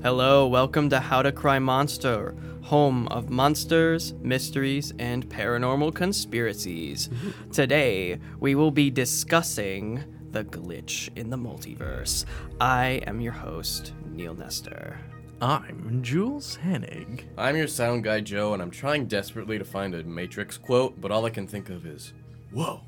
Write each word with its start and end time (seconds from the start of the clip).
Hello, 0.00 0.46
welcome 0.46 0.88
to 0.90 1.00
How 1.00 1.22
to 1.22 1.32
Cry 1.32 1.58
Monster, 1.58 2.36
home 2.62 3.08
of 3.08 3.30
monsters, 3.30 4.14
mysteries, 4.22 4.94
and 5.00 5.28
paranormal 5.28 5.92
conspiracies. 5.92 7.08
Mm-hmm. 7.08 7.50
Today, 7.50 8.20
we 8.38 8.54
will 8.54 8.70
be 8.70 8.90
discussing 8.90 10.04
the 10.30 10.44
glitch 10.44 11.08
in 11.16 11.30
the 11.30 11.36
multiverse. 11.36 12.26
I 12.60 13.02
am 13.08 13.20
your 13.20 13.32
host, 13.32 13.92
Neil 14.06 14.36
Nestor. 14.36 15.00
I'm 15.42 16.00
Jules 16.00 16.60
Henig. 16.64 17.24
I'm 17.36 17.56
your 17.56 17.66
sound 17.66 18.04
guy, 18.04 18.20
Joe, 18.20 18.54
and 18.54 18.62
I'm 18.62 18.70
trying 18.70 19.06
desperately 19.06 19.58
to 19.58 19.64
find 19.64 19.96
a 19.96 20.04
Matrix 20.04 20.56
quote, 20.56 21.00
but 21.00 21.10
all 21.10 21.24
I 21.24 21.30
can 21.30 21.48
think 21.48 21.70
of 21.70 21.84
is, 21.84 22.12
whoa. 22.52 22.82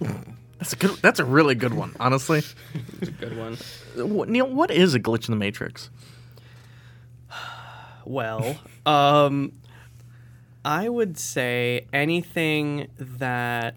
That's 0.58 0.72
a 0.72 0.76
good. 0.76 0.90
That's 1.02 1.18
a 1.18 1.24
really 1.24 1.56
good 1.56 1.74
one, 1.74 1.96
honestly. 1.98 2.42
It's 3.00 3.08
a 3.08 3.12
good 3.12 3.36
one. 3.36 3.56
What, 3.96 4.28
Neil, 4.28 4.48
what 4.48 4.70
is 4.70 4.94
a 4.94 5.00
glitch 5.00 5.28
in 5.28 5.32
the 5.32 5.38
Matrix? 5.38 5.90
Well, 8.04 8.56
um, 8.86 9.52
I 10.64 10.88
would 10.88 11.18
say 11.18 11.86
anything 11.92 12.88
that 12.98 13.76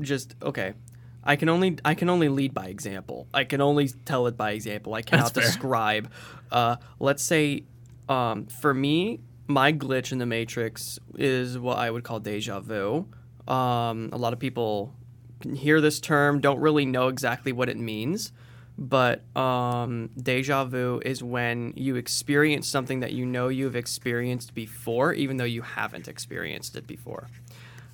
just 0.00 0.34
okay. 0.42 0.74
I 1.22 1.36
can 1.36 1.48
only 1.50 1.76
I 1.84 1.94
can 1.94 2.08
only 2.08 2.28
lead 2.28 2.54
by 2.54 2.66
example. 2.68 3.26
I 3.34 3.44
can 3.44 3.60
only 3.60 3.88
tell 3.88 4.26
it 4.26 4.36
by 4.36 4.52
example. 4.52 4.94
I 4.94 5.02
cannot 5.02 5.34
describe. 5.34 6.10
Uh, 6.50 6.76
let's 6.98 7.22
say, 7.22 7.64
um, 8.08 8.46
for 8.46 8.72
me, 8.74 9.20
my 9.46 9.72
glitch 9.72 10.12
in 10.12 10.18
the 10.18 10.26
Matrix 10.26 10.98
is 11.16 11.58
what 11.58 11.78
I 11.78 11.90
would 11.90 12.04
call 12.04 12.20
deja 12.20 12.60
vu. 12.60 13.06
Um, 13.46 14.10
a 14.12 14.16
lot 14.16 14.32
of 14.32 14.38
people 14.38 14.94
can 15.40 15.54
hear 15.54 15.80
this 15.80 16.00
term, 16.00 16.40
don't 16.40 16.60
really 16.60 16.86
know 16.86 17.08
exactly 17.08 17.52
what 17.52 17.68
it 17.68 17.76
means, 17.76 18.32
but 18.80 19.22
um, 19.36 20.08
deja 20.16 20.64
vu 20.64 21.02
is 21.04 21.22
when 21.22 21.74
you 21.76 21.96
experience 21.96 22.66
something 22.66 23.00
that 23.00 23.12
you 23.12 23.26
know 23.26 23.48
you've 23.48 23.76
experienced 23.76 24.54
before, 24.54 25.12
even 25.12 25.36
though 25.36 25.44
you 25.44 25.60
haven't 25.60 26.08
experienced 26.08 26.74
it 26.76 26.86
before. 26.86 27.28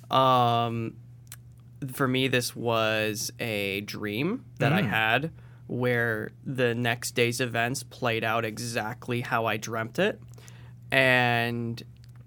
Um, 0.09 0.95
for 1.91 2.07
me, 2.07 2.29
this 2.29 2.55
was 2.55 3.31
a 3.39 3.81
dream 3.81 4.45
that 4.59 4.71
I 4.71 4.81
had 4.81 5.31
where 5.67 6.31
the 6.45 6.73
next 6.73 7.11
day's 7.11 7.41
events 7.41 7.83
played 7.83 8.23
out 8.23 8.45
exactly 8.45 9.21
how 9.21 9.45
I 9.45 9.57
dreamt 9.57 9.99
it. 9.99 10.19
And 10.89 11.83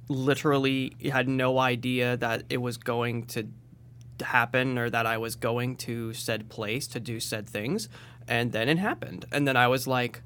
literally 0.08 0.94
had 1.10 1.28
no 1.28 1.58
idea 1.58 2.16
that 2.18 2.42
it 2.50 2.58
was 2.58 2.76
going 2.76 3.24
to 3.24 3.46
happen 4.22 4.76
or 4.76 4.90
that 4.90 5.06
I 5.06 5.16
was 5.16 5.36
going 5.36 5.76
to 5.76 6.12
said 6.12 6.50
place 6.50 6.86
to 6.88 7.00
do 7.00 7.20
said 7.20 7.48
things. 7.48 7.88
And 8.30 8.52
then 8.52 8.68
it 8.68 8.78
happened. 8.78 9.26
And 9.32 9.46
then 9.46 9.56
I 9.56 9.66
was 9.68 9.86
like, 9.86 10.22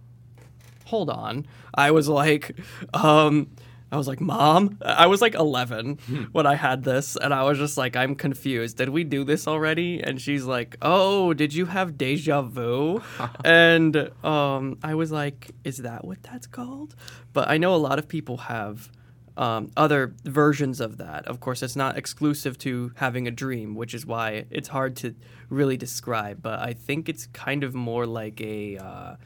hold 0.85 1.09
on. 1.09 1.47
I 1.75 1.91
was 1.91 2.07
like, 2.09 2.55
um, 2.93 3.49
I 3.91 3.97
was 3.97 4.07
like, 4.07 4.21
Mom, 4.21 4.79
I 4.85 5.07
was 5.07 5.23
like 5.23 5.35
11 5.35 6.29
when 6.33 6.47
I 6.47 6.55
had 6.57 6.85
this, 6.85 7.17
and 7.17 7.33
I 7.33 7.45
was 7.45 7.59
just 7.59 7.79
like, 7.79 7.97
I'm 7.97 8.15
confused. 8.15 8.77
Did 8.77 8.91
we 8.91 9.05
do 9.05 9.25
this 9.25 9.49
already? 9.49 10.03
And 10.03 10.21
she's 10.21 10.45
like, 10.45 10.77
Oh, 10.83 11.33
did 11.33 11.55
you 11.55 11.67
have 11.67 11.97
deja 11.97 12.43
vu? 12.43 13.03
and 13.45 14.11
um, 14.23 14.79
I 14.83 14.95
was 14.95 15.11
like, 15.11 15.53
Is 15.65 15.79
that 15.79 16.05
what 16.05 16.23
that's 16.23 16.47
called? 16.47 16.95
But 17.33 17.49
I 17.49 17.57
know 17.57 17.75
a 17.75 17.77
lot 17.77 17.99
of 17.99 18.07
people 18.07 18.37
have 18.37 18.91
um, 19.37 19.71
other 19.77 20.15
versions 20.25 20.81
of 20.81 20.99
that. 20.99 21.27
Of 21.27 21.41
course, 21.41 21.63
it's 21.63 21.77
not 21.77 21.99
exclusive 21.99 22.57
to 22.59 22.93
having 22.97 23.27
a 23.27 23.31
dream, 23.31 23.75
which 23.75 23.95
is 23.95 24.07
why 24.07 24.45
it's 24.51 24.69
hard 24.69 24.97
to 24.97 25.15
really 25.49 25.77
describe. 25.77 26.41
But 26.41 26.61
I 26.61 26.73
think 26.73 27.09
it's 27.09 27.27
kind 27.27 27.65
of 27.65 27.75
more 27.75 28.07
like 28.07 28.41
a 28.41 28.79
uh, 28.79 29.17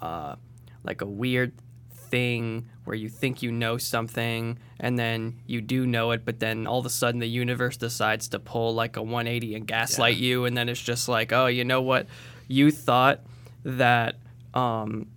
uh, 0.00 0.36
like 0.82 1.00
a 1.00 1.06
weird 1.06 1.52
thing 1.90 2.68
where 2.84 2.96
you 2.96 3.08
think 3.08 3.42
you 3.42 3.52
know 3.52 3.76
something 3.76 4.58
and 4.80 4.98
then 4.98 5.38
you 5.46 5.60
do 5.60 5.86
know 5.86 6.10
it, 6.12 6.24
but 6.24 6.40
then 6.40 6.66
all 6.66 6.78
of 6.78 6.86
a 6.86 6.90
sudden 6.90 7.20
the 7.20 7.28
universe 7.28 7.76
decides 7.76 8.28
to 8.28 8.38
pull 8.38 8.74
like 8.74 8.96
a 8.96 9.02
180 9.02 9.54
and 9.54 9.66
gaslight 9.66 10.16
you, 10.16 10.44
and 10.44 10.56
then 10.56 10.68
it's 10.68 10.82
just 10.82 11.08
like, 11.08 11.32
oh, 11.32 11.46
you 11.46 11.64
know 11.64 11.82
what? 11.82 12.06
You 12.46 12.70
thought 12.70 13.20
that 13.64 14.16
um, 14.54 15.08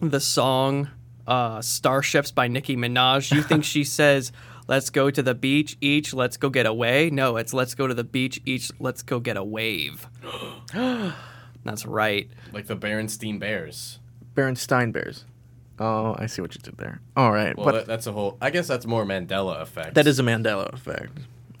the 0.00 0.20
song 0.20 0.90
uh, 1.26 1.60
Starships 1.60 2.30
by 2.30 2.48
Nicki 2.48 2.76
Minaj, 2.76 3.32
you 3.34 3.42
think 3.42 3.64
she 3.64 3.84
says, 3.98 4.32
let's 4.68 4.90
go 4.90 5.10
to 5.10 5.22
the 5.22 5.34
beach 5.34 5.76
each, 5.80 6.12
let's 6.14 6.36
go 6.36 6.50
get 6.50 6.66
away? 6.66 7.10
No, 7.10 7.36
it's 7.36 7.52
let's 7.54 7.74
go 7.74 7.86
to 7.86 7.94
the 7.94 8.04
beach 8.04 8.40
each, 8.44 8.70
let's 8.78 9.02
go 9.02 9.20
get 9.20 9.36
a 9.36 9.44
wave. 9.44 10.06
That's 11.64 11.86
right. 11.86 12.28
Like 12.52 12.66
the 12.66 12.76
Berenstein 12.76 13.38
Bears. 13.38 13.98
Berenstein 14.34 14.92
Bears. 14.92 15.24
Oh, 15.78 16.14
I 16.18 16.26
see 16.26 16.42
what 16.42 16.54
you 16.54 16.60
did 16.60 16.76
there. 16.76 17.00
All 17.16 17.32
right, 17.32 17.56
Well, 17.56 17.66
but 17.66 17.72
that, 17.72 17.86
that's 17.86 18.06
a 18.06 18.12
whole. 18.12 18.36
I 18.40 18.50
guess 18.50 18.68
that's 18.68 18.86
more 18.86 19.04
Mandela 19.04 19.60
effect. 19.60 19.94
that 19.94 20.06
is 20.06 20.20
a 20.20 20.22
Mandela 20.22 20.72
effect. 20.72 21.18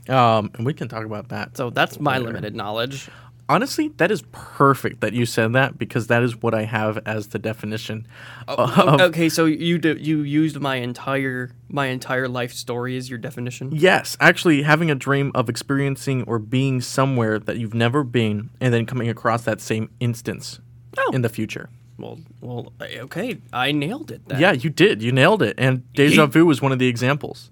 Um, 0.08 0.50
and 0.54 0.66
we 0.66 0.74
can 0.74 0.88
talk 0.88 1.04
about 1.04 1.30
that. 1.30 1.56
So 1.56 1.70
that's 1.70 1.98
my 1.98 2.18
limited 2.18 2.54
knowledge. 2.54 3.08
Honestly, 3.46 3.88
that 3.98 4.10
is 4.10 4.22
perfect 4.32 5.00
that 5.02 5.12
you 5.12 5.26
said 5.26 5.52
that 5.52 5.76
because 5.78 6.06
that 6.06 6.22
is 6.22 6.40
what 6.40 6.54
I 6.54 6.62
have 6.64 6.98
as 7.06 7.28
the 7.28 7.38
definition. 7.38 8.06
Oh, 8.48 8.96
okay, 9.06 9.28
so 9.28 9.44
you 9.44 9.76
do, 9.78 9.96
you 10.00 10.20
used 10.22 10.58
my 10.60 10.76
entire 10.76 11.50
my 11.68 11.86
entire 11.86 12.26
life 12.26 12.52
story 12.54 12.96
as 12.96 13.10
your 13.10 13.18
definition. 13.18 13.70
Yes, 13.72 14.16
actually, 14.18 14.62
having 14.62 14.90
a 14.90 14.94
dream 14.94 15.30
of 15.34 15.50
experiencing 15.50 16.22
or 16.22 16.38
being 16.38 16.80
somewhere 16.80 17.38
that 17.38 17.58
you've 17.58 17.74
never 17.74 18.02
been, 18.02 18.48
and 18.60 18.72
then 18.72 18.86
coming 18.86 19.08
across 19.10 19.42
that 19.42 19.60
same 19.60 19.90
instance 20.00 20.60
Oh. 20.96 21.10
in 21.12 21.20
the 21.22 21.28
future. 21.28 21.68
Well, 21.98 22.20
well, 22.40 22.72
okay, 22.80 23.38
I 23.52 23.72
nailed 23.72 24.10
it. 24.10 24.22
Then. 24.26 24.40
Yeah, 24.40 24.52
you 24.52 24.70
did. 24.70 25.02
You 25.02 25.12
nailed 25.12 25.42
it. 25.42 25.54
And 25.58 25.82
deja 25.92 26.26
vu 26.28 26.46
was 26.46 26.62
one 26.62 26.72
of 26.72 26.78
the 26.78 26.88
examples. 26.88 27.50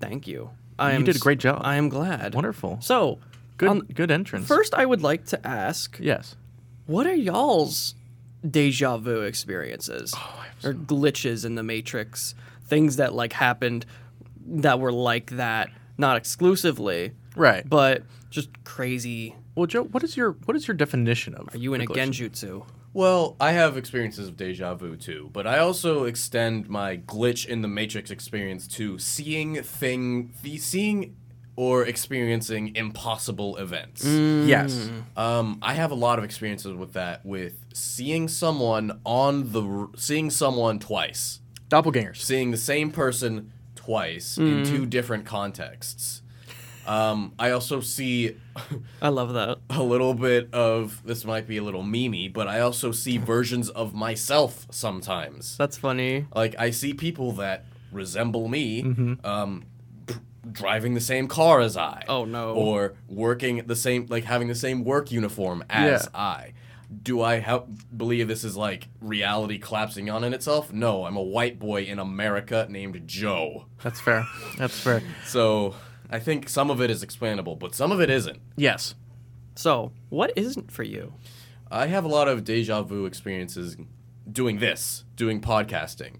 Thank 0.00 0.26
you. 0.28 0.50
I 0.78 0.96
You 0.96 1.04
did 1.04 1.16
a 1.16 1.18
great 1.20 1.38
job. 1.38 1.60
I 1.64 1.76
am 1.76 1.88
glad. 1.88 2.34
Wonderful. 2.34 2.78
So, 2.80 3.18
Good. 3.60 3.68
on- 3.68 3.80
good 3.94 4.10
entrance. 4.10 4.46
first, 4.46 4.74
I 4.74 4.84
would 4.86 5.02
like 5.02 5.24
to 5.26 5.46
ask, 5.46 5.98
yes. 6.00 6.34
what 6.86 7.06
are 7.06 7.14
y'all's 7.14 7.94
deja 8.48 8.96
vu 8.96 9.20
experiences 9.20 10.12
Oh, 10.16 10.44
or 10.64 10.72
glitches 10.74 11.44
in 11.44 11.54
the 11.54 11.62
Matrix? 11.62 12.34
Things 12.66 12.96
that 12.96 13.14
like 13.14 13.32
happened 13.32 13.84
that 14.46 14.80
were 14.80 14.92
like 14.92 15.30
that, 15.32 15.70
not 15.98 16.16
exclusively, 16.16 17.12
Right. 17.36 17.68
but 17.68 18.02
just 18.30 18.48
crazy. 18.64 19.34
well, 19.54 19.66
Joe, 19.66 19.84
what 19.84 20.02
is 20.04 20.16
your 20.16 20.32
what 20.46 20.56
is 20.56 20.66
your 20.68 20.74
definition 20.76 21.34
of? 21.34 21.54
Are 21.54 21.58
you 21.58 21.74
in 21.74 21.80
a 21.82 21.86
genjutsu? 21.86 22.64
Well, 22.92 23.36
I 23.40 23.52
have 23.52 23.76
experiences 23.76 24.26
of 24.28 24.36
deja 24.36 24.74
vu 24.74 24.96
too, 24.96 25.30
but 25.32 25.46
I 25.46 25.58
also 25.58 26.04
extend 26.04 26.68
my 26.68 26.96
glitch 26.96 27.46
in 27.46 27.62
the 27.62 27.68
Matrix 27.68 28.10
experience 28.10 28.66
to 28.68 28.98
seeing 28.98 29.62
thing, 29.62 30.32
the 30.42 30.58
seeing 30.58 31.14
or 31.60 31.84
experiencing 31.84 32.74
impossible 32.74 33.56
events. 33.58 34.02
Yes. 34.04 34.88
Um, 35.14 35.58
I 35.60 35.74
have 35.74 35.90
a 35.90 35.94
lot 35.94 36.18
of 36.18 36.24
experiences 36.24 36.72
with 36.72 36.94
that, 36.94 37.24
with 37.26 37.54
seeing 37.74 38.28
someone 38.28 38.98
on 39.04 39.52
the, 39.52 39.62
r- 39.62 39.88
seeing 39.96 40.30
someone 40.30 40.78
twice, 40.78 41.40
Doppelgangers. 41.68 42.16
seeing 42.16 42.50
the 42.50 42.56
same 42.56 42.90
person 42.90 43.52
twice 43.74 44.38
in 44.38 44.64
two 44.64 44.86
different 44.86 45.26
contexts. 45.26 46.22
Um, 46.86 47.34
I 47.38 47.50
also 47.50 47.80
see 47.80 48.36
I 49.02 49.08
love 49.10 49.34
that. 49.34 49.58
a 49.70 49.82
little 49.82 50.14
bit 50.14 50.48
of 50.54 51.02
this 51.04 51.24
might 51.26 51.46
be 51.46 51.58
a 51.58 51.62
little 51.62 51.84
memey, 51.84 52.32
but 52.32 52.48
I 52.48 52.60
also 52.60 52.90
see 52.90 53.18
versions 53.18 53.68
of 53.68 53.92
myself 53.94 54.66
sometimes. 54.70 55.58
That's 55.58 55.76
funny. 55.76 56.24
Like 56.34 56.54
I 56.58 56.70
see 56.70 56.94
people 56.94 57.32
that 57.32 57.66
resemble 57.92 58.48
me, 58.48 58.82
Mm-hmm. 58.82 59.26
um, 59.26 59.60
p- 59.60 59.66
driving 60.50 60.94
the 60.94 61.00
same 61.00 61.28
car 61.28 61.60
as 61.60 61.76
I. 61.76 62.04
Oh, 62.08 62.24
no. 62.24 62.54
Or 62.54 62.94
working 63.08 63.62
the 63.66 63.76
same, 63.76 64.06
like 64.08 64.24
having 64.24 64.48
the 64.48 64.54
same 64.54 64.84
work 64.84 65.10
uniform 65.12 65.64
as 65.70 66.04
Yeah. 66.12 66.18
I. 66.20 66.52
Do 67.02 67.22
I 67.22 67.36
help 67.38 67.68
believe 67.96 68.26
this 68.26 68.42
is 68.42 68.56
like 68.56 68.88
reality 69.00 69.58
collapsing 69.58 70.10
on 70.10 70.24
in 70.24 70.34
itself? 70.34 70.72
No, 70.72 71.04
I'm 71.04 71.16
a 71.16 71.22
white 71.22 71.58
boy 71.60 71.82
in 71.84 71.98
America 72.00 72.66
named 72.68 73.02
Joe. 73.06 73.66
That's 73.82 74.00
fair. 74.00 74.24
That's 74.58 74.78
fair. 74.80 75.00
So 75.24 75.76
I 76.10 76.18
think 76.18 76.48
some 76.48 76.68
of 76.68 76.80
it 76.80 76.90
is 76.90 77.04
explainable, 77.04 77.54
but 77.54 77.76
some 77.76 77.92
of 77.92 78.00
it 78.00 78.10
isn't. 78.10 78.40
Yes. 78.56 78.96
So, 79.54 79.92
what 80.08 80.32
isn't 80.36 80.72
for 80.72 80.82
you? 80.82 81.12
I 81.70 81.86
have 81.86 82.04
a 82.04 82.08
lot 82.08 82.26
of 82.26 82.42
deja 82.42 82.82
vu 82.82 83.04
experiences 83.06 83.76
doing 84.32 84.58
this, 84.58 85.04
doing 85.16 85.40
podcasting. 85.40 86.16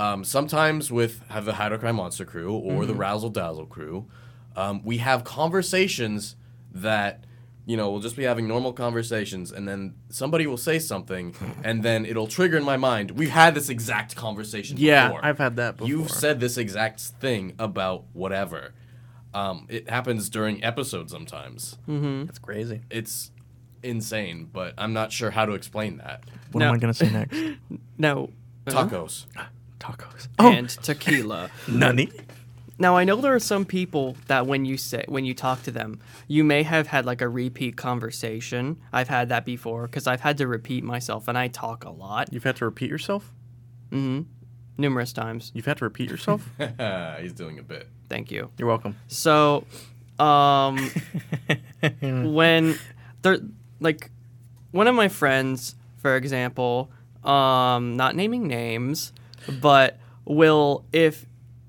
Um, 0.00 0.24
sometimes 0.24 0.90
with 0.90 1.22
have 1.28 1.44
the 1.44 1.52
How 1.54 1.68
to 1.68 1.78
Cry 1.78 1.92
Monster 1.92 2.24
crew 2.24 2.52
or 2.52 2.86
the 2.86 2.94
Razzle 2.94 3.30
Dazzle 3.30 3.66
crew, 3.66 4.06
um, 4.56 4.82
we 4.84 4.96
have 4.98 5.22
conversations 5.22 6.34
that 6.72 7.24
you 7.66 7.76
know 7.76 7.90
we'll 7.90 8.00
just 8.00 8.16
be 8.16 8.24
having 8.24 8.48
normal 8.48 8.72
conversations, 8.72 9.52
and 9.52 9.68
then 9.68 9.94
somebody 10.08 10.46
will 10.46 10.56
say 10.56 10.80
something, 10.80 11.36
and 11.64 11.82
then 11.84 12.04
it'll 12.04 12.26
trigger 12.26 12.56
in 12.56 12.64
my 12.64 12.76
mind. 12.76 13.12
We've 13.12 13.30
had 13.30 13.54
this 13.54 13.68
exact 13.68 14.16
conversation. 14.16 14.76
Yeah, 14.76 15.08
before. 15.08 15.24
I've 15.24 15.38
had 15.38 15.56
that 15.56 15.76
before. 15.76 15.88
You've 15.88 16.10
said 16.10 16.40
this 16.40 16.56
exact 16.58 17.00
thing 17.00 17.54
about 17.58 18.04
whatever. 18.12 18.74
Um, 19.32 19.66
it 19.68 19.88
happens 19.88 20.28
during 20.28 20.64
episodes 20.64 21.12
sometimes. 21.12 21.78
That's 21.86 22.40
crazy. 22.40 22.80
It's 22.90 23.30
insane, 23.82 24.48
but 24.52 24.74
I'm 24.78 24.92
not 24.92 25.12
sure 25.12 25.30
how 25.30 25.46
to 25.46 25.52
explain 25.52 25.98
that. 25.98 26.24
What 26.52 26.60
No. 26.60 26.68
am 26.68 26.74
I 26.74 26.78
gonna 26.78 26.94
say 26.94 27.10
next? 27.10 27.36
Now, 27.98 28.28
Tacos. 28.66 29.26
Tacos. 29.78 30.28
Oh, 30.38 30.52
and 30.52 30.68
tequila. 30.68 31.50
nani? 31.68 32.10
Now 32.78 32.96
I 32.96 33.04
know 33.04 33.16
there 33.16 33.34
are 33.34 33.38
some 33.40 33.64
people 33.66 34.16
that 34.26 34.46
when 34.46 34.64
you 34.64 34.76
say 34.78 35.04
when 35.06 35.24
you 35.26 35.34
talk 35.34 35.62
to 35.64 35.70
them, 35.70 36.00
you 36.28 36.44
may 36.44 36.62
have 36.62 36.86
had 36.86 37.04
like 37.04 37.20
a 37.20 37.28
repeat 37.28 37.76
conversation. 37.76 38.78
I've 38.92 39.08
had 39.08 39.28
that 39.28 39.44
before 39.44 39.86
because 39.86 40.06
I've 40.06 40.20
had 40.22 40.38
to 40.38 40.46
repeat 40.46 40.82
myself, 40.82 41.28
and 41.28 41.36
I 41.36 41.48
talk 41.48 41.84
a 41.84 41.90
lot 41.90 42.32
You've 42.32 42.44
had 42.44 42.56
to 42.56 42.64
repeat 42.64 42.88
yourself. 42.90 43.32
Mm-hmm. 43.90 44.22
Numerous 44.78 45.12
times. 45.12 45.50
You've 45.54 45.66
had 45.66 45.76
to 45.78 45.84
repeat 45.84 46.08
yourself. 46.10 46.48
He's 47.20 47.34
doing 47.34 47.58
a 47.58 47.62
bit. 47.62 47.86
Thank 48.08 48.30
you. 48.30 48.50
You're 48.56 48.68
welcome. 48.68 48.96
So, 49.08 49.66
um, 50.18 50.78
when 52.00 52.78
there, 53.22 53.38
like, 53.80 54.10
one 54.70 54.86
of 54.86 54.94
my 54.94 55.08
friends, 55.08 55.74
for 55.98 56.16
example, 56.16 56.90
um, 57.24 57.96
not 57.96 58.14
naming 58.14 58.46
names, 58.46 59.12
but 59.60 59.98
will 60.24 60.84
if 60.92 61.26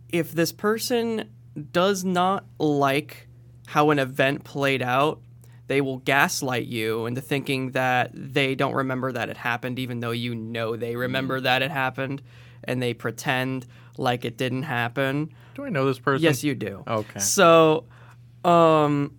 if 0.09 0.31
this 0.33 0.51
person 0.51 1.29
does 1.71 2.03
not 2.03 2.45
like 2.59 3.27
how 3.67 3.89
an 3.89 3.99
event 3.99 4.43
played 4.43 4.81
out, 4.81 5.19
they 5.67 5.81
will 5.81 5.97
gaslight 5.99 6.67
you 6.67 7.05
into 7.05 7.21
thinking 7.21 7.71
that 7.71 8.11
they 8.13 8.55
don't 8.55 8.73
remember 8.73 9.11
that 9.11 9.29
it 9.29 9.37
happened, 9.37 9.79
even 9.79 9.99
though 9.99 10.11
you 10.11 10.35
know 10.35 10.75
they 10.75 10.95
remember 10.95 11.39
that 11.41 11.61
it 11.61 11.71
happened, 11.71 12.21
and 12.63 12.81
they 12.81 12.93
pretend 12.93 13.65
like 13.97 14.25
it 14.25 14.37
didn't 14.37 14.63
happen. 14.63 15.33
Do 15.55 15.65
I 15.65 15.69
know 15.69 15.85
this 15.85 15.99
person? 15.99 16.23
Yes, 16.23 16.43
you 16.43 16.55
do. 16.55 16.83
Okay. 16.87 17.19
So, 17.19 17.85
um, 18.43 19.15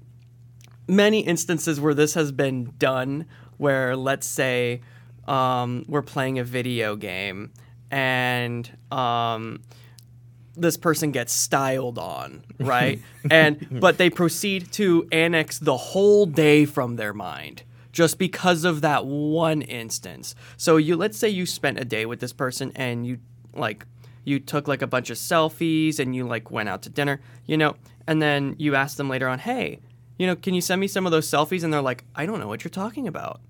many 0.93 1.21
instances 1.21 1.81
where 1.81 1.95
this 1.95 2.15
has 2.15 2.33
been 2.33 2.73
done, 2.79 3.27
where 3.57 3.97
let's 3.97 4.27
say 4.27 4.83
um, 5.27 5.85
we're 5.89 6.03
playing 6.03 6.39
a 6.39 6.45
video 6.45 6.97
game 6.97 7.53
and 7.91 8.71
um, 8.91 9.63
this 10.57 10.77
person 10.77 11.11
gets 11.13 11.33
styled 11.33 11.99
on, 11.99 12.45
right? 12.59 13.01
and 13.31 13.81
but 13.81 13.99
they 13.99 14.11
proceed 14.11 14.71
to 14.73 15.09
annex 15.13 15.59
the 15.59 15.77
whole 15.77 16.27
day 16.27 16.65
from 16.65 16.97
their 16.97 17.13
mind 17.13 17.63
just 17.93 18.19
because 18.19 18.65
of 18.65 18.81
that 18.81 19.05
one 19.07 19.63
instance. 19.63 20.35
So 20.57 20.77
you 20.77 20.97
let's 20.97 21.19
say 21.19 21.29
you 21.29 21.47
spent 21.47 21.79
a 21.79 21.85
day 21.85 22.07
with 22.07 22.21
this 22.21 22.33
person 22.33 22.73
and 22.75 23.07
you 23.07 23.19
like 23.55 23.87
you 24.25 24.39
took 24.39 24.69
like 24.69 24.83
a 24.83 24.87
bunch 24.87 25.11
of 25.11 25.17
selfies 25.17 25.99
and 25.99 26.15
you 26.15 26.27
like 26.27 26.51
went 26.51 26.69
out 26.69 26.83
to 26.83 26.89
dinner, 26.89 27.21
you 27.47 27.57
know, 27.57 27.77
and 28.07 28.23
then 28.23 28.55
you 28.59 28.75
ask 28.75 28.97
them 28.97 29.09
later 29.09 29.29
on, 29.29 29.39
"Hey, 29.39 29.81
you 30.23 30.29
know, 30.29 30.37
can 30.37 30.55
you 30.55 30.61
send 30.61 30.81
me 30.81 30.87
some 30.87 31.05
of 31.07 31.13
those 31.13 31.29
selfies?" 31.29 31.63
and 31.65 31.73
they're 31.73 31.83
like, 31.93 32.05
"I 32.15 32.25
don't 32.27 32.39
know 32.41 32.49
what 32.49 32.63
you're 32.65 32.71
talking 32.85 33.07
about." 33.09 33.41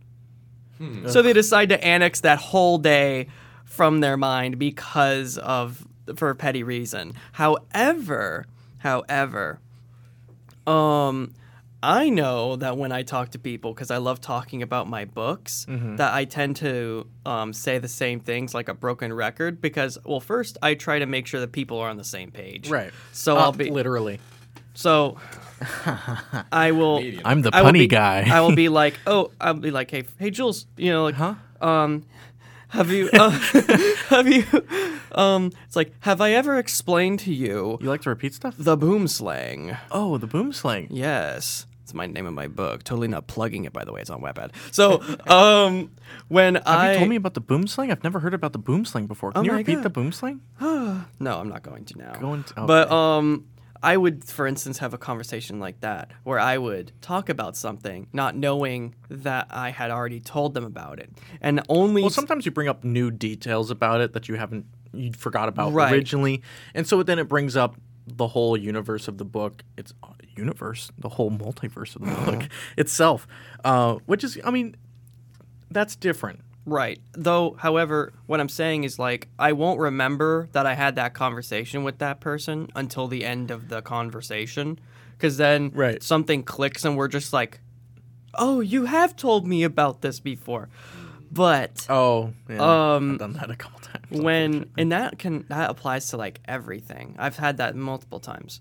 So 1.07 1.23
they 1.23 1.33
decide 1.33 1.69
to 1.69 1.85
annex 1.85 2.21
that 2.23 2.39
whole 2.41 2.77
day 2.79 3.29
from 3.65 4.01
their 4.01 4.17
mind 4.17 4.59
because 4.59 5.39
of 5.39 5.87
for 6.17 6.29
a 6.31 6.35
petty 6.35 6.65
reason. 6.65 7.13
However, 7.33 8.47
however, 8.79 9.61
um 10.67 11.35
I 11.85 12.11
know 12.11 12.55
that 12.57 12.77
when 12.79 12.93
I 12.93 13.03
talk 13.03 13.31
to 13.31 13.41
people, 13.41 13.75
because 13.75 13.91
I 13.91 13.97
love 13.97 14.21
talking 14.21 14.63
about 14.63 14.89
my 14.89 15.05
books, 15.05 15.67
that 15.69 16.15
I 16.15 16.25
tend 16.25 16.55
to 16.57 17.09
um, 17.27 17.53
say 17.53 17.79
the 17.79 17.89
same 17.89 18.21
things 18.21 18.55
like 18.55 18.69
a 18.69 18.75
broken 18.75 19.13
record. 19.13 19.61
Because, 19.61 19.99
well, 20.05 20.21
first 20.21 20.59
I 20.63 20.75
try 20.75 21.01
to 21.01 21.07
make 21.07 21.27
sure 21.27 21.41
that 21.41 21.51
people 21.51 21.79
are 21.81 21.91
on 21.91 21.97
the 21.97 22.05
same 22.05 22.31
page. 22.31 22.71
Right. 22.71 22.93
So 23.11 23.37
Uh, 23.37 23.41
I'll 23.41 23.53
be 23.53 23.69
literally. 23.71 24.21
So. 24.75 25.17
I 26.51 26.73
will. 26.73 26.99
I'm 27.25 27.43
the 27.43 27.51
I 27.53 27.63
will 27.63 27.71
punny 27.71 27.79
be- 27.81 27.87
guy. 27.87 28.27
I 28.31 28.41
will 28.41 28.55
be 28.55 28.69
like, 28.81 28.99
oh, 29.07 29.31
I'll 29.41 29.55
be 29.55 29.71
like, 29.71 29.91
hey, 29.91 30.05
hey, 30.19 30.31
Jules, 30.31 30.67
you 30.77 30.91
know, 30.91 31.05
like, 31.05 31.15
Huh? 31.15 31.35
um, 31.61 32.05
have 32.69 32.91
you, 32.91 33.09
uh, 33.13 33.31
have 34.09 34.27
you, 34.27 34.45
um, 35.13 35.53
it's 35.67 35.77
like, 35.77 35.93
have 36.01 36.21
I 36.21 36.33
ever 36.33 36.59
explained 36.59 37.21
to 37.21 37.33
you 37.33 37.79
You 37.81 37.89
like 37.89 38.01
to 38.03 38.09
repeat 38.11 38.35
stuff? 38.35 38.55
the 38.59 38.77
boom 38.77 39.07
slang? 39.07 39.77
Oh, 39.91 40.19
the 40.19 40.27
boom 40.27 40.53
slang. 40.53 40.89
Yes. 40.91 41.67
It's 41.85 41.95
my 41.95 42.07
name 42.07 42.27
of 42.27 42.33
my 42.35 42.47
book. 42.49 42.83
Totally 42.85 43.09
not 43.09 43.27
plugging 43.27 43.65
it, 43.65 43.73
by 43.73 43.85
the 43.85 43.93
way. 43.93 44.01
It's 44.01 44.09
on 44.11 44.21
Wattpad. 44.23 44.53
So, 44.71 45.03
um, 45.29 45.91
when 46.29 46.55
Have 46.55 46.65
I 46.67 46.93
you 46.93 46.99
told 46.99 47.11
me 47.11 47.17
about 47.17 47.35
the 47.35 47.41
boom 47.41 47.67
slang? 47.67 47.91
I've 47.93 48.03
never 48.05 48.21
heard 48.21 48.35
about 48.35 48.53
the 48.53 48.59
boom 48.59 48.85
slang 48.85 49.07
before. 49.07 49.33
Can 49.33 49.41
Oh 49.41 49.45
you 49.45 49.51
my 49.53 49.59
repeat 49.59 49.75
God. 49.77 49.83
the 49.85 49.91
boom 49.91 50.11
slang? 50.13 50.41
no, 50.61 51.05
I'm 51.21 51.49
not 51.49 51.63
going 51.63 51.85
to 51.87 51.99
now. 51.99 52.15
Go 52.21 52.35
into- 52.35 52.55
But 52.55 52.87
okay. 52.87 52.95
um, 52.97 53.47
I 53.83 53.97
would, 53.97 54.25
for 54.25 54.47
instance, 54.47 54.79
have 54.79 54.95
a 54.95 54.99
conversation 54.99 55.59
like 55.59 55.81
that 55.81 56.13
where 56.23 56.39
I 56.39 56.57
would 56.57 56.93
talk 57.01 57.29
about 57.29 57.57
something, 57.57 58.07
not 58.13 58.37
knowing 58.37 58.95
that 59.11 59.49
I 59.51 59.71
had 59.71 59.91
already 59.91 60.21
told 60.21 60.55
them 60.55 60.65
about 60.65 61.01
it, 61.01 61.11
and 61.41 61.61
only 61.69 62.03
Well, 62.03 62.11
sometimes 62.11 62.47
you 62.47 62.53
bring 62.53 62.69
up 62.69 62.85
new 62.85 63.11
details 63.11 63.71
about 63.71 64.01
it 64.01 64.13
that 64.13 64.29
you 64.29 64.37
haven't 64.37 64.67
you 64.93 65.11
forgot 65.13 65.49
about 65.49 65.73
Right. 65.73 65.93
originally, 65.93 66.43
and 66.75 66.87
so 66.87 67.03
then 67.03 67.19
it 67.19 67.29
brings 67.29 67.57
up 67.57 67.77
the 68.07 68.29
whole 68.29 68.57
universe 68.57 69.09
of 69.09 69.19
the 69.19 69.25
book. 69.25 69.63
It's 69.77 69.95
uh, 70.03 70.09
universe, 70.37 70.91
the 70.99 71.09
whole 71.09 71.31
multiverse 71.31 71.97
of 71.97 72.03
the 72.03 72.31
book 72.31 72.49
itself, 72.77 73.27
uh, 73.65 73.95
which 74.07 74.23
is, 74.23 74.39
I 74.45 74.51
mean, 74.51 74.77
that's 75.71 75.97
different. 75.97 76.41
Right. 76.65 77.01
Though, 77.13 77.57
however, 77.59 78.13
what 78.27 78.39
I'm 78.41 78.49
saying 78.49 78.85
is 78.85 78.99
like 78.99 79.29
I 79.39 79.53
won't 79.53 79.81
remember 79.81 80.49
that 80.53 80.65
I 80.67 80.75
had 80.75 80.95
that 80.97 81.13
conversation 81.15 81.83
with 81.83 81.99
that 81.99 82.21
person 82.21 82.71
until 82.77 83.09
the 83.09 83.25
end 83.25 83.51
of 83.51 83.69
the 83.69 83.83
conversation 83.83 84.79
cuz 85.19 85.37
then 85.39 85.71
Right. 85.75 86.03
something 86.03 86.43
clicks 86.45 86.85
and 86.85 86.97
we're 86.97 87.09
just 87.09 87.33
like, 87.33 87.61
"Oh, 88.35 88.61
you 88.61 88.85
have 88.87 89.17
told 89.17 89.47
me 89.47 89.63
about 89.65 90.03
this 90.03 90.21
before." 90.21 90.69
But 91.33 91.87
Oh, 91.89 92.35
yeah, 92.49 92.95
Um, 92.97 93.13
I've 93.13 93.19
done 93.19 93.33
that 93.35 93.51
a 93.51 93.57
couple 93.57 93.81
times. 93.81 94.21
when 94.23 94.71
and 94.77 94.93
that 94.93 95.19
can 95.19 95.45
that 95.49 95.69
applies 95.71 96.09
to 96.11 96.17
like 96.17 96.41
everything. 96.47 97.17
I've 97.19 97.39
had 97.39 97.57
that 97.57 97.75
multiple 97.75 98.21
times. 98.21 98.61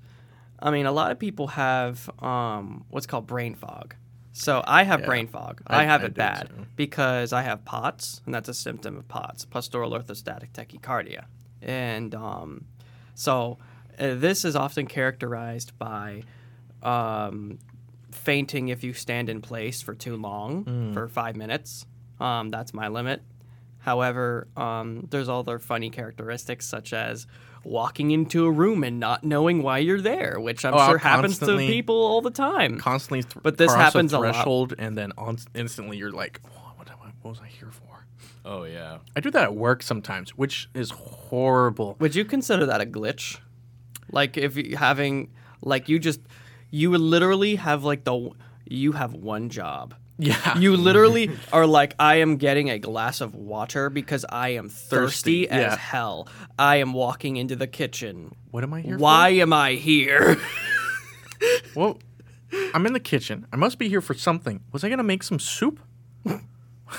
I 0.59 0.71
mean, 0.71 0.86
a 0.86 0.92
lot 0.92 1.12
of 1.12 1.19
people 1.19 1.48
have 1.48 2.09
um, 2.19 2.86
what's 2.89 3.06
called 3.07 3.27
brain 3.27 3.56
fog. 3.56 3.95
So 4.33 4.63
I 4.65 4.83
have 4.83 5.01
Yeah. 5.01 5.05
brain 5.07 5.27
fog. 5.27 5.61
I, 5.67 5.81
I- 5.81 5.83
have 5.85 6.03
I 6.03 6.05
it 6.05 6.13
bad 6.13 6.49
too. 6.49 6.65
because 6.75 7.33
I 7.33 7.41
have 7.41 7.65
POTS, 7.65 8.21
and 8.25 8.33
that's 8.33 8.47
a 8.49 8.53
symptom 8.53 8.97
of 8.97 9.07
POTS, 9.07 9.45
postural 9.45 9.91
orthostatic 9.91 10.51
tachycardia, 10.53 11.25
and 11.61 12.15
um, 12.15 12.65
so 13.13 13.57
uh, 13.99 14.15
this 14.15 14.45
is 14.45 14.55
often 14.55 14.85
characterized 14.87 15.77
by 15.77 16.23
um, 16.81 17.59
fainting 18.11 18.69
if 18.69 18.83
you 18.83 18.93
stand 18.93 19.29
in 19.29 19.41
place 19.41 19.81
for 19.81 19.93
too 19.93 20.15
long 20.15 20.63
Mm. 20.65 20.93
for 20.93 21.07
five 21.07 21.35
minutes. 21.35 21.85
Um, 22.19 22.49
that's 22.49 22.73
my 22.73 22.87
limit. 22.87 23.21
However, 23.81 24.47
um, 24.55 25.07
there's 25.09 25.27
other 25.29 25.59
funny 25.59 25.89
characteristics 25.89 26.65
such 26.67 26.93
as 26.93 27.27
walking 27.63 28.11
into 28.11 28.45
a 28.45 28.51
room 28.51 28.83
and 28.83 29.00
not 29.00 29.23
knowing 29.23 29.61
why 29.63 29.79
you're 29.79 30.01
there, 30.01 30.39
which 30.39 30.63
I'm 30.65 30.73
Oh, 30.73 30.88
sure 30.89 30.97
happens 30.97 31.38
to 31.39 31.57
people 31.57 31.95
all 31.95 32.21
the 32.21 32.31
time. 32.31 32.79
constantly, 32.79 33.23
th- 33.23 33.35
But 33.43 33.57
this 33.57 33.71
cross 33.71 33.81
happens 33.93 34.13
a 34.13 34.19
lot. 34.19 34.33
threshold, 34.33 34.73
and 34.79 34.97
then 34.97 35.11
on, 35.17 35.38
instantly 35.53 35.97
you're 35.97 36.11
like, 36.11 36.39
what, 36.77 36.77
what, 36.77 36.88
what 37.21 37.29
was 37.31 37.39
I 37.41 37.47
here 37.47 37.69
for? 37.71 38.05
Oh 38.43 38.63
yeah. 38.63 38.97
I 39.15 39.19
do 39.19 39.29
that 39.31 39.43
at 39.43 39.55
work 39.55 39.83
sometimes, 39.83 40.31
which 40.31 40.69
is 40.73 40.89
horrible. 40.91 41.95
Would 42.00 42.15
you 42.15 42.25
consider 42.25 42.65
that 42.65 42.81
a 42.81 42.85
glitch? 42.85 43.38
Like 44.11 44.38
if 44.38 44.57
you 44.57 44.77
having 44.77 45.29
like 45.61 45.88
you 45.89 46.00
just 46.00 46.19
you 46.71 46.89
would 46.91 47.01
literally 47.01 47.55
have 47.57 47.83
like 47.83 48.03
the 48.03 48.31
you 48.67 48.93
have 48.93 49.13
one 49.13 49.50
job. 49.50 49.93
Yeah, 50.21 50.57
You 50.59 50.77
literally 50.77 51.31
are 51.51 51.65
like 51.65 51.95
I 51.97 52.17
am 52.17 52.37
getting 52.37 52.69
a 52.69 52.77
glass 52.77 53.21
of 53.21 53.33
water 53.33 53.89
because 53.89 54.23
I 54.29 54.49
am 54.49 54.69
thirsty, 54.69 55.45
Thirsty, 55.45 55.49
as 55.49 55.61
yeah. 55.71 55.75
hell. 55.77 56.27
I 56.59 56.75
am 56.75 56.93
walking 56.93 57.37
into 57.37 57.55
the 57.55 57.65
kitchen. 57.65 58.35
What 58.51 58.63
am 58.63 58.71
I 58.71 58.81
here 58.81 58.97
Why 58.97 59.29
am 59.29 59.51
I 59.51 59.73
here? 59.73 60.37
Well, 61.75 61.97
I'm 62.75 62.85
in 62.85 62.93
the 62.93 62.99
kitchen. 62.99 63.47
I 63.51 63.55
must 63.55 63.79
be 63.79 63.89
here 63.89 64.01
for 64.01 64.13
something. 64.13 64.61
Was 64.71 64.83
I 64.83 64.89
gonna 64.89 65.01
make 65.01 65.23
some 65.23 65.39
soup? 65.39 65.79
was, 66.23 66.39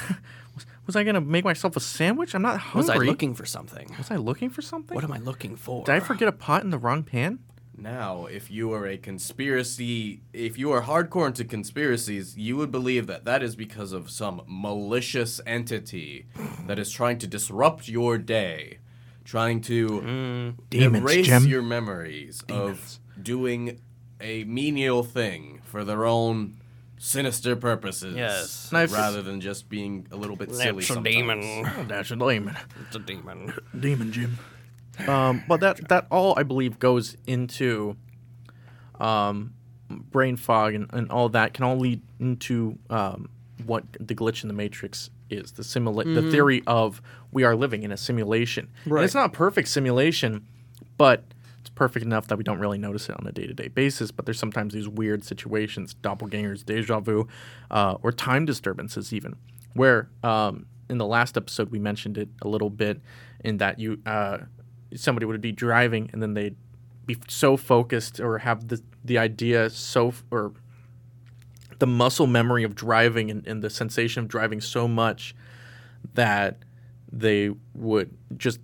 was 0.86 0.96
I 0.96 1.04
gonna 1.04 1.20
make 1.20 1.44
myself 1.44 1.76
a 1.76 1.80
sandwich? 1.80 2.34
I'm 2.34 2.42
not 2.42 2.58
hungry. 2.58 2.88
Was. 2.88 2.90
I 2.90 2.96
looking 3.10 3.34
for 3.34 3.46
something? 3.46 3.94
Was 3.98 4.10
I 4.10 4.16
looking 4.16 4.50
for 4.50 4.62
something? 4.62 4.96
What 4.96 5.04
am 5.04 5.12
I 5.12 5.18
looking 5.18 5.54
for? 5.54 5.84
Did 5.84 5.94
I 5.94 6.00
forget 6.00 6.26
a 6.26 6.32
pot 6.32 6.64
in 6.64 6.70
the 6.70 6.78
wrong 6.78 7.04
pan? 7.04 7.38
Now, 7.82 8.26
if 8.26 8.48
you 8.48 8.72
are 8.74 8.86
a 8.86 8.96
conspiracy, 8.96 10.20
if 10.32 10.56
you 10.56 10.70
are 10.70 10.82
hardcore 10.82 11.26
into 11.26 11.44
conspiracies, 11.44 12.38
you 12.38 12.56
would 12.56 12.70
believe 12.70 13.08
that 13.08 13.24
that 13.24 13.42
is 13.42 13.56
because 13.56 13.92
of 13.92 14.08
some 14.08 14.42
malicious 14.46 15.40
entity 15.44 16.26
that 16.68 16.78
is 16.78 16.92
trying 16.92 17.18
to 17.18 17.26
disrupt 17.26 17.88
your 17.88 18.18
day, 18.18 18.78
trying 19.24 19.60
to 19.62 19.88
mm. 19.88 20.54
Demons, 20.70 21.02
erase 21.02 21.26
Jim. 21.26 21.46
your 21.46 21.62
memories 21.62 22.44
of 22.48 23.00
doing 23.20 23.80
a 24.20 24.44
menial 24.44 25.02
thing 25.02 25.60
for 25.64 25.82
their 25.82 26.06
own 26.06 26.58
sinister 26.98 27.56
purposes. 27.56 28.14
Yes. 28.14 28.70
Now, 28.70 28.84
rather 28.84 29.22
than 29.22 29.40
just 29.40 29.68
being 29.68 30.06
a 30.12 30.16
little 30.16 30.36
bit 30.36 30.54
silly 30.54 30.84
That's 30.84 30.90
a 30.90 30.94
sometimes. 30.94 31.16
demon. 31.16 31.40
Oh, 31.66 31.84
that's 31.88 32.12
a 32.12 32.16
demon. 32.16 32.56
It's 32.86 32.94
a 32.94 33.00
demon. 33.00 33.52
Demon 33.78 34.12
Jim. 34.12 34.38
Um, 35.08 35.42
but 35.48 35.60
that 35.60 35.88
that 35.88 36.06
all 36.10 36.34
I 36.36 36.42
believe 36.42 36.78
goes 36.78 37.16
into 37.26 37.96
um, 39.00 39.54
brain 39.88 40.36
fog 40.36 40.74
and, 40.74 40.88
and 40.92 41.10
all 41.10 41.28
that 41.30 41.54
can 41.54 41.64
all 41.64 41.76
lead 41.78 42.00
into 42.20 42.78
um, 42.90 43.28
what 43.64 43.84
the 43.98 44.14
glitch 44.14 44.42
in 44.42 44.48
the 44.48 44.54
matrix 44.54 45.10
is 45.30 45.52
the 45.52 45.62
simula- 45.62 46.12
the 46.14 46.30
theory 46.30 46.62
of 46.66 47.00
we 47.30 47.42
are 47.44 47.56
living 47.56 47.82
in 47.82 47.90
a 47.92 47.96
simulation. 47.96 48.68
And 48.84 48.92
Right. 48.92 49.04
it's 49.04 49.14
not 49.14 49.26
a 49.26 49.32
perfect 49.32 49.68
simulation, 49.68 50.46
but 50.98 51.24
it's 51.60 51.70
perfect 51.70 52.04
enough 52.04 52.26
that 52.28 52.36
we 52.36 52.44
don't 52.44 52.58
really 52.58 52.78
notice 52.78 53.08
it 53.08 53.16
on 53.18 53.26
a 53.26 53.32
day 53.32 53.46
to 53.46 53.54
day 53.54 53.68
basis. 53.68 54.10
But 54.10 54.26
there's 54.26 54.38
sometimes 54.38 54.74
these 54.74 54.88
weird 54.88 55.24
situations, 55.24 55.94
doppelgangers, 56.02 56.64
deja 56.64 57.00
vu, 57.00 57.26
uh, 57.70 57.96
or 58.02 58.12
time 58.12 58.44
disturbances, 58.44 59.12
even 59.12 59.36
where 59.74 60.10
um, 60.22 60.66
in 60.90 60.98
the 60.98 61.06
last 61.06 61.36
episode 61.38 61.70
we 61.70 61.78
mentioned 61.78 62.18
it 62.18 62.28
a 62.42 62.48
little 62.48 62.68
bit 62.70 63.00
in 63.42 63.56
that 63.56 63.78
you 63.78 63.98
uh, 64.04 64.38
somebody 64.96 65.26
would 65.26 65.40
be 65.40 65.52
driving 65.52 66.10
and 66.12 66.22
then 66.22 66.34
they'd 66.34 66.56
be 67.06 67.16
so 67.28 67.56
focused 67.56 68.20
or 68.20 68.38
have 68.38 68.68
the 68.68 68.80
the 69.04 69.18
idea 69.18 69.68
so 69.70 70.08
f- 70.08 70.22
or 70.30 70.52
the 71.78 71.86
muscle 71.86 72.26
memory 72.28 72.62
of 72.62 72.74
driving 72.74 73.30
and, 73.30 73.44
and 73.46 73.62
the 73.62 73.70
sensation 73.70 74.22
of 74.22 74.28
driving 74.28 74.60
so 74.60 74.86
much 74.86 75.34
that 76.14 76.58
they 77.10 77.50
would 77.74 78.16
just 78.36 78.60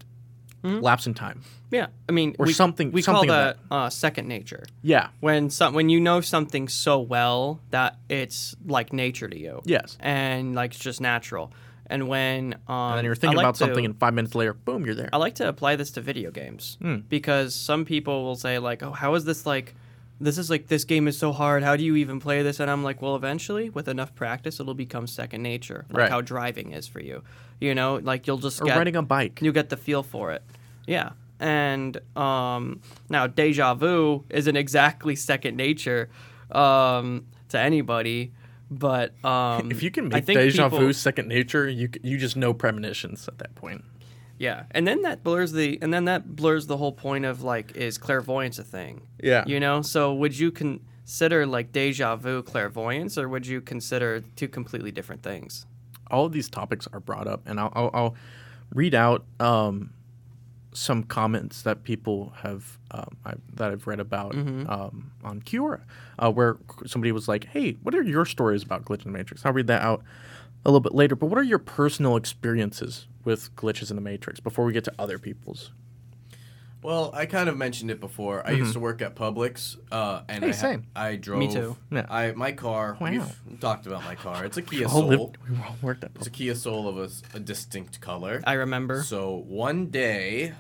lapse 0.63 1.07
in 1.07 1.15
time. 1.15 1.43
Yeah, 1.71 1.87
I 2.09 2.13
mean, 2.13 2.35
Or 2.39 2.47
we, 2.47 2.53
something- 2.53 2.93
We 2.93 3.03
something 3.03 3.29
call 3.29 3.39
of 3.39 3.57
that 3.57 3.75
uh, 3.75 3.91
second 3.91 4.27
nature. 4.29 4.65
Yeah. 4.83 5.09
When 5.21 5.51
some 5.51 5.75
when 5.75 5.89
you 5.89 6.01
know 6.01 6.21
something 6.21 6.69
so 6.69 7.01
well 7.01 7.61
that 7.71 7.99
it's 8.09 8.55
like 8.67 8.93
nature 8.93 9.29
to 9.29 9.39
you. 9.39 9.61
Yes. 9.65 9.97
And 10.01 10.55
like 10.55 10.73
it's 10.75 10.83
just 10.83 11.01
natural. 11.01 11.53
And 11.91 12.07
when 12.09 12.55
um, 12.69 12.75
And 12.91 12.99
then 12.99 13.05
you're 13.07 13.15
thinking 13.15 13.37
like 13.39 13.45
about 13.45 13.55
to- 13.57 13.59
something, 13.65 13.85
and 13.85 13.97
five 13.99 14.13
minutes 14.15 14.35
later, 14.35 14.53
boom, 14.55 14.85
you're 14.85 14.95
there. 14.95 15.09
I 15.13 15.17
like 15.17 15.37
to 15.37 15.49
apply 15.49 15.77
this 15.77 15.91
to 15.93 16.01
video 16.01 16.31
games 16.31 16.77
Hmm. 16.83 16.97
because 17.09 17.55
some 17.55 17.85
people 17.85 18.25
will 18.25 18.37
say 18.37 18.59
like, 18.59 18.83
"Oh, 18.83 18.93
how 18.93 19.15
is 19.15 19.25
this 19.25 19.47
like? 19.47 19.75
This 20.21 20.37
is 20.37 20.51
like 20.51 20.67
this 20.67 20.85
game 20.85 21.07
is 21.09 21.17
so 21.17 21.33
hard. 21.33 21.63
How 21.63 21.77
do 21.77 21.85
you 21.85 21.97
even 21.97 22.19
play 22.21 22.43
this?" 22.43 22.61
And 22.61 22.71
I'm 22.71 22.83
like, 22.83 23.01
"Well, 23.01 23.17
eventually, 23.17 23.71
with 23.71 23.89
enough 23.89 24.15
practice, 24.15 24.61
it'll 24.61 24.75
become 24.75 25.07
second 25.07 25.43
nature, 25.43 25.87
like 25.91 25.97
Right. 25.99 26.11
how 26.11 26.21
driving 26.21 26.73
is 26.73 26.87
for 26.89 27.01
you. 27.01 27.23
You 27.61 27.75
know, 27.75 28.01
like 28.03 28.27
you'll 28.27 28.39
just 28.39 28.61
or 28.61 28.67
get 28.67 28.77
riding 28.77 28.97
a 28.97 29.03
bike. 29.03 29.41
you 29.41 29.53
get 29.53 29.69
the 29.71 29.77
feel 29.77 30.03
for 30.03 30.33
it. 30.33 30.43
Yeah. 30.87 31.11
And 31.41 31.97
um, 32.17 32.81
now 33.09 33.29
deja 33.29 33.75
vu 33.75 34.25
isn't 34.29 34.57
exactly 34.57 35.15
second 35.17 35.57
nature 35.57 36.09
um, 36.51 37.27
to 37.51 37.59
anybody, 37.59 38.33
but 38.71 39.13
um, 39.25 39.71
if 39.71 39.83
you 39.83 39.91
can 39.91 40.09
make 40.09 40.27
deja 40.27 40.65
people- 40.69 40.79
vu 40.79 40.93
second 40.93 41.29
nature, 41.29 41.69
you 41.69 41.89
you 42.03 42.19
just 42.19 42.37
know 42.37 42.53
premonitions 42.55 43.29
at 43.29 43.39
that 43.39 43.55
point. 43.55 43.85
Yeah, 44.39 44.65
and 44.71 44.87
then 44.87 45.03
that 45.03 45.25
blurs 45.25 45.53
the 45.53 45.79
and 45.83 45.93
then 45.93 46.05
that 46.05 46.37
blurs 46.37 46.67
the 46.67 46.77
whole 46.77 46.93
point 46.93 47.25
of 47.25 47.43
like 47.43 47.77
is 47.77 47.99
clairvoyance 47.99 48.59
a 48.59 48.65
thing? 48.65 49.03
Yeah. 49.23 49.45
You 49.47 49.59
know, 49.59 49.83
so 49.83 50.15
would 50.15 50.39
you 50.39 50.53
consider 50.53 51.45
like 51.47 51.73
deja 51.73 52.15
vu 52.17 52.43
clairvoyance, 52.43 53.19
or 53.19 53.29
would 53.29 53.47
you 53.47 53.61
consider 53.61 54.23
two 54.37 54.49
completely 54.49 54.93
different 54.93 55.23
things? 55.23 55.67
all 56.11 56.25
of 56.25 56.33
these 56.33 56.49
topics 56.49 56.89
are 56.93 57.01
brought 57.01 57.27
up, 57.27 57.43
and 57.47 57.61
I'll, 57.61 57.73
I'll, 57.75 57.91
I'll 57.93 58.15
read 58.75 58.95
out 58.95 59.25
um, 59.41 59.91
some 60.79 61.03
comments 61.03 61.63
that 61.63 61.83
people 61.85 62.33
have 62.43 62.79
um, 62.91 63.17
I, 63.27 63.35
that 63.55 63.71
I've 63.73 63.87
read 63.87 64.01
about 64.01 64.35
um, 64.35 65.11
on 65.25 65.41
Quora, 65.43 65.81
uh, 66.19 66.31
where 66.31 66.57
somebody 66.87 67.13
was 67.13 67.27
like, 67.29 67.45
"Hey, 67.47 67.73
what 67.83 67.95
are 67.95 68.03
your 68.03 68.25
stories 68.25 68.63
about 68.63 68.85
glitch 68.85 69.05
in 69.05 69.13
the 69.13 69.19
matrix?" 69.19 69.45
I'll 69.45 69.53
read 69.53 69.67
that 69.67 69.83
out 69.83 70.03
a 70.65 70.71
little 70.71 70.81
bit 70.81 70.95
later. 70.95 71.15
But 71.17 71.27
what 71.27 71.39
are 71.39 71.43
your 71.43 71.59
personal 71.59 72.17
experiences 72.17 73.07
with 73.25 73.55
glitches 73.57 73.91
in 73.91 73.97
the 73.97 74.03
matrix 74.03 74.41
before 74.41 74.65
we 74.65 74.73
get 74.73 74.85
to 74.85 74.93
other 74.99 75.19
people's? 75.19 75.71
Well, 76.81 77.11
I 77.13 77.27
kind 77.27 77.49
of 77.49 77.57
mentioned 77.57 77.91
it 77.91 77.99
before. 77.99 78.47
I 78.47 78.53
used 78.53 78.73
to 78.75 78.79
work 78.79 79.03
at 79.03 79.17
Publix, 79.17 79.77
uh, 79.91 80.23
and 80.29 80.45
Mm-hmm. 80.45 80.45
Hey, 80.45 80.49
I, 80.51 80.53
ha- 80.55 80.61
same. 80.61 80.87
I 80.95 81.17
drove. 81.17 81.53
too. 81.53 81.77
Yeah. 81.91 82.07
I 82.09 82.31
my 82.33 82.53
car. 82.53 82.97
Wow. 83.01 83.11
We've 83.11 83.61
talked 83.61 83.87
about 83.89 84.05
my 84.05 84.15
car. 84.15 84.45
It's 84.45 84.57
a 84.59 84.63
Kia 84.63 84.85
all 84.87 85.01
Soul. 85.01 85.09
lived- 85.09 85.39
we 85.51 85.57
all 85.57 85.75
worked 85.83 86.05
at. 86.05 86.13
It's 86.15 86.29
a 86.29 86.31
Kia 86.31 86.55
Soul 86.55 86.87
of 86.89 87.13
a 87.35 87.41
distinct 87.41 88.01
color. 88.01 88.41
I 88.47 88.53
remember. 88.53 89.03
So 89.03 89.43
one 89.49 89.87
day, 89.87 90.55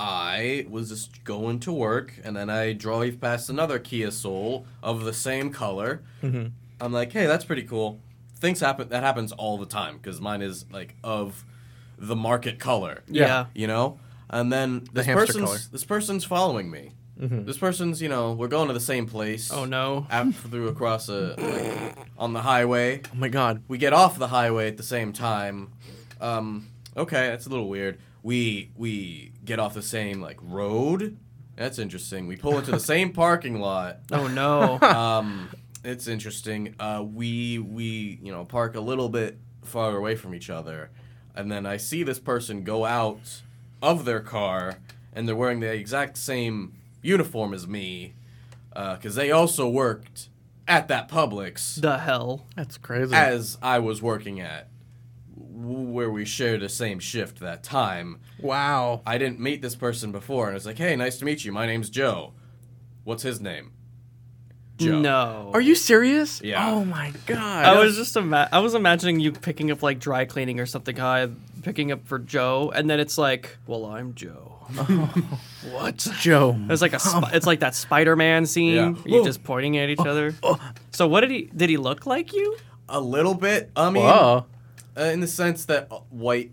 I 0.00 0.64
was 0.70 0.88
just 0.88 1.24
going 1.24 1.60
to 1.60 1.72
work, 1.72 2.14
and 2.24 2.34
then 2.34 2.48
I 2.48 2.72
drove 2.72 3.20
past 3.20 3.50
another 3.50 3.78
Kia 3.78 4.10
Soul 4.10 4.64
of 4.82 5.04
the 5.04 5.12
same 5.12 5.52
color. 5.52 6.02
Mm-hmm. 6.22 6.46
I'm 6.80 6.92
like, 6.92 7.12
hey, 7.12 7.26
that's 7.26 7.44
pretty 7.44 7.64
cool. 7.64 8.00
Things 8.38 8.60
happen. 8.60 8.88
That 8.88 9.02
happens 9.02 9.30
all 9.30 9.58
the 9.58 9.66
time 9.66 9.98
because 9.98 10.18
mine 10.18 10.40
is 10.40 10.64
like 10.72 10.96
of 11.04 11.44
the 11.98 12.16
market 12.16 12.58
color. 12.58 13.02
yeah. 13.08 13.46
You 13.54 13.66
know, 13.66 14.00
and 14.30 14.50
then 14.50 14.88
this 14.90 15.04
hamster 15.04 15.26
person's 15.26 15.44
color. 15.44 15.58
this 15.70 15.84
person's 15.84 16.24
following 16.24 16.70
me. 16.70 16.92
Mm-hmm. 17.20 17.44
This 17.44 17.58
person's, 17.58 18.00
you 18.00 18.08
know, 18.08 18.32
we're 18.32 18.48
going 18.48 18.68
to 18.68 18.72
the 18.74 18.80
same 18.80 19.04
place. 19.04 19.52
Oh 19.52 19.66
no. 19.66 20.06
Out 20.10 20.34
through 20.34 20.68
across 20.68 21.10
a 21.10 21.34
like, 21.36 21.98
on 22.18 22.32
the 22.32 22.40
highway. 22.40 23.02
Oh 23.04 23.16
my 23.16 23.28
god! 23.28 23.62
We 23.68 23.76
get 23.76 23.92
off 23.92 24.18
the 24.18 24.28
highway 24.28 24.68
at 24.68 24.78
the 24.78 24.82
same 24.82 25.12
time. 25.12 25.72
Um, 26.22 26.68
okay, 26.96 27.28
that's 27.28 27.44
a 27.44 27.50
little 27.50 27.68
weird. 27.68 27.98
We 28.22 28.70
we 28.76 29.32
get 29.44 29.58
off 29.58 29.74
the 29.74 29.82
same 29.82 30.20
like 30.20 30.38
road. 30.42 31.16
That's 31.56 31.78
interesting. 31.78 32.26
We 32.26 32.36
pull 32.36 32.58
into 32.58 32.70
the 32.70 32.80
same 32.80 33.12
parking 33.14 33.60
lot. 33.60 34.00
Oh 34.12 34.26
no. 34.28 34.78
Um, 34.82 35.50
it's 35.84 36.06
interesting. 36.08 36.74
Uh, 36.78 37.02
we 37.06 37.58
we 37.58 38.18
you 38.22 38.32
know 38.32 38.44
park 38.44 38.74
a 38.76 38.80
little 38.80 39.08
bit 39.08 39.38
far 39.64 39.96
away 39.96 40.14
from 40.16 40.34
each 40.34 40.50
other, 40.50 40.90
and 41.34 41.50
then 41.50 41.64
I 41.66 41.76
see 41.78 42.02
this 42.02 42.18
person 42.18 42.64
go 42.64 42.84
out 42.84 43.40
of 43.82 44.04
their 44.04 44.20
car, 44.20 44.78
and 45.12 45.26
they're 45.26 45.36
wearing 45.36 45.60
the 45.60 45.72
exact 45.72 46.16
same 46.18 46.74
uniform 47.02 47.54
as 47.54 47.66
me, 47.66 48.12
because 48.74 49.14
they 49.14 49.30
also 49.30 49.68
worked 49.68 50.28
at 50.68 50.88
that 50.88 51.08
Publix 51.08 51.80
the 51.80 51.98
hell. 51.98 52.46
That's 52.56 52.76
crazy. 52.76 53.14
as 53.14 53.56
I 53.62 53.78
was 53.78 54.02
working 54.02 54.38
at, 54.40 54.68
w- 54.68 54.69
where 55.70 56.10
we 56.10 56.24
shared 56.24 56.60
the 56.60 56.68
same 56.68 56.98
shift 56.98 57.40
that 57.40 57.62
time. 57.62 58.20
wow. 58.40 59.02
I 59.06 59.18
didn't 59.18 59.40
meet 59.40 59.62
this 59.62 59.74
person 59.74 60.12
before, 60.12 60.48
and 60.48 60.56
it's 60.56 60.66
like, 60.66 60.78
hey, 60.78 60.96
nice 60.96 61.18
to 61.18 61.24
meet 61.24 61.44
you. 61.44 61.52
My 61.52 61.66
name's 61.66 61.90
Joe. 61.90 62.32
What's 63.04 63.22
his 63.22 63.40
name? 63.40 63.72
Joe. 64.80 65.00
No. 65.00 65.50
Are 65.52 65.60
you 65.60 65.74
serious? 65.74 66.40
Yeah. 66.42 66.70
Oh 66.70 66.84
my 66.84 67.12
god. 67.26 67.66
I 67.66 67.78
was 67.78 67.96
just 67.96 68.16
ima- 68.16 68.48
I 68.50 68.60
was 68.60 68.74
imagining 68.74 69.20
you 69.20 69.32
picking 69.32 69.70
up 69.70 69.82
like 69.82 69.98
dry 69.98 70.24
cleaning 70.24 70.58
or 70.58 70.66
something. 70.66 70.96
Hi, 70.96 71.28
picking 71.62 71.92
up 71.92 72.06
for 72.06 72.18
Joe, 72.18 72.72
and 72.74 72.88
then 72.88 72.98
it's 72.98 73.18
like, 73.18 73.58
well, 73.66 73.84
I'm 73.84 74.14
Joe. 74.14 74.56
what? 75.70 76.08
Joe. 76.20 76.58
It's 76.70 76.80
like 76.80 76.92
a 76.92 76.96
oh. 76.96 77.20
sp- 77.20 77.34
it's 77.34 77.46
like 77.46 77.60
that 77.60 77.74
Spider-Man 77.74 78.46
scene. 78.46 78.74
Yeah. 78.74 78.90
where 78.90 79.02
You're 79.06 79.24
just 79.24 79.44
pointing 79.44 79.76
at 79.76 79.90
each 79.90 79.98
oh. 80.00 80.08
other. 80.08 80.34
Oh. 80.42 80.58
So 80.92 81.06
what 81.06 81.20
did 81.20 81.30
he 81.30 81.50
did 81.54 81.68
he 81.68 81.76
look 81.76 82.06
like 82.06 82.32
you? 82.32 82.56
A 82.88 83.00
little 83.00 83.34
bit. 83.34 83.70
I 83.76 83.90
mean, 83.90 84.02
Whoa. 84.02 84.46
Uh, 84.98 85.02
in 85.04 85.20
the 85.20 85.26
sense 85.26 85.64
that 85.66 85.88
uh, 85.90 86.00
white, 86.10 86.50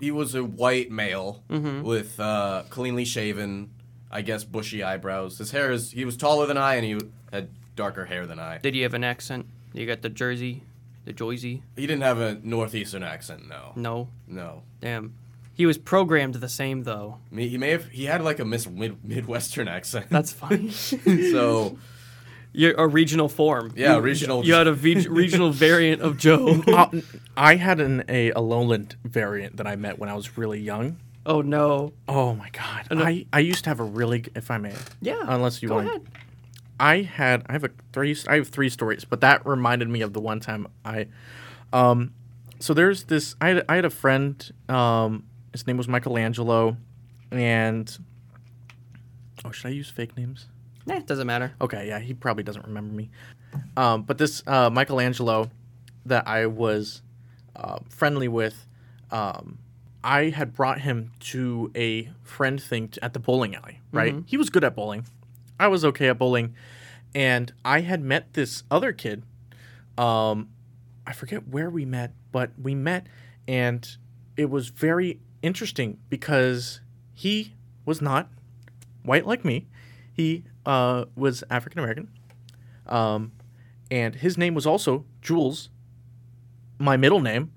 he 0.00 0.10
was 0.10 0.34
a 0.34 0.44
white 0.44 0.90
male 0.90 1.42
Mm-hmm. 1.50 1.82
with 1.82 2.18
uh, 2.20 2.62
cleanly 2.70 3.04
shaven, 3.04 3.70
I 4.10 4.22
guess 4.22 4.44
bushy 4.44 4.82
eyebrows. 4.82 5.38
His 5.38 5.50
hair 5.50 5.70
is. 5.72 5.90
He 5.92 6.04
was 6.04 6.16
taller 6.16 6.46
than 6.46 6.56
I, 6.58 6.74
and 6.76 6.84
he 6.84 6.98
had 7.32 7.48
darker 7.76 8.04
hair 8.06 8.26
than 8.26 8.38
I. 8.38 8.58
Did 8.58 8.74
you 8.74 8.82
have 8.84 8.94
an 8.94 9.04
accent? 9.04 9.46
You 9.72 9.86
got 9.86 10.02
the 10.02 10.08
Jersey, 10.08 10.62
the 11.04 11.12
Jersey? 11.12 11.62
He 11.76 11.86
didn't 11.86 12.02
have 12.02 12.18
a 12.20 12.38
northeastern 12.42 13.02
accent. 13.02 13.48
No, 13.48 13.72
No, 13.76 14.08
no. 14.26 14.62
damn. 14.80 15.14
He 15.54 15.66
was 15.66 15.76
programmed 15.76 16.36
the 16.36 16.48
same 16.48 16.84
though. 16.84 17.18
He 17.34 17.58
may 17.58 17.70
have. 17.70 17.86
He 17.88 18.04
had 18.04 18.22
like 18.22 18.38
a 18.38 18.44
Miss 18.44 18.68
Mid- 18.68 19.04
Midwestern 19.04 19.66
accent. 19.66 20.06
That's 20.08 20.32
funny. 20.32 20.70
so 21.32 21.76
You're 22.58 22.74
a 22.74 22.86
regional 22.88 23.28
form. 23.28 23.72
Yeah, 23.76 23.94
You- 23.94 24.00
regional- 24.00 24.44
You 24.44 24.54
had 24.54 24.66
a 24.66 24.72
ve- 24.72 25.06
regional 25.22 25.50
variant 25.52 26.02
of 26.02 26.16
Joe. 26.18 26.62
Uh, 26.66 26.88
I 27.36 27.54
had 27.54 27.78
an 27.80 28.02
a, 28.08 28.30
a 28.30 28.34
Alolan 28.34 28.94
variant 29.04 29.56
that 29.58 29.66
I 29.66 29.76
met 29.76 29.98
when 29.98 30.08
I 30.08 30.14
was 30.14 30.36
really 30.36 30.58
young. 30.60 30.96
oh 31.24 31.40
no. 31.40 31.92
Oh 32.08 32.34
my 32.34 32.50
god! 32.50 32.86
I, 32.90 33.26
I 33.32 33.40
used 33.40 33.62
to 33.64 33.70
have 33.70 33.80
a 33.80 33.84
really, 33.84 34.24
if 34.34 34.50
I 34.50 34.58
may, 34.58 34.74
Yeah. 35.00 35.22
unless 35.26 35.62
you 35.62 35.68
Go 35.68 35.76
want. 35.76 35.88
ahead. 35.88 36.02
I 36.80 37.02
had 37.02 37.44
I 37.48 37.52
have 37.52 37.64
a 37.64 37.70
three 37.92 38.16
I 38.28 38.36
have 38.36 38.48
three 38.48 38.68
stories, 38.70 39.04
but 39.04 39.20
that 39.20 39.44
reminded 39.46 39.88
me 39.88 40.00
of 40.00 40.12
the 40.12 40.20
one 40.20 40.40
time 40.40 40.66
I, 40.84 41.06
um, 41.72 42.12
so 42.60 42.74
there's 42.74 43.04
this 43.04 43.34
I 43.40 43.48
had 43.50 43.64
I 43.68 43.74
had 43.76 43.84
a 43.84 43.90
friend 43.90 44.34
um 44.68 45.24
his 45.52 45.66
name 45.66 45.76
was 45.76 45.86
Michelangelo, 45.88 46.76
and 47.30 47.86
oh 49.44 49.50
should 49.52 49.66
I 49.68 49.70
use 49.74 49.88
fake 49.90 50.16
names? 50.16 50.46
Nah, 50.88 51.00
doesn't 51.00 51.26
matter. 51.26 51.52
Okay, 51.60 51.86
yeah, 51.86 51.98
he 51.98 52.14
probably 52.14 52.42
doesn't 52.42 52.64
remember 52.66 52.94
me. 52.94 53.10
Um, 53.76 54.02
but 54.02 54.16
this 54.16 54.42
uh, 54.46 54.70
Michelangelo 54.70 55.50
that 56.06 56.26
I 56.26 56.46
was 56.46 57.02
uh, 57.54 57.78
friendly 57.90 58.26
with, 58.26 58.66
um, 59.10 59.58
I 60.02 60.30
had 60.30 60.54
brought 60.54 60.80
him 60.80 61.12
to 61.20 61.70
a 61.74 62.10
friend 62.22 62.60
thing 62.60 62.88
t- 62.88 62.98
at 63.02 63.12
the 63.12 63.18
bowling 63.18 63.54
alley, 63.54 63.80
right? 63.92 64.14
He 64.24 64.38
was 64.38 64.48
good 64.48 64.64
at 64.64 64.74
bowling. 64.74 65.04
I 65.60 65.68
was 65.68 65.84
okay 65.84 66.08
at 66.08 66.16
bowling. 66.18 66.54
And 67.14 67.52
I 67.64 67.80
had 67.80 68.00
met 68.02 68.32
this 68.32 68.62
other 68.70 68.92
kid. 68.92 69.24
Um, 69.98 70.48
I 71.06 71.12
forget 71.12 71.48
where 71.48 71.68
we 71.68 71.84
met, 71.84 72.12
but 72.32 72.50
we 72.60 72.74
met, 72.74 73.08
and 73.46 73.86
it 74.36 74.48
was 74.48 74.68
very 74.68 75.20
interesting 75.42 75.98
because 76.08 76.80
he 77.12 77.54
was 77.84 78.00
not 78.00 78.30
white 79.02 79.26
like 79.26 79.44
me. 79.44 79.66
He 80.12 80.44
uh, 80.68 81.06
was 81.16 81.42
African 81.50 81.80
American, 81.80 82.08
um, 82.86 83.32
and 83.90 84.14
his 84.14 84.36
name 84.36 84.54
was 84.54 84.66
also 84.66 85.04
Jules, 85.22 85.70
my 86.78 86.96
middle 86.96 87.20
name, 87.20 87.50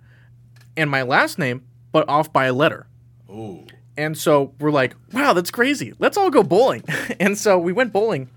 and 0.78 0.90
my 0.90 1.04
last 1.04 1.38
name, 1.38 1.64
but 1.92 2.08
off 2.10 2.32
by 2.32 2.46
a 2.46 2.54
letter. 2.54 2.88
Ooh. 3.30 3.66
And 3.98 4.18
so 4.18 4.54
we're 4.60 4.72
like, 4.72 4.96
wow, 5.12 5.34
that's 5.34 5.52
crazy. 5.52 5.94
Let's 6.00 6.16
all 6.16 6.30
go 6.30 6.42
bowling. 6.42 6.84
and 7.20 7.38
so 7.38 7.60
we 7.60 7.74
went 7.74 7.92
bowling, 7.92 8.30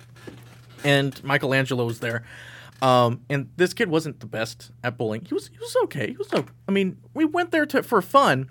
and 0.82 1.22
Michelangelo 1.22 1.86
was 1.86 2.00
there. 2.00 2.24
Um, 2.82 3.20
and 3.30 3.48
this 3.56 3.72
kid 3.72 3.88
wasn't 3.88 4.18
the 4.18 4.26
best 4.26 4.72
at 4.82 4.98
bowling. 4.98 5.24
He 5.24 5.32
was 5.34 5.48
he 5.48 5.58
was 5.58 5.76
okay. 5.84 6.08
He 6.08 6.16
was 6.16 6.32
o- 6.34 6.44
I 6.68 6.72
mean, 6.72 6.98
we 7.14 7.24
went 7.24 7.52
there 7.52 7.64
to 7.66 7.84
for 7.84 8.02
fun, 8.02 8.50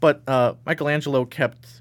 but 0.00 0.22
uh, 0.26 0.54
Michelangelo 0.66 1.24
kept 1.24 1.80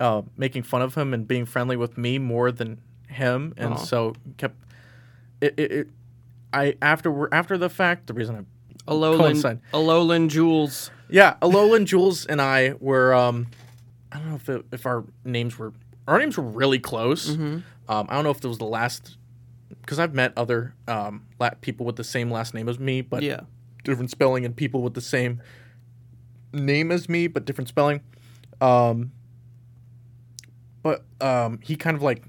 uh, 0.00 0.22
making 0.38 0.62
fun 0.62 0.80
of 0.80 0.94
him 0.94 1.12
and 1.12 1.28
being 1.28 1.44
friendly 1.44 1.76
with 1.76 1.98
me 1.98 2.18
more 2.18 2.50
than 2.50 2.80
him, 3.18 3.52
and 3.56 3.74
Aw. 3.74 3.76
so 3.76 4.14
kept 4.38 4.56
it, 5.40 5.54
it, 5.58 5.72
it. 5.72 5.88
I 6.52 6.74
after 6.80 7.32
after 7.34 7.58
the 7.58 7.68
fact, 7.68 8.06
the 8.06 8.14
reason 8.14 8.34
I 8.36 8.90
Alolan, 8.90 9.18
Coincide. 9.18 9.60
Alolan 9.74 10.28
Jules. 10.28 10.90
yeah, 11.10 11.34
Alolan 11.42 11.84
Jules 11.84 12.24
and 12.26 12.40
I 12.40 12.74
were. 12.80 13.12
Um, 13.12 13.48
I 14.10 14.18
don't 14.18 14.30
know 14.30 14.36
if 14.36 14.48
it, 14.48 14.64
if 14.72 14.86
our 14.86 15.04
names 15.24 15.58
were 15.58 15.74
our 16.06 16.18
names 16.18 16.38
were 16.38 16.44
really 16.44 16.78
close. 16.78 17.28
Um, 17.28 17.62
I 17.88 18.14
don't 18.14 18.24
know 18.24 18.30
if 18.30 18.42
it 18.42 18.48
was 18.48 18.56
the 18.58 18.64
last 18.64 19.18
because 19.82 19.98
I've 19.98 20.14
met 20.14 20.32
other 20.38 20.74
um, 20.86 21.26
la- 21.38 21.50
people 21.60 21.84
with 21.84 21.96
the 21.96 22.04
same 22.04 22.30
last 22.30 22.54
name 22.54 22.68
as 22.68 22.78
me, 22.78 23.02
but 23.02 23.22
Yeah. 23.22 23.40
different 23.84 24.10
spelling, 24.10 24.44
and 24.46 24.56
people 24.56 24.80
with 24.82 24.94
the 24.94 25.00
same 25.02 25.42
name 26.54 26.90
as 26.90 27.08
me 27.10 27.26
but 27.26 27.44
different 27.44 27.68
spelling. 27.68 28.00
Um, 28.62 29.12
but 30.82 31.04
um, 31.20 31.60
he 31.62 31.76
kind 31.76 31.96
of 31.96 32.02
like 32.02 32.22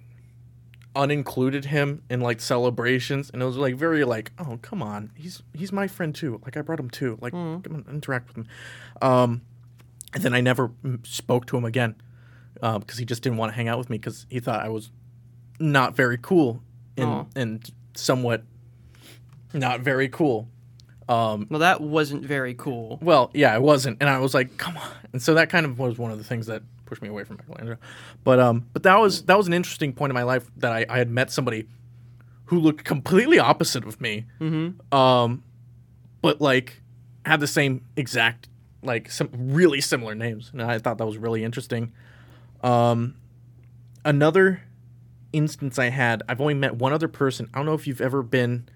unincluded 0.96 1.66
him 1.66 2.02
in 2.10 2.20
like 2.22 2.40
celebrations, 2.42 3.30
and 3.30 3.42
it 3.42 3.46
was 3.46 3.58
like 3.58 3.76
very 3.76 4.04
like, 4.04 4.32
oh 4.40 4.58
come 4.62 4.82
on, 4.82 5.12
he's 5.16 5.42
he's 5.54 5.72
my 5.72 5.88
friend 5.88 6.14
too. 6.16 6.42
Like 6.44 6.58
I 6.58 6.62
brought 6.62 6.80
him 6.80 6.90
too. 6.90 7.18
Like 7.22 7.34
come 7.34 7.64
on, 7.68 7.86
interact 7.90 8.28
with 8.28 8.38
him. 8.38 8.48
Um, 9.02 9.42
and 10.14 10.24
then 10.24 10.34
I 10.34 10.42
never 10.42 10.70
mm, 10.84 11.06
spoke 11.06 11.46
to 11.48 11.58
him 11.58 11.66
again 11.66 11.96
Um 12.62 12.80
because 12.82 12.98
he 12.98 13.06
just 13.06 13.22
didn't 13.22 13.38
want 13.38 13.52
to 13.52 13.56
hang 13.56 13.68
out 13.68 13.78
with 13.78 13.90
me 13.90 13.98
because 13.98 14.26
he 14.30 14.40
thought 14.40 14.66
I 14.66 14.70
was 14.70 14.90
not 15.60 15.96
very 15.96 16.18
cool 16.18 16.64
and 16.98 17.10
Aw. 17.10 17.26
and 17.36 17.72
somewhat 17.96 18.44
not 19.54 19.82
very 19.82 20.10
cool. 20.10 20.48
Um, 21.08 21.48
Well, 21.50 21.60
that 21.60 21.82
wasn't 21.82 22.24
very 22.24 22.54
cool. 22.54 23.00
well, 23.02 23.32
yeah, 23.34 23.56
it 23.56 23.62
wasn't, 23.64 23.98
and 24.00 24.08
I 24.10 24.20
was 24.20 24.34
like, 24.36 24.58
"Come 24.58 24.78
on!" 24.78 24.90
And 25.12 25.22
so 25.22 25.34
that 25.34 25.50
kind 25.50 25.66
of 25.66 25.80
was 25.80 25.98
one 25.98 26.12
of 26.12 26.18
the 26.20 26.24
things 26.24 26.46
that 26.48 26.62
pushed 26.90 27.02
me 27.02 27.08
away 27.08 27.24
from 27.24 27.38
Michelangelo. 27.38 27.78
But 28.24 28.40
um, 28.40 28.66
but 28.74 28.84
that 28.84 29.00
was 29.00 29.24
that 29.24 29.38
was 29.38 29.48
an 29.48 29.54
interesting 29.54 29.94
point 29.94 30.10
in 30.12 30.16
my 30.16 30.24
life 30.24 30.50
that 30.58 30.72
I, 30.72 30.86
I 30.90 30.98
had 30.98 31.10
met 31.10 31.32
somebody 31.32 31.68
who 32.46 32.60
looked 32.60 32.84
completely 32.84 33.38
opposite 33.38 33.86
of 33.86 34.02
me, 34.02 34.26
Mm-hmm. 34.42 34.94
um, 34.98 35.44
but 36.22 36.42
like 36.42 36.82
had 37.26 37.40
the 37.40 37.48
same 37.48 37.86
exact 37.96 38.50
like 38.82 39.12
some 39.12 39.30
really 39.34 39.82
similar 39.82 40.16
names, 40.16 40.50
and 40.52 40.62
I 40.62 40.80
thought 40.80 40.98
that 40.98 41.06
was 41.06 41.18
really 41.18 41.44
interesting. 41.44 41.92
Um, 42.64 43.16
another 44.04 44.62
instance 45.32 45.78
I 45.78 45.90
had, 45.90 46.24
I've 46.28 46.42
only 46.42 46.56
met 46.56 46.76
one 46.78 46.92
other 46.92 47.08
person. 47.08 47.50
I 47.54 47.58
don't 47.60 47.66
know 47.68 47.74
if 47.76 47.86
you've 47.86 48.02
ever 48.02 48.24
been 48.24 48.68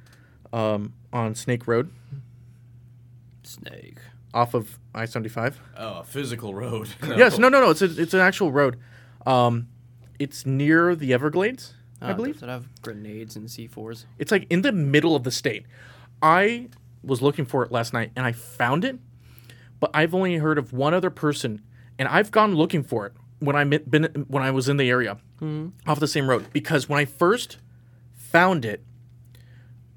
um, 0.53 0.93
on 1.11 1.33
Snake 1.35 1.67
Road 1.67 1.89
Snake. 3.43 3.97
Off 4.33 4.53
of 4.53 4.79
I 4.95 5.05
seventy 5.05 5.29
five. 5.29 5.59
Oh, 5.77 5.99
a 5.99 6.03
physical 6.03 6.53
road. 6.53 6.89
Yes, 7.03 7.37
no, 7.37 7.49
no, 7.49 7.59
no. 7.61 7.69
It's 7.71 7.81
a, 7.81 8.01
it's 8.01 8.13
an 8.13 8.19
actual 8.19 8.51
road. 8.51 8.77
Um, 9.25 9.67
it's 10.19 10.45
near 10.45 10.95
the 10.95 11.13
Everglades, 11.13 11.73
I 12.01 12.11
Uh, 12.11 12.13
believe. 12.15 12.39
That 12.39 12.49
have 12.49 12.67
grenades 12.81 13.35
and 13.35 13.47
C4s. 13.47 14.05
It's 14.19 14.31
like 14.31 14.45
in 14.49 14.61
the 14.61 14.71
middle 14.71 15.15
of 15.15 15.23
the 15.23 15.31
state. 15.31 15.65
I 16.21 16.69
was 17.03 17.21
looking 17.21 17.45
for 17.45 17.63
it 17.63 17.71
last 17.71 17.93
night 17.93 18.11
and 18.15 18.25
I 18.25 18.31
found 18.31 18.85
it, 18.85 18.97
but 19.79 19.91
I've 19.93 20.13
only 20.15 20.35
heard 20.37 20.57
of 20.57 20.71
one 20.73 20.93
other 20.93 21.09
person, 21.09 21.61
and 21.99 22.07
I've 22.07 22.31
gone 22.31 22.55
looking 22.55 22.83
for 22.83 23.05
it 23.05 23.13
when 23.39 23.55
I 23.57 23.63
met- 23.65 23.89
been 23.91 24.25
when 24.29 24.41
I 24.43 24.51
was 24.51 24.69
in 24.69 24.77
the 24.77 24.89
area 24.89 25.17
off 25.85 25.99
the 25.99 26.07
same 26.07 26.29
road 26.29 26.45
because 26.53 26.87
when 26.87 26.97
I 26.99 27.03
first 27.05 27.57
found 28.13 28.63
it, 28.65 28.83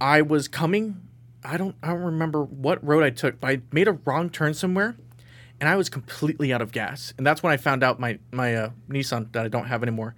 I 0.01 0.21
was 0.23 0.49
coming. 0.49 1.01
I 1.47 1.57
don't 1.57 1.77
I 1.83 1.89
don't 1.89 2.03
remember 2.03 2.43
what 2.43 2.85
road 2.85 3.05
I 3.05 3.11
took, 3.11 3.41
but 3.41 3.49
I 3.49 3.61
made 3.71 3.89
a 3.89 3.93
wrong 3.93 4.31
turn 4.31 4.53
somewhere, 4.53 4.97
and 5.61 5.69
I 5.69 5.77
was 5.77 5.89
completely 5.89 6.53
out 6.53 6.61
of 6.61 6.73
gas. 6.73 7.15
And 7.17 7.27
that's 7.27 7.43
when 7.43 7.53
I 7.53 7.57
found 7.57 7.83
out 7.83 8.01
my 8.01 8.19
my 8.33 8.55
uh, 8.55 8.71
Nissan 8.91 9.33
that 9.33 9.45
I 9.45 9.49
don't 9.49 9.67
have 9.67 9.83
anymore. 9.83 10.15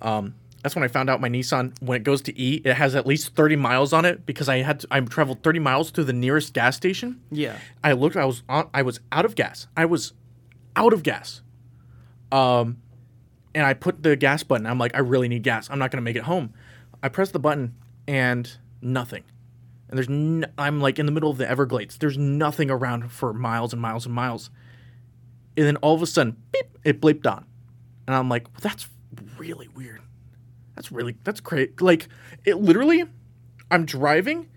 Um, 0.00 0.34
that's 0.62 0.74
when 0.74 0.84
I 0.84 0.88
found 0.88 1.08
out 1.08 1.20
my 1.20 1.28
Nissan 1.28 1.72
when 1.80 2.00
it 2.00 2.04
goes 2.04 2.20
to 2.22 2.40
E, 2.40 2.62
it 2.64 2.74
has 2.74 2.94
at 2.94 3.06
least 3.06 3.34
30 3.34 3.56
miles 3.56 3.92
on 3.92 4.04
it 4.04 4.24
because 4.26 4.48
I 4.48 4.58
had 4.58 4.80
to, 4.80 4.88
I 4.90 5.00
traveled 5.00 5.42
30 5.42 5.58
miles 5.58 5.90
to 5.92 6.04
the 6.04 6.12
nearest 6.12 6.54
gas 6.54 6.76
station. 6.76 7.20
Yeah. 7.30 7.56
I 7.82 7.92
looked. 7.92 8.16
I 8.16 8.24
was 8.24 8.42
on. 8.48 8.68
I 8.74 8.82
was 8.82 9.00
out 9.12 9.24
of 9.24 9.34
gas. 9.34 9.68
I 9.76 9.84
was 9.86 10.12
out 10.76 10.92
of 10.92 11.02
gas. 11.02 11.42
Um, 12.32 12.78
and 13.54 13.66
I 13.66 13.74
put 13.74 14.02
the 14.02 14.16
gas 14.16 14.42
button. 14.42 14.66
I'm 14.66 14.78
like, 14.78 14.94
I 14.94 15.00
really 15.00 15.28
need 15.28 15.42
gas. 15.42 15.70
I'm 15.70 15.78
not 15.78 15.90
gonna 15.90 16.02
make 16.02 16.16
it 16.16 16.24
home. 16.24 16.54
I 17.02 17.08
press 17.08 17.30
the 17.30 17.38
button 17.38 17.74
and 18.06 18.50
nothing. 18.80 19.24
And 19.92 19.98
there's 19.98 20.08
n- 20.08 20.50
I'm 20.56 20.80
like 20.80 20.98
in 20.98 21.04
the 21.04 21.12
middle 21.12 21.30
of 21.30 21.36
the 21.36 21.46
Everglades. 21.46 21.98
There's 21.98 22.16
nothing 22.16 22.70
around 22.70 23.12
for 23.12 23.34
miles 23.34 23.74
and 23.74 23.82
miles 23.82 24.06
and 24.06 24.14
miles. 24.14 24.48
And 25.54 25.66
then 25.66 25.76
all 25.76 25.94
of 25.94 26.00
a 26.00 26.06
sudden, 26.06 26.38
beep, 26.50 26.78
it 26.82 26.98
blipped 26.98 27.30
on, 27.30 27.44
and 28.06 28.16
I'm 28.16 28.30
like, 28.30 28.48
well, 28.48 28.60
that's 28.62 28.88
really 29.36 29.68
weird. 29.68 30.00
That's 30.74 30.90
really 30.90 31.16
that's 31.24 31.40
crazy. 31.40 31.72
Like 31.78 32.08
it 32.46 32.56
literally, 32.56 33.04
I'm 33.70 33.84
driving 33.84 34.48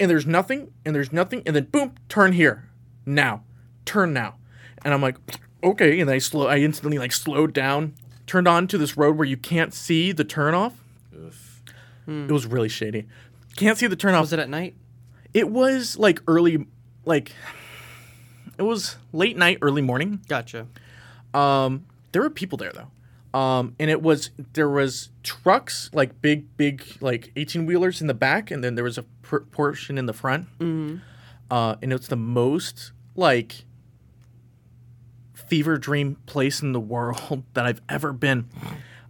and 0.00 0.10
there's 0.10 0.26
nothing, 0.26 0.72
and 0.84 0.92
there's 0.94 1.12
nothing, 1.12 1.42
and 1.46 1.54
then 1.54 1.66
boom, 1.66 1.94
turn 2.08 2.32
here, 2.32 2.68
now, 3.06 3.44
turn 3.84 4.12
now, 4.12 4.34
and 4.84 4.92
I'm 4.92 5.00
like, 5.00 5.16
okay, 5.62 6.00
and 6.00 6.10
I 6.10 6.18
slow, 6.18 6.48
I 6.48 6.58
instantly 6.58 6.98
like 6.98 7.12
slowed 7.12 7.52
down, 7.52 7.94
turned 8.26 8.48
on 8.48 8.66
to 8.66 8.78
this 8.78 8.96
road 8.96 9.16
where 9.16 9.26
you 9.26 9.36
can't 9.36 9.72
see 9.72 10.10
the 10.10 10.24
turn 10.24 10.54
off. 10.54 10.74
Oof. 11.16 11.62
It 12.06 12.30
was 12.30 12.44
really 12.44 12.68
shady. 12.68 13.06
Can't 13.56 13.78
see 13.78 13.86
the 13.86 13.96
turn 13.96 14.14
off. 14.14 14.22
Was 14.22 14.32
it 14.32 14.38
at 14.38 14.48
night? 14.48 14.74
It 15.32 15.50
was 15.50 15.96
like 15.98 16.20
early, 16.26 16.66
like 17.04 17.32
it 18.58 18.62
was 18.62 18.96
late 19.12 19.36
night, 19.36 19.58
early 19.62 19.82
morning. 19.82 20.20
Gotcha. 20.28 20.66
Um, 21.32 21.86
there 22.12 22.22
were 22.22 22.30
people 22.30 22.58
there 22.58 22.72
though. 22.72 22.90
Um, 23.38 23.74
and 23.80 23.90
it 23.90 24.00
was 24.00 24.30
there 24.52 24.68
was 24.68 25.10
trucks 25.24 25.90
like 25.92 26.22
big, 26.22 26.56
big 26.56 26.84
like 27.00 27.32
eighteen 27.34 27.66
wheelers 27.66 28.00
in 28.00 28.06
the 28.06 28.14
back, 28.14 28.50
and 28.52 28.62
then 28.62 28.76
there 28.76 28.84
was 28.84 28.96
a 28.96 29.02
pr- 29.22 29.38
portion 29.38 29.98
in 29.98 30.06
the 30.06 30.12
front. 30.12 30.46
Mm-hmm. 30.58 30.98
Uh, 31.50 31.74
and 31.82 31.92
it's 31.92 32.06
the 32.06 32.16
most 32.16 32.92
like 33.16 33.64
fever 35.34 35.76
dream 35.76 36.16
place 36.26 36.62
in 36.62 36.72
the 36.72 36.80
world 36.80 37.42
that 37.54 37.66
I've 37.66 37.82
ever 37.88 38.12
been. 38.12 38.48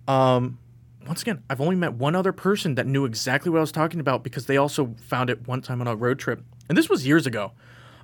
Um, 0.09 0.59
once 1.07 1.23
again, 1.23 1.43
I've 1.49 1.61
only 1.61 1.77
met 1.77 1.95
one 1.95 2.15
other 2.15 2.33
person 2.33 2.75
that 2.77 2.87
knew 2.87 3.05
exactly 3.05 3.51
what 3.51 3.59
I 3.59 3.61
was 3.61 3.73
talking 3.73 4.01
about 4.01 4.23
because 4.23 4.47
they 4.47 4.57
also 4.57 4.95
found 5.01 5.31
it 5.31 5.47
one 5.47 5.63
time 5.63 5.81
on 5.81 5.87
a 5.87 5.97
road 5.97 6.19
trip, 6.19 6.43
and 6.69 6.77
this 6.77 6.89
was 6.89 7.07
years 7.07 7.27
ago. 7.27 7.53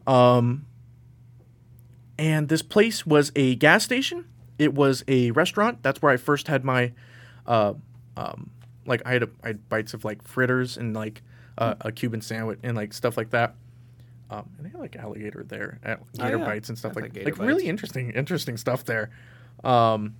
Um, 0.07 0.67
and 2.19 2.49
this 2.49 2.63
place 2.63 3.07
was 3.07 3.33
a 3.35 3.55
gas 3.57 3.85
station. 3.85 4.27
It 4.59 4.75
was 4.75 5.05
a 5.09 5.31
restaurant. 5.31 5.83
That's 5.83 6.03
where 6.03 6.13
I 6.13 6.17
first 6.19 6.49
had 6.49 6.65
my, 6.65 6.93
uh, 7.47 7.75
um, 8.17 8.51
like 8.85 9.03
I 9.07 9.13
had, 9.13 9.23
a, 9.23 9.29
I 9.43 9.49
had 9.49 9.69
bites 9.69 9.95
of 9.95 10.05
like 10.05 10.23
fritters 10.23 10.77
and 10.77 10.95
like 10.95 11.23
uh, 11.57 11.77
a 11.81 11.93
Cuban 11.93 12.21
sandwich 12.21 12.59
and 12.63 12.77
like 12.77 12.93
stuff 12.93 13.17
like 13.17 13.31
that. 13.31 13.55
Um, 14.31 14.51
and 14.59 14.67
they 14.67 14.71
had 14.71 14.81
like 14.81 14.97
alligator 14.97 15.45
there, 15.45 15.81
at 15.83 16.01
gator 16.13 16.39
yeah. 16.39 16.45
bites 16.45 16.69
and 16.69 16.79
stuff 16.79 16.93
I've 16.97 17.03
like 17.03 17.25
like 17.25 17.39
really 17.39 17.67
interesting, 17.67 18.11
interesting 18.11 18.57
stuff 18.57 18.85
there. 18.85 19.11
Um, 19.65 20.15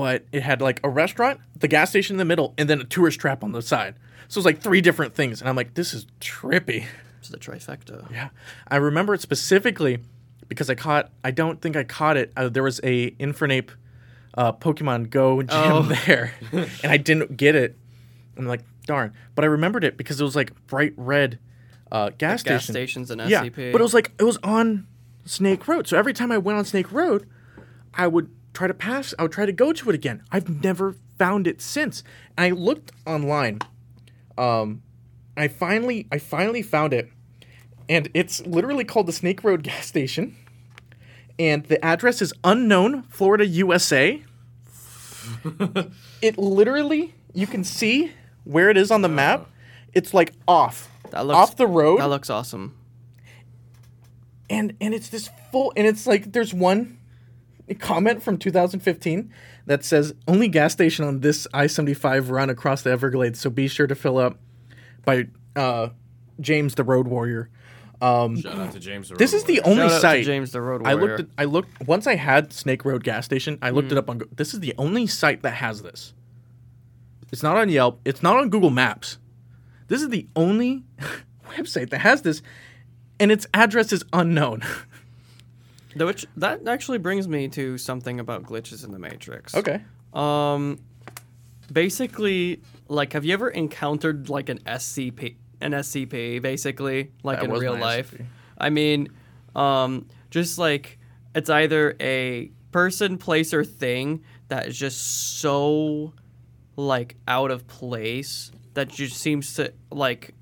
but 0.00 0.24
it 0.32 0.42
had 0.42 0.60
like 0.60 0.80
a 0.84 0.88
restaurant, 0.88 1.40
the 1.56 1.66
gas 1.68 1.90
station 1.90 2.14
in 2.14 2.18
the 2.18 2.24
middle, 2.24 2.54
and 2.56 2.68
then 2.70 2.80
a 2.80 2.84
tourist 2.84 3.18
trap 3.18 3.42
on 3.42 3.52
the 3.52 3.60
side. 3.62 3.94
So 4.28 4.36
it 4.38 4.40
was 4.40 4.44
like 4.44 4.60
three 4.60 4.80
different 4.80 5.14
things, 5.14 5.40
and 5.40 5.48
I'm 5.48 5.56
like, 5.56 5.74
this 5.74 5.92
is 5.92 6.06
trippy. 6.20 6.84
It's 7.18 7.30
the 7.30 7.38
trifecta. 7.38 8.08
Yeah, 8.12 8.28
I 8.68 8.76
remember 8.76 9.12
it 9.14 9.20
specifically 9.20 9.98
because 10.48 10.70
I 10.70 10.76
caught. 10.76 11.10
I 11.24 11.30
don't 11.32 11.60
think 11.60 11.76
I 11.76 11.82
caught 11.84 12.16
it. 12.16 12.32
Uh, 12.36 12.48
there 12.48 12.62
was 12.62 12.80
a 12.84 13.10
Infernape 13.12 13.70
uh, 14.34 14.52
Pokemon 14.52 15.10
Go 15.10 15.42
gym 15.42 15.48
Oh. 15.52 15.82
there, 16.06 16.34
and 16.52 16.92
I 16.92 16.96
didn't 16.96 17.36
get 17.36 17.54
it. 17.56 17.76
I'm 18.36 18.46
like, 18.46 18.60
darn. 18.86 19.12
But 19.34 19.44
I 19.44 19.48
remembered 19.48 19.82
it 19.82 19.96
because 19.96 20.20
it 20.20 20.24
was 20.24 20.36
like 20.36 20.52
bright 20.68 20.92
red 20.96 21.38
uh, 21.90 22.10
gas 22.10 22.42
Gas 22.44 22.62
station. 22.64 22.72
stations 22.72 23.10
and 23.10 23.20
SCP. 23.20 23.28
Yeah, 23.30 23.42
SCP. 23.46 23.72
but 23.72 23.80
it 23.80 23.84
was 23.84 23.94
like 23.94 24.12
it 24.18 24.24
was 24.24 24.38
on 24.44 24.86
Snake 25.24 25.66
Road. 25.66 25.88
So 25.88 25.98
every 25.98 26.12
time 26.12 26.30
I 26.30 26.38
went 26.38 26.56
on 26.58 26.64
Snake 26.64 26.92
Road, 26.92 27.26
I 27.94 28.06
would 28.06 28.30
try 28.58 28.66
to 28.66 28.74
pass. 28.74 29.14
I 29.18 29.22
would 29.22 29.30
try 29.32 29.46
to 29.46 29.52
go 29.52 29.72
to 29.72 29.88
it 29.88 29.94
again. 29.94 30.24
I've 30.32 30.62
never 30.62 30.96
found 31.16 31.46
it 31.46 31.62
since. 31.62 32.02
And 32.36 32.44
I 32.44 32.50
looked 32.50 32.90
online. 33.06 33.60
Um, 34.36 34.82
I 35.36 35.46
finally, 35.46 36.08
I 36.10 36.18
finally 36.18 36.62
found 36.62 36.92
it, 36.92 37.08
and 37.88 38.08
it's 38.14 38.44
literally 38.44 38.84
called 38.84 39.06
the 39.06 39.12
Snake 39.12 39.44
Road 39.44 39.62
gas 39.68 39.86
station. 39.86 40.36
And 41.38 41.64
the 41.66 41.82
address 41.84 42.20
is 42.20 42.32
unknown, 42.42 43.02
Florida, 43.04 43.46
USA. 43.46 44.20
it 46.20 46.36
literally, 46.36 47.14
you 47.32 47.46
can 47.46 47.62
see 47.62 48.12
where 48.42 48.70
it 48.70 48.76
is 48.76 48.90
on 48.90 49.02
the 49.02 49.08
map. 49.08 49.46
It's 49.94 50.12
like 50.12 50.32
off, 50.48 50.90
That 51.10 51.26
looks 51.26 51.36
off 51.36 51.56
the 51.56 51.66
road 51.66 52.00
That 52.00 52.08
looks 52.08 52.28
awesome. 52.28 52.76
and 54.50 54.74
and 54.80 54.92
it's 54.94 55.08
this 55.08 55.30
full 55.52 55.72
and 55.76 55.86
it's 55.86 56.06
like 56.06 56.32
there's 56.32 56.52
one 56.52 56.97
comment 57.74 58.22
from 58.22 58.38
2015 58.38 59.32
that 59.66 59.84
says 59.84 60.14
only 60.26 60.48
gas 60.48 60.72
station 60.72 61.04
on 61.04 61.20
this 61.20 61.46
I-75 61.52 62.30
run 62.30 62.50
across 62.50 62.82
the 62.82 62.90
Everglades, 62.90 63.40
so 63.40 63.50
be 63.50 63.68
sure 63.68 63.86
to 63.86 63.94
fill 63.94 64.18
up 64.18 64.38
by 65.04 65.26
uh, 65.56 65.88
James 66.40 66.74
the 66.74 66.84
Road 66.84 67.08
Warrior. 67.08 67.50
Shout 68.00 68.46
out 68.46 68.72
to 68.72 68.78
James. 68.78 69.08
the 69.08 69.16
This 69.16 69.32
Road 69.32 69.38
is 69.38 69.44
the 69.44 69.60
Warrior. 69.64 69.70
only 69.82 69.88
Shout 69.88 69.90
out 69.90 69.94
to 69.94 70.00
site 70.00 70.24
James 70.24 70.52
the 70.52 70.60
Road 70.60 70.82
Warrior. 70.82 70.90
I 70.96 71.00
Warrior. 71.00 71.16
looked. 71.18 71.30
At, 71.30 71.42
I 71.42 71.44
looked 71.46 71.86
once. 71.88 72.06
I 72.06 72.14
had 72.14 72.52
Snake 72.52 72.84
Road 72.84 73.02
gas 73.02 73.24
station. 73.24 73.58
I 73.60 73.70
looked 73.70 73.90
it 73.90 73.98
up 73.98 74.08
on. 74.08 74.18
Go- 74.18 74.26
This 74.34 74.54
is 74.54 74.60
the 74.60 74.74
only 74.78 75.06
site 75.08 75.42
that 75.42 75.54
has 75.54 75.82
this. 75.82 76.14
It's 77.32 77.42
not 77.42 77.56
on 77.56 77.68
Yelp. 77.68 78.00
It's 78.04 78.22
not 78.22 78.36
on 78.36 78.50
Google 78.50 78.70
Maps. 78.70 79.18
This 79.88 80.00
is 80.02 80.10
the 80.10 80.26
only 80.36 80.84
website 81.56 81.90
that 81.90 81.98
has 81.98 82.22
this, 82.22 82.40
and 83.18 83.32
its 83.32 83.46
address 83.52 83.92
is 83.92 84.04
unknown. 84.12 84.62
The- 85.98 86.06
Which 86.06 86.26
that 86.36 86.66
actually 86.66 86.98
brings 86.98 87.28
me 87.28 87.48
to 87.48 87.78
something 87.78 88.20
about 88.20 88.44
glitches 88.44 88.84
in 88.84 88.92
the 88.92 88.98
Matrix. 88.98 89.54
okay. 89.54 89.82
Um, 90.14 90.78
basically, 91.72 92.62
like, 92.88 93.12
have 93.12 93.24
you 93.24 93.32
ever 93.34 93.48
encountered 93.50 94.28
like 94.28 94.48
an 94.48 94.58
SCP, 94.60 95.36
an 95.60 95.72
SCP, 95.72 96.40
basically, 96.40 97.12
like 97.22 97.40
That 97.40 97.46
in 97.46 97.52
real 97.52 97.76
life? 97.76 98.12
SCP. 98.12 98.24
I 98.58 98.70
mean, 98.70 99.08
um, 99.54 100.06
just 100.30 100.58
like 100.58 100.98
it's 101.34 101.50
either 101.50 101.94
a 102.00 102.50
person, 102.72 103.18
place, 103.18 103.52
or 103.52 103.64
thing 103.64 104.22
that 104.48 104.66
is 104.66 104.78
just 104.78 105.40
so 105.40 106.12
like 106.76 107.16
out 107.26 107.50
of 107.50 107.66
place 107.66 108.50
that 108.74 108.88
just 108.88 109.16
seems 109.16 109.54
to 109.54 109.72
like 109.90 110.32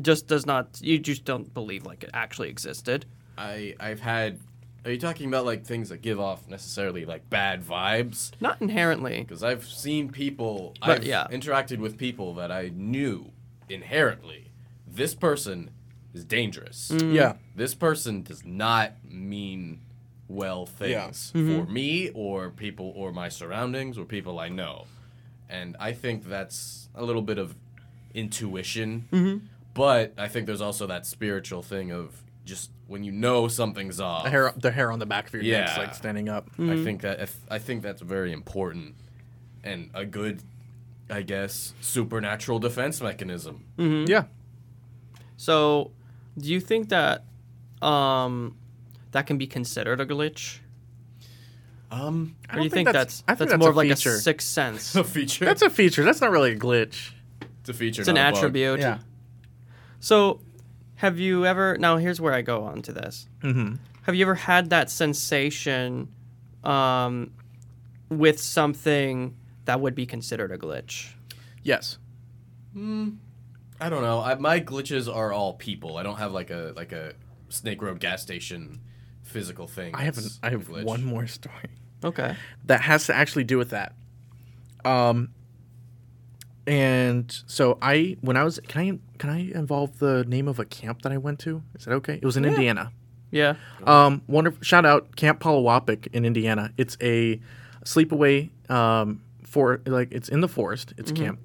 just 0.00 0.26
does 0.26 0.46
not 0.46 0.80
you 0.80 0.98
just 0.98 1.24
don't 1.24 1.52
believe 1.52 1.84
like 1.84 2.02
it 2.02 2.10
actually 2.14 2.48
existed. 2.48 3.06
I 3.38 3.74
I've 3.78 4.00
had. 4.00 4.38
Are 4.84 4.90
you 4.90 4.98
talking 4.98 5.28
about 5.28 5.46
like 5.46 5.64
things 5.64 5.88
that 5.88 6.02
give 6.02 6.20
off 6.20 6.46
necessarily 6.48 7.04
like 7.04 7.30
bad 7.30 7.64
vibes? 7.64 8.32
Not 8.40 8.60
inherently. 8.60 9.20
Because 9.20 9.42
I've 9.42 9.64
seen 9.64 10.10
people. 10.10 10.74
But, 10.80 10.98
I've 10.98 11.04
yeah. 11.04 11.26
interacted 11.30 11.78
with 11.78 11.96
people 11.96 12.34
that 12.34 12.52
I 12.52 12.70
knew 12.74 13.30
inherently. 13.68 14.50
This 14.86 15.14
person 15.14 15.70
is 16.12 16.24
dangerous. 16.24 16.90
Mm. 16.92 17.14
Yeah. 17.14 17.34
This 17.56 17.74
person 17.74 18.22
does 18.22 18.44
not 18.44 18.92
mean 19.08 19.80
well 20.28 20.66
things 20.66 21.32
mm-hmm. 21.34 21.64
for 21.64 21.70
me 21.70 22.10
or 22.10 22.50
people 22.50 22.92
or 22.96 23.12
my 23.12 23.28
surroundings 23.28 23.98
or 23.98 24.04
people 24.04 24.38
I 24.38 24.48
know. 24.48 24.86
And 25.48 25.76
I 25.78 25.92
think 25.92 26.24
that's 26.24 26.88
a 26.94 27.04
little 27.04 27.22
bit 27.22 27.38
of 27.38 27.54
intuition. 28.14 29.08
Mm-hmm. 29.12 29.46
But 29.74 30.14
I 30.16 30.28
think 30.28 30.46
there's 30.46 30.60
also 30.60 30.86
that 30.86 31.04
spiritual 31.04 31.62
thing 31.62 31.90
of 31.90 32.22
just 32.44 32.70
when 32.86 33.02
you 33.04 33.12
know 33.12 33.48
something's 33.48 34.00
off. 34.00 34.24
The 34.24 34.30
hair. 34.30 34.52
The 34.56 34.70
hair 34.70 34.92
on 34.92 34.98
the 34.98 35.06
back 35.06 35.28
of 35.28 35.34
your 35.34 35.42
neck's 35.42 35.72
Yeah. 35.76 35.78
like 35.82 35.94
standing 35.94 36.28
up. 36.28 36.50
I 36.58 36.82
think 36.82 37.02
that 37.02 37.20
if, 37.20 37.36
I 37.50 37.58
think 37.58 37.82
that's 37.82 38.02
very 38.02 38.32
important 38.32 38.94
and 39.62 39.90
a 39.94 40.04
good, 40.04 40.42
I 41.08 41.22
guess, 41.22 41.72
supernatural 41.80 42.58
defense 42.58 43.00
mechanism. 43.00 43.64
Yeah. 44.06 44.24
So, 45.36 45.90
do 46.38 46.48
you 46.48 46.60
think 46.60 46.90
that 46.90 47.24
um 47.82 48.56
that 49.12 49.26
can 49.26 49.38
be 49.38 49.46
considered 49.46 50.00
a 50.00 50.06
glitch? 50.06 50.58
Um, 51.90 52.34
Or 52.52 52.56
do 52.58 52.64
you 52.64 52.70
think, 52.70 52.90
that's, 52.90 53.22
I 53.28 53.36
think 53.36 53.50
that's, 53.50 53.60
more 53.60 53.68
a 53.68 53.70
of 53.70 53.76
like 53.76 53.88
feature. 53.88 54.14
a 54.14 54.18
sixth 54.18 54.48
sense? 54.48 54.94
a 54.96 55.04
feature. 55.04 55.44
That's 55.44 55.62
a 55.62 55.70
feature. 55.70 56.02
That's 56.02 56.20
not 56.20 56.32
really 56.32 56.52
a 56.52 56.58
glitch. 56.58 57.12
it's 57.60 57.68
a 57.68 57.72
feature. 57.72 58.02
It's 58.02 58.08
an 58.08 58.16
not 58.16 58.28
a 58.28 58.30
bug. 58.32 58.38
attribute. 58.38 58.80
Yeah. 58.80 58.98
So, 60.00 60.40
have 61.04 61.18
you 61.18 61.44
ever? 61.44 61.76
Now, 61.76 61.98
here's 61.98 62.18
where 62.18 62.32
I 62.32 62.40
go 62.40 62.64
on 62.64 62.80
to 62.82 62.92
this. 62.92 63.28
Mm-hmm. 63.42 63.74
Have 64.04 64.14
you 64.14 64.24
ever 64.24 64.34
had 64.34 64.70
that 64.70 64.90
sensation 64.90 66.08
um, 66.64 67.30
with 68.08 68.40
something 68.40 69.36
that 69.66 69.82
would 69.82 69.94
be 69.94 70.06
considered 70.06 70.50
a 70.50 70.56
glitch? 70.56 71.12
Yes. 71.62 71.98
I 72.74 73.90
don't 73.90 74.02
know. 74.02 74.20
I, 74.20 74.34
my 74.36 74.60
glitches 74.60 75.14
are 75.14 75.30
all 75.30 75.52
people. 75.52 75.98
I 75.98 76.02
don't 76.02 76.16
have 76.16 76.32
like 76.32 76.50
a 76.50 76.72
like 76.74 76.92
a 76.92 77.12
Snake 77.50 77.82
Road 77.82 78.00
gas 78.00 78.22
station 78.22 78.80
physical 79.22 79.66
thing. 79.66 79.94
I 79.94 80.04
have. 80.04 80.16
that's 80.16 80.38
I 80.42 80.48
a 80.48 80.50
have 80.52 80.70
one 80.70 81.04
more 81.04 81.26
story. 81.26 81.68
Okay. 82.02 82.34
that 82.64 82.80
has 82.80 83.06
to 83.06 83.14
actually 83.14 83.44
do 83.44 83.58
with 83.58 83.70
that. 83.70 83.94
Um, 84.86 85.30
and 86.66 87.42
so 87.46 87.78
I, 87.82 88.16
when 88.20 88.36
I 88.36 88.44
was, 88.44 88.60
can 88.68 88.80
I, 88.80 89.16
can 89.18 89.30
I 89.30 89.50
involve 89.54 89.98
the 89.98 90.24
name 90.24 90.48
of 90.48 90.58
a 90.58 90.64
camp 90.64 91.02
that 91.02 91.12
I 91.12 91.18
went 91.18 91.38
to? 91.40 91.62
Is 91.74 91.84
that 91.84 91.92
okay? 91.92 92.14
It 92.14 92.24
was 92.24 92.36
in 92.36 92.44
Indiana. 92.44 92.92
Yeah. 93.30 93.54
Um, 93.84 94.22
wonderful. 94.28 94.62
Shout 94.62 94.86
out 94.86 95.16
Camp 95.16 95.40
Palawapic 95.40 96.08
in 96.12 96.24
Indiana. 96.24 96.70
It's 96.76 96.96
a 97.00 97.40
sleepaway. 97.84 98.50
Um, 98.70 99.20
for 99.54 99.80
like 99.86 100.10
it's 100.10 100.28
in 100.28 100.40
the 100.40 100.48
forest. 100.48 100.94
It's 100.98 101.12
a 101.12 101.14
camp. 101.14 101.38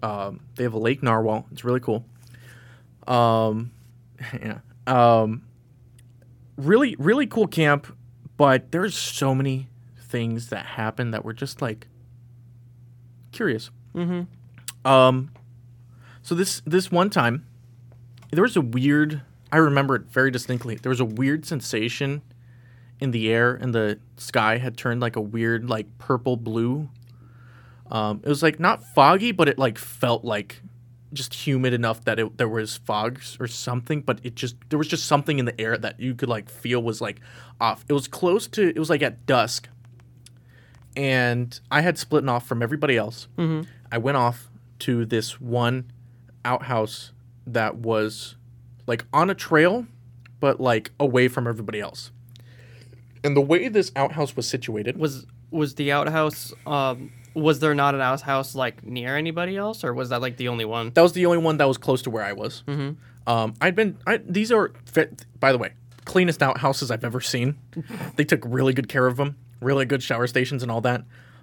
Um, 0.00 0.38
they 0.54 0.62
have 0.62 0.72
a 0.72 0.78
Lake 0.78 1.02
Narwhal. 1.02 1.46
It's 1.50 1.64
really 1.64 1.80
cool. 1.80 2.04
Um, 3.08 3.72
yeah. 4.40 4.58
Um, 4.86 5.42
really, 6.56 6.94
really 7.00 7.26
cool 7.26 7.48
camp. 7.48 7.92
But 8.36 8.70
there's 8.70 8.96
so 8.96 9.34
many 9.34 9.68
things 9.98 10.50
that 10.50 10.64
happen 10.64 11.10
that 11.10 11.24
were 11.24 11.32
just 11.32 11.60
like 11.60 11.88
curious. 13.32 13.70
Mm-hmm. 13.96 14.22
Um, 14.86 15.32
so 16.22 16.34
this 16.34 16.62
this 16.64 16.90
one 16.90 17.10
time, 17.10 17.44
there 18.30 18.42
was 18.42 18.56
a 18.56 18.60
weird. 18.60 19.22
I 19.50 19.58
remember 19.58 19.96
it 19.96 20.02
very 20.02 20.30
distinctly. 20.30 20.76
There 20.76 20.90
was 20.90 21.00
a 21.00 21.04
weird 21.04 21.44
sensation 21.44 22.22
in 23.00 23.10
the 23.10 23.32
air, 23.32 23.54
and 23.54 23.74
the 23.74 23.98
sky 24.16 24.58
had 24.58 24.76
turned 24.76 25.00
like 25.00 25.16
a 25.16 25.20
weird, 25.20 25.68
like 25.68 25.98
purple 25.98 26.36
blue. 26.36 26.88
Um, 27.90 28.20
it 28.24 28.28
was 28.28 28.42
like 28.42 28.58
not 28.58 28.82
foggy, 28.94 29.32
but 29.32 29.48
it 29.48 29.58
like 29.58 29.78
felt 29.78 30.24
like 30.24 30.62
just 31.12 31.34
humid 31.34 31.72
enough 31.72 32.04
that 32.04 32.18
it, 32.18 32.36
there 32.36 32.48
was 32.48 32.76
fogs 32.76 33.36
or 33.40 33.46
something. 33.46 34.02
But 34.02 34.20
it 34.22 34.36
just 34.36 34.56
there 34.68 34.78
was 34.78 34.88
just 34.88 35.06
something 35.06 35.38
in 35.38 35.44
the 35.46 35.60
air 35.60 35.76
that 35.76 35.98
you 35.98 36.14
could 36.14 36.28
like 36.28 36.48
feel 36.48 36.82
was 36.82 37.00
like 37.00 37.20
off. 37.60 37.84
It 37.88 37.92
was 37.92 38.06
close 38.06 38.46
to. 38.48 38.68
It 38.68 38.78
was 38.78 38.90
like 38.90 39.02
at 39.02 39.26
dusk, 39.26 39.68
and 40.96 41.58
I 41.72 41.80
had 41.80 41.98
split 41.98 42.28
off 42.28 42.46
from 42.46 42.62
everybody 42.62 42.96
else. 42.96 43.26
Mm-hmm. 43.36 43.68
I 43.90 43.98
went 43.98 44.16
off 44.16 44.48
to 44.80 45.04
this 45.04 45.40
one 45.40 45.90
outhouse 46.44 47.12
that 47.46 47.76
was 47.76 48.36
like 48.86 49.04
on 49.12 49.30
a 49.30 49.34
trail, 49.34 49.86
but 50.40 50.60
like 50.60 50.92
away 50.98 51.28
from 51.28 51.46
everybody 51.46 51.80
else. 51.80 52.10
And 53.24 53.36
the 53.36 53.40
way 53.40 53.68
this 53.68 53.90
outhouse 53.96 54.36
was 54.36 54.48
situated 54.48 54.96
Was 54.98 55.26
was 55.50 55.74
the 55.76 55.92
outhouse? 55.92 56.52
Um, 56.66 57.12
was 57.34 57.60
there 57.60 57.74
not 57.74 57.94
an 57.94 58.00
outhouse 58.00 58.54
like 58.54 58.84
near 58.84 59.16
anybody 59.16 59.56
else, 59.56 59.84
or 59.84 59.92
was 59.92 60.08
that 60.08 60.20
like 60.20 60.36
the 60.36 60.48
only 60.48 60.64
one? 60.64 60.90
that 60.94 61.02
was 61.02 61.12
the 61.12 61.26
only 61.26 61.38
one 61.38 61.56
that 61.58 61.68
was 61.68 61.78
close 61.78 62.02
to 62.02 62.10
where 62.10 62.24
I 62.24 62.32
was. 62.32 62.62
Mm-hmm. 62.66 63.30
Um, 63.30 63.54
I'd 63.60 63.74
been. 63.74 63.98
I, 64.06 64.18
these 64.18 64.52
are, 64.52 64.72
fit, 64.86 65.26
by 65.40 65.52
the 65.52 65.58
way, 65.58 65.72
cleanest 66.04 66.42
outhouses 66.42 66.90
I've 66.90 67.04
ever 67.04 67.20
seen. 67.20 67.56
they 68.16 68.24
took 68.24 68.40
really 68.44 68.72
good 68.72 68.88
care 68.88 69.06
of 69.06 69.16
them. 69.16 69.36
Really 69.60 69.84
good 69.84 70.02
shower 70.02 70.26
stations 70.26 70.62
and 70.62 70.70
all 70.70 70.80
that. 70.82 71.02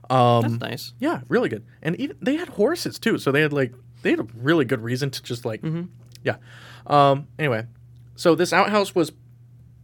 Um, 0.10 0.42
That's 0.42 0.60
nice. 0.62 0.94
Yeah, 1.00 1.22
really 1.30 1.50
good. 1.50 1.66
And 1.82 1.96
even 1.98 2.18
they 2.22 2.36
had 2.36 2.50
horses 2.50 3.00
too, 3.00 3.18
so 3.18 3.32
they 3.32 3.42
had 3.42 3.54
like 3.54 3.74
they 4.02 4.12
had 4.12 4.20
a 4.20 4.28
really 4.36 4.66
good 4.66 4.82
reason 4.82 5.10
to 5.12 5.24
just 5.24 5.46
like 5.46 5.62
mm-hmm. 5.62 5.84
yeah. 6.24 6.36
Um 6.88 7.28
anyway, 7.40 7.66
so 8.16 8.36
this 8.36 8.52
outhouse 8.54 8.94
was 8.94 9.12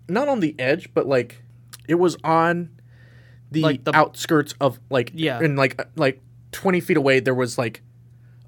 not 0.08 0.28
on 0.28 0.40
the 0.40 0.56
edge, 0.60 0.94
but 0.94 1.08
like 1.08 1.42
it 1.88 1.96
was 1.96 2.18
on 2.24 2.70
the, 3.52 3.62
Like 3.62 3.84
the- 3.84 3.96
outskirts 3.96 4.54
of 4.60 4.80
like 4.90 5.12
Yeah. 5.14 5.40
and 5.40 5.58
like 5.58 5.80
uh, 5.82 5.86
like 5.96 6.22
20 6.52 6.80
feet 6.82 6.98
away 6.98 7.20
there 7.20 7.34
was 7.36 7.58
like 7.58 7.82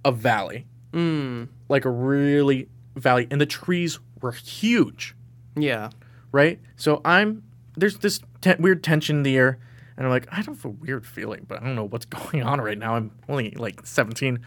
a 0.05 0.11
valley, 0.11 0.67
Mm. 0.93 1.47
like 1.69 1.85
a 1.85 1.89
really 1.89 2.67
valley 2.95 3.27
and 3.31 3.39
the 3.39 3.45
trees 3.45 3.97
were 4.21 4.31
huge 4.33 5.15
Yeah. 5.55 5.89
right? 6.31 6.59
So 6.75 7.01
I'm 7.05 7.43
there's 7.77 7.97
this 7.99 8.19
te- 8.41 8.55
weird 8.59 8.83
tension 8.83 9.17
in 9.17 9.23
the 9.23 9.37
air, 9.37 9.57
and 10.01 10.07
I'm 10.07 10.11
like, 10.11 10.27
I 10.31 10.37
have 10.37 10.65
a 10.65 10.69
weird 10.69 11.05
feeling, 11.05 11.45
but 11.47 11.61
I 11.61 11.65
don't 11.65 11.75
know 11.75 11.83
what's 11.83 12.05
going 12.31 12.41
on 12.41 12.59
right 12.59 12.75
now. 12.75 12.95
I'm 12.95 13.11
only 13.29 13.51
like 13.51 13.85
17, 13.85 14.39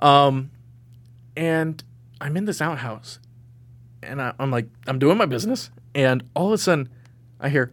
um, 0.00 0.52
and 1.36 1.82
I'm 2.20 2.36
in 2.36 2.44
this 2.44 2.62
outhouse, 2.62 3.18
and 4.00 4.22
I, 4.22 4.32
I'm 4.38 4.52
like, 4.52 4.68
I'm 4.86 5.00
doing 5.00 5.18
my 5.18 5.26
business, 5.26 5.70
and 5.92 6.22
all 6.36 6.46
of 6.46 6.52
a 6.52 6.58
sudden, 6.58 6.88
I 7.40 7.48
hear. 7.48 7.72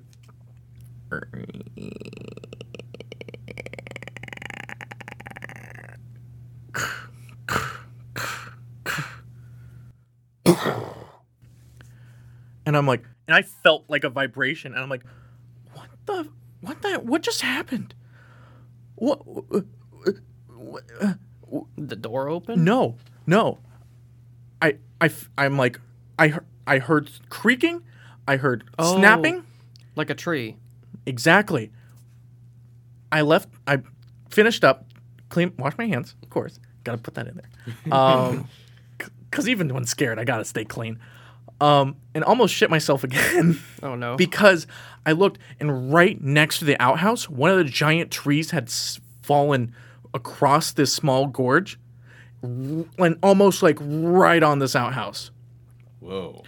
and 12.65 12.75
I'm 12.75 12.87
like, 12.87 13.03
and 13.27 13.35
I 13.35 13.43
felt 13.43 13.83
like 13.87 14.03
a 14.03 14.09
vibration, 14.09 14.73
and 14.73 14.81
I'm 14.81 14.89
like, 14.89 15.03
what 15.75 15.89
the, 16.07 16.27
what 16.63 16.81
the, 16.81 16.95
what 16.99 17.21
just 17.21 17.41
happened? 17.41 17.93
What? 18.95 19.19
what 19.25 20.83
uh, 21.01 21.13
The 21.77 21.95
door 21.95 22.29
open. 22.29 22.63
no, 22.63 22.95
no. 23.27 23.59
I 24.61 24.77
I 25.01 25.09
I'm 25.37 25.57
like, 25.57 25.79
I, 26.17 26.29
heard, 26.29 26.45
I 26.65 26.79
heard 26.79 27.09
creaking. 27.29 27.83
I 28.27 28.37
heard 28.37 28.63
Oh. 28.79 28.97
snapping. 28.97 29.43
Like 29.95 30.09
a 30.09 30.15
tree. 30.15 30.55
Exactly. 31.05 31.71
I 33.11 33.21
left. 33.21 33.49
I 33.67 33.79
finished 34.29 34.63
up, 34.63 34.85
clean, 35.29 35.53
washed 35.59 35.77
my 35.77 35.85
hands. 35.85 36.15
Of 36.23 36.29
course, 36.29 36.59
gotta 36.83 36.97
put 36.97 37.13
that 37.15 37.27
in 37.27 37.35
there. 37.35 37.49
Um, 37.93 38.47
because 39.29 39.49
even 39.49 39.73
when 39.73 39.85
scared, 39.85 40.19
I 40.19 40.23
gotta 40.23 40.45
stay 40.45 40.63
clean. 40.65 40.99
Um, 41.63 41.95
and 42.13 42.23
almost 42.25 42.53
shit 42.53 42.69
myself 42.69 43.03
again 43.05 43.57
Oh 43.83 43.95
no. 43.95 44.17
because 44.17 44.67
I 45.05 45.13
looked 45.13 45.39
and 45.59 45.93
right 45.93 46.19
next 46.21 46.59
to 46.59 46.65
the 46.65 46.79
outhouse, 46.81 47.29
one 47.29 47.51
of 47.51 47.57
the 47.57 47.63
giant 47.63 48.11
trees 48.11 48.51
had 48.51 48.65
s- 48.65 48.99
fallen 49.21 49.73
across 50.13 50.73
this 50.73 50.91
small 50.93 51.27
gorge, 51.27 51.79
r- 52.43 52.49
and 52.99 53.17
almost 53.23 53.63
like 53.63 53.77
right 53.81 54.43
on 54.43 54.59
this 54.59 54.75
outhouse. 54.75 55.31
Whoa. 56.01 56.43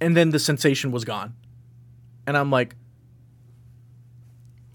And 0.00 0.16
then 0.16 0.30
the 0.30 0.38
sensation 0.40 0.90
was 0.90 1.04
gone, 1.04 1.34
and 2.26 2.36
I'm 2.36 2.50
like, 2.50 2.74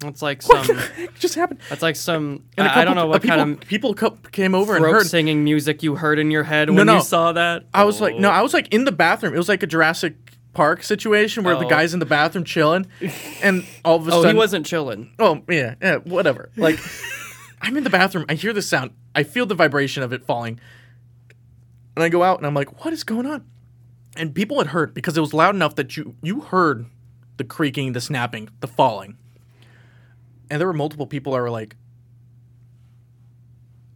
it's 0.03 0.21
like 0.21 0.43
"What 0.43 0.65
some. 0.65 0.75
the 0.77 0.81
heck 0.81 1.17
just 1.19 1.35
happened?" 1.35 1.59
That's 1.69 1.81
like 1.81 1.95
some. 1.95 2.43
I, 2.57 2.81
I 2.81 2.85
don't 2.85 2.95
know 2.95 3.07
what 3.07 3.21
people, 3.21 3.37
kind 3.37 3.51
of 3.53 3.59
people 3.61 3.93
came 3.93 4.53
over 4.55 4.75
and 4.75 4.85
heard. 4.85 5.07
singing 5.07 5.43
music 5.43 5.81
you 5.83 5.95
heard 5.95 6.19
in 6.19 6.29
your 6.31 6.43
head 6.43 6.67
No, 6.69 6.75
when 6.75 6.87
no. 6.87 6.95
you 6.97 7.01
saw 7.01 7.31
that. 7.33 7.63
I 7.73 7.83
was 7.83 7.99
like, 8.01 8.15
no, 8.17 8.29
oh. 8.29 8.31
I 8.33 8.41
was 8.41 8.53
like 8.53 8.73
in 8.73 8.83
the 8.85 8.91
bathroom. 8.91 9.33
It 9.33 9.37
was 9.37 9.49
like 9.49 9.63
a 9.63 9.67
Jurassic 9.67 10.15
Park 10.53 10.83
situation 10.83 11.43
where 11.43 11.55
the 11.55 11.65
Oh. 11.65 11.69
guy's 11.69 11.93
in 11.93 11.99
the 11.99 12.05
bathroom 12.05 12.43
chilling, 12.43 12.87
and 13.41 13.65
all 13.85 13.95
of 13.97 14.07
a 14.07 14.11
Oh, 14.11 14.21
sudden, 14.21 14.35
he 14.35 14.37
wasn't 14.37 14.65
chilling. 14.65 15.11
Oh 15.19 15.41
yeah, 15.49 15.75
yeah, 15.81 15.95
whatever. 15.97 16.49
Like, 16.55 16.79
I'm 17.61 17.75
in 17.77 17.83
the 17.83 17.89
bathroom. 17.89 18.25
I 18.29 18.35
hear 18.35 18.53
the 18.53 18.61
sound. 18.61 18.91
I 19.15 19.23
feel 19.23 19.45
the 19.47 19.55
vibration 19.55 20.03
of 20.03 20.13
it 20.13 20.23
falling, 20.25 20.59
and 21.95 22.03
I 22.03 22.09
go 22.09 22.23
out 22.23 22.37
and 22.37 22.45
I'm 22.45 22.53
like, 22.53 22.83
what 22.83 22.93
is 22.93 23.03
going 23.03 23.25
on? 23.25 23.45
And 24.15 24.33
people 24.33 24.57
had 24.59 24.67
heard 24.67 24.93
because 24.93 25.17
it 25.17 25.21
was 25.21 25.33
loud 25.33 25.55
enough 25.55 25.75
that 25.75 25.97
you 25.97 26.15
you 26.21 26.41
heard 26.41 26.85
the 27.37 27.43
creaking, 27.43 27.93
the 27.93 28.01
snapping, 28.01 28.49
the 28.61 28.67
falling, 28.67 29.17
and 30.49 30.59
there 30.59 30.67
were 30.67 30.73
multiple 30.73 31.07
people 31.07 31.33
that 31.33 31.39
were 31.41 31.49
like, 31.49 31.75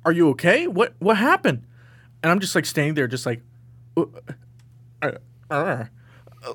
"Are 0.06 0.12
you 0.12 0.30
okay? 0.30 0.68
What 0.68 0.96
what 1.00 1.18
happened?" 1.18 1.64
And 2.24 2.32
I'm 2.32 2.40
just 2.40 2.56
like 2.56 2.66
standing 2.66 2.94
there, 2.94 3.08
just 3.08 3.26
like, 3.26 3.42
uh, 3.98 4.06
uh, 5.02 5.12
uh, 5.50 5.86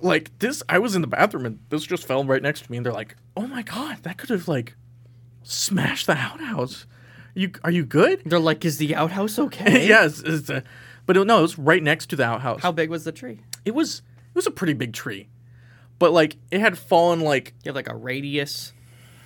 like 0.01 0.39
this. 0.39 0.63
I 0.69 0.79
was 0.79 0.95
in 0.95 1.01
the 1.01 1.09
bathroom 1.09 1.47
and 1.47 1.59
this 1.71 1.85
just 1.85 2.07
fell 2.07 2.25
right 2.25 2.43
next 2.43 2.65
to 2.65 2.71
me, 2.71 2.77
and 2.77 2.87
they're 2.87 2.93
like, 2.93 3.17
"Oh 3.37 3.47
my 3.47 3.63
god, 3.63 3.99
that 4.03 4.17
could 4.19 4.31
have 4.31 4.49
like 4.49 4.75
smashed 5.43 6.07
the 6.07 6.17
outhouse." 6.17 6.87
You 7.35 7.51
are 7.65 7.71
you 7.71 7.85
good? 7.85 8.23
They're 8.25 8.39
like, 8.39 8.65
"Is 8.65 8.79
the 8.79 8.95
outhouse 8.95 9.39
okay?" 9.47 9.87
yes, 9.87 10.23
it's 10.25 10.49
a, 10.51 10.63
but 11.05 11.17
it, 11.17 11.25
no, 11.27 11.39
it 11.39 11.43
was 11.43 11.59
right 11.59 11.83
next 11.83 12.07
to 12.11 12.17
the 12.17 12.25
outhouse. 12.25 12.63
How 12.63 12.73
big 12.73 12.91
was 12.91 13.05
the 13.05 13.13
tree? 13.13 13.41
it 13.65 13.75
was 13.75 13.99
it 13.99 14.35
was 14.35 14.47
a 14.47 14.51
pretty 14.51 14.73
big 14.73 14.93
tree, 14.93 15.29
but 15.99 16.13
like 16.13 16.37
it 16.51 16.61
had 16.61 16.79
fallen 16.79 17.21
like 17.21 17.55
You 17.65 17.71
have 17.71 17.77
like 17.77 17.89
a 17.89 17.97
radius, 17.97 18.73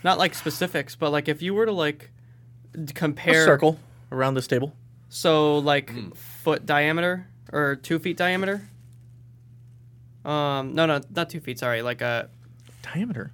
not 0.04 0.18
like 0.18 0.34
specifics, 0.34 0.94
but 0.96 1.10
like 1.10 1.28
if 1.28 1.42
you 1.42 1.54
were 1.54 1.66
to 1.66 1.72
like 1.72 2.10
d- 2.72 2.84
a 2.88 2.92
compare 2.92 3.44
circle 3.44 3.78
around 4.12 4.34
this 4.34 4.46
table. 4.46 4.74
So 5.08 5.58
like 5.58 5.92
foot 6.16 6.66
diameter 6.66 7.26
or 7.52 7.76
two 7.76 7.98
feet 7.98 8.16
diameter. 8.16 8.68
Um, 10.24 10.74
no, 10.74 10.86
no, 10.86 11.00
not 11.14 11.30
two 11.30 11.40
feet. 11.40 11.58
Sorry, 11.58 11.82
like 11.82 12.00
a. 12.02 12.28
Diameter. 12.82 13.32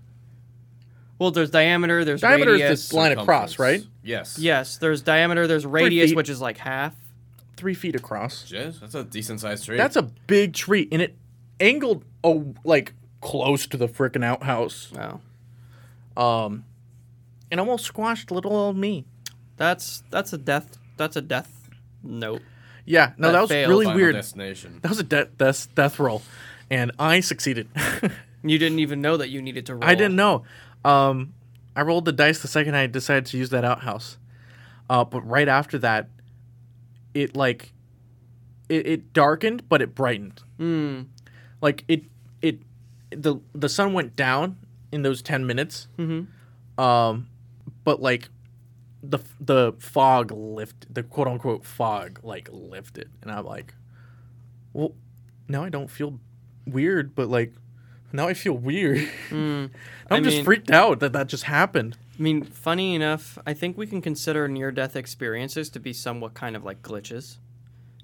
Well, 1.19 1.31
there's 1.31 1.51
diameter. 1.51 2.05
There's 2.05 2.21
Diameter 2.21 2.55
is 2.55 2.61
this 2.61 2.93
line 2.93 3.13
across, 3.17 3.59
right? 3.59 3.83
Yes. 4.03 4.39
Yes, 4.39 4.77
there's 4.79 5.03
diameter. 5.03 5.47
There's 5.47 5.65
radius, 5.65 6.15
which 6.15 6.29
is 6.29 6.41
like 6.41 6.59
half. 6.59 6.95
Three 7.57 7.73
feet 7.75 7.97
across. 7.97 8.45
Jeez, 8.51 8.81
that's 8.81 8.95
a 8.95 9.03
decent 9.03 9.41
sized 9.41 9.65
tree. 9.65 9.79
That's 9.79 9.97
a 9.97 10.03
big 10.03 10.53
tree, 10.53 10.89
and 10.93 11.01
it 11.01 11.17
angled 11.59 12.05
oh 12.23 12.55
like 12.65 12.93
close 13.23 13.67
to 13.69 13.79
the 13.79 13.89
freaking 13.89 14.23
outhouse, 14.23 14.93
Oh, 14.99 15.21
um, 16.17 16.65
and 17.51 17.61
almost 17.61 17.85
squashed 17.85 18.31
little 18.31 18.55
old 18.57 18.77
me. 18.77 19.05
that's 19.57 20.03
that's 20.11 20.33
a 20.33 20.39
death. 20.39 20.79
That's 20.97 21.17
a 21.17 21.23
death 21.23 21.69
note. 22.03 22.43
Yeah, 22.85 23.13
no, 23.19 23.29
That 23.29 23.33
that, 23.33 23.41
was 23.43 23.51
really 23.51 23.85
Final 23.87 24.01
weird. 24.01 24.15
destination. 24.15 24.79
That 24.83 24.89
was 24.91 25.01
a 25.01 25.03
de- 25.05 25.25
death 25.37 25.69
death 25.75 25.99
roll, 25.99 26.23
and 26.71 26.93
I 26.99 27.21
succeeded. 27.21 27.69
You 28.43 28.59
didn't 28.59 28.79
even 28.79 29.01
know 29.01 29.17
that 29.17 29.29
you 29.29 29.43
needed 29.43 29.67
to 29.67 29.75
roll. 29.75 29.83
I 29.85 29.97
didn't 29.97 30.15
know. 30.15 30.45
Um, 30.85 31.35
I 31.75 31.83
rolled 31.83 32.05
the 32.05 32.13
dice 32.13 32.43
the 32.43 32.47
second 32.47 32.77
I 32.77 32.87
decided 32.87 33.27
to 33.27 33.39
use 33.39 33.51
that 33.51 33.65
outhouse. 33.65 34.19
Uh, 34.89 35.05
but 35.05 35.23
right 35.23 35.49
after 35.49 35.79
that, 35.79 36.11
it 37.13 37.35
like 37.35 37.73
it, 38.69 38.87
it 38.87 39.13
darkened, 39.13 39.69
but 39.69 39.83
it 39.83 39.97
brightened. 39.97 40.43
Mm. 40.61 41.07
Like 41.61 41.85
it 41.89 42.05
it 42.41 42.61
the 43.11 43.37
the 43.53 43.69
sun 43.69 43.95
went 43.95 44.15
down 44.15 44.59
in 44.97 45.03
those 45.03 45.23
ten 45.23 45.47
minutes. 45.47 45.87
Mm-hmm. 45.99 46.83
Um, 46.83 47.29
but 47.85 48.03
like 48.03 48.29
the 49.03 49.21
the 49.41 49.75
fog 49.79 50.33
lifted, 50.33 50.93
the 50.93 51.05
quote 51.05 51.29
unquote 51.29 51.65
fog 51.65 52.19
like 52.25 52.49
lifted, 52.51 53.11
and 53.23 53.31
I'm 53.31 53.45
like, 53.45 53.75
well, 54.73 54.93
now 55.47 55.63
I 55.63 55.69
don't 55.69 55.91
feel 55.91 56.19
weird, 56.67 57.15
but 57.15 57.29
like 57.29 57.53
now 58.13 58.27
I 58.27 58.35
feel 58.35 58.55
weird. 58.55 59.09
Mm. 59.31 59.71
I'm 60.11 60.17
I 60.17 60.21
just 60.21 60.37
mean- 60.39 60.45
freaked 60.45 60.71
out 60.71 60.99
that 61.01 61.13
that 61.13 61.29
just 61.29 61.45
happened. 61.45 61.97
I 62.19 62.23
mean, 62.23 62.43
funny 62.45 62.95
enough, 62.95 63.39
I 63.47 63.53
think 63.53 63.77
we 63.77 63.87
can 63.87 64.01
consider 64.01 64.49
near-death 64.49 64.97
experiences 64.97 65.69
to 65.69 65.79
be 65.79 65.93
somewhat 65.93 66.33
kind 66.33 66.57
of 66.57 66.65
like 66.65 66.81
glitches. 66.81 67.37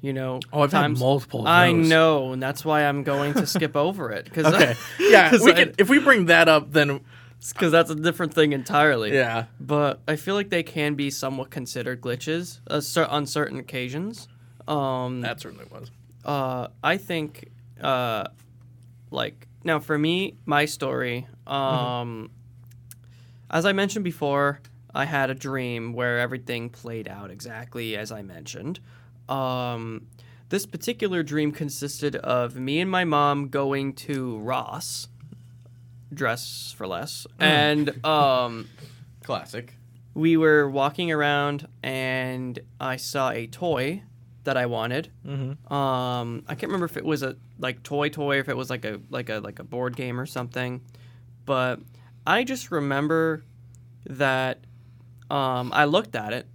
You 0.03 0.13
know, 0.13 0.41
Oh, 0.53 0.63
I've 0.63 0.71
times- 0.73 0.99
had 0.99 1.05
multiple. 1.05 1.47
I 1.47 1.71
know, 1.73 2.33
and 2.33 2.43
that's 2.43 2.65
why 2.65 2.85
I'm 2.85 3.05
going 3.05 3.35
to 3.35 3.47
skip 3.47 3.77
over 3.77 4.11
it 4.11 4.25
because 4.25 4.47
Okay, 4.53 4.75
yeah. 4.99 5.31
'Cause 5.31 5.43
We 5.43 5.53
I- 5.53 5.55
can, 5.55 5.75
if 5.79 5.89
we 5.89 5.99
bring 6.01 6.27
that 6.27 6.49
up, 6.49 6.73
then 6.73 7.01
because 7.49 7.71
that's 7.73 7.91
a 7.91 7.95
different 7.95 8.35
thing 8.35 8.53
entirely. 8.53 9.15
yeah. 9.15 9.45
But 9.61 10.01
I 10.07 10.17
feel 10.17 10.35
like 10.35 10.51
they 10.51 10.63
can 10.65 10.95
be 10.95 11.09
somewhat 11.11 11.51
considered 11.51 12.01
glitches 12.01 12.59
uh, 12.69 12.81
cer- 12.81 13.07
on 13.07 13.27
certain 13.27 13.59
occasions. 13.59 14.29
Um, 14.69 15.21
That 15.23 15.41
certainly 15.41 15.67
was. 15.71 15.91
uh, 16.25 16.69
I 16.85 16.97
think, 16.99 17.49
uh, 17.81 18.25
like 19.13 19.47
now 19.65 19.79
for 19.81 19.97
me, 19.99 20.37
my 20.47 20.65
story. 20.67 21.27
Um, 21.47 22.31
As 23.51 23.67
I 23.67 23.73
mentioned 23.73 24.05
before, 24.05 24.61
I 24.95 25.05
had 25.05 25.31
a 25.31 25.35
dream 25.35 25.93
where 25.93 26.19
everything 26.19 26.71
played 26.71 27.07
out 27.09 27.31
exactly 27.31 27.97
as 27.97 28.11
I 28.13 28.23
mentioned. 28.23 28.81
Um, 29.29 30.07
this 30.49 30.67
particular 30.67 31.23
dream 31.23 31.53
consisted 31.53 32.17
of 32.17 32.57
me 32.57 32.81
and 32.81 32.91
my 32.91 33.05
mom 33.05 33.49
going 33.49 33.95
to 33.95 34.39
Ross, 34.39 35.09
dress 36.13 36.75
for 36.77 36.87
less, 36.87 37.27
and 37.39 38.05
um, 38.05 38.69
Classic. 39.23 39.75
we 40.15 40.37
were 40.37 40.69
walking 40.69 41.11
around 41.11 41.67
and 41.83 42.59
I 42.79 42.97
saw 42.97 43.31
a 43.31 43.47
toy 43.47 44.03
that 44.45 44.57
I 44.57 44.67
wanted. 44.67 45.11
Mm-hmm. 45.27 45.73
Um, 45.73 46.45
I 46.49 46.55
can't 46.55 46.65
remember 46.65 46.87
if 46.87 46.97
it 46.97 47.05
was 47.05 47.23
a 47.23 47.37
like 47.59 47.83
toy 47.83 48.09
toy, 48.09 48.37
or 48.37 48.41
if 48.41 48.49
it 48.49 48.57
was 48.57 48.69
like 48.69 48.85
a 48.85 49.01
like 49.09 49.31
a 49.31 49.39
like 49.39 49.59
a 49.59 49.65
board 49.65 49.97
game 49.97 50.21
or 50.21 50.27
something, 50.27 50.83
but 51.47 51.81
I 52.27 52.45
just 52.45 52.71
remember 52.71 53.45
that 54.05 54.59
um, 55.31 55.73
I 55.73 55.87
looked 55.87 56.15
at 56.15 56.33
it 56.33 56.47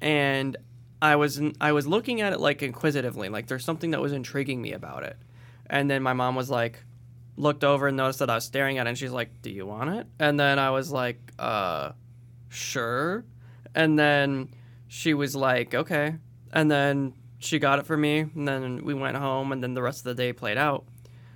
and 0.00 0.56
I 1.04 1.16
was 1.16 1.38
I 1.60 1.72
was 1.72 1.86
looking 1.86 2.22
at 2.22 2.32
it 2.32 2.40
like 2.40 2.62
inquisitively, 2.62 3.28
like 3.28 3.46
there's 3.46 3.64
something 3.64 3.90
that 3.90 4.00
was 4.00 4.12
intriguing 4.12 4.62
me 4.62 4.72
about 4.72 5.02
it, 5.02 5.18
and 5.68 5.90
then 5.90 6.02
my 6.02 6.14
mom 6.14 6.34
was 6.34 6.48
like, 6.48 6.82
looked 7.36 7.62
over 7.62 7.88
and 7.88 7.96
noticed 7.98 8.20
that 8.20 8.30
I 8.30 8.36
was 8.36 8.44
staring 8.44 8.78
at 8.78 8.86
it, 8.86 8.88
and 8.88 8.98
she's 8.98 9.10
like, 9.10 9.42
"Do 9.42 9.50
you 9.50 9.66
want 9.66 9.90
it?" 9.90 10.06
And 10.18 10.40
then 10.40 10.58
I 10.58 10.70
was 10.70 10.90
like, 10.90 11.18
"Uh, 11.38 11.92
sure," 12.48 13.26
and 13.74 13.98
then 13.98 14.48
she 14.88 15.12
was 15.12 15.36
like, 15.36 15.74
"Okay," 15.74 16.16
and 16.54 16.70
then 16.70 17.12
she 17.38 17.58
got 17.58 17.78
it 17.78 17.84
for 17.84 17.98
me, 17.98 18.20
and 18.20 18.48
then 18.48 18.82
we 18.82 18.94
went 18.94 19.18
home, 19.18 19.52
and 19.52 19.62
then 19.62 19.74
the 19.74 19.82
rest 19.82 19.98
of 19.98 20.04
the 20.04 20.14
day 20.14 20.32
played 20.32 20.56
out. 20.56 20.86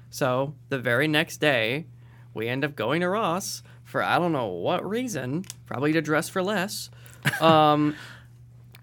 So 0.08 0.54
the 0.70 0.78
very 0.78 1.08
next 1.08 1.42
day, 1.42 1.88
we 2.32 2.48
end 2.48 2.64
up 2.64 2.74
going 2.74 3.02
to 3.02 3.08
Ross 3.10 3.62
for 3.84 4.02
I 4.02 4.18
don't 4.18 4.32
know 4.32 4.46
what 4.46 4.88
reason, 4.88 5.44
probably 5.66 5.92
to 5.92 6.00
dress 6.00 6.30
for 6.30 6.42
less. 6.42 6.88
Um, 7.42 7.96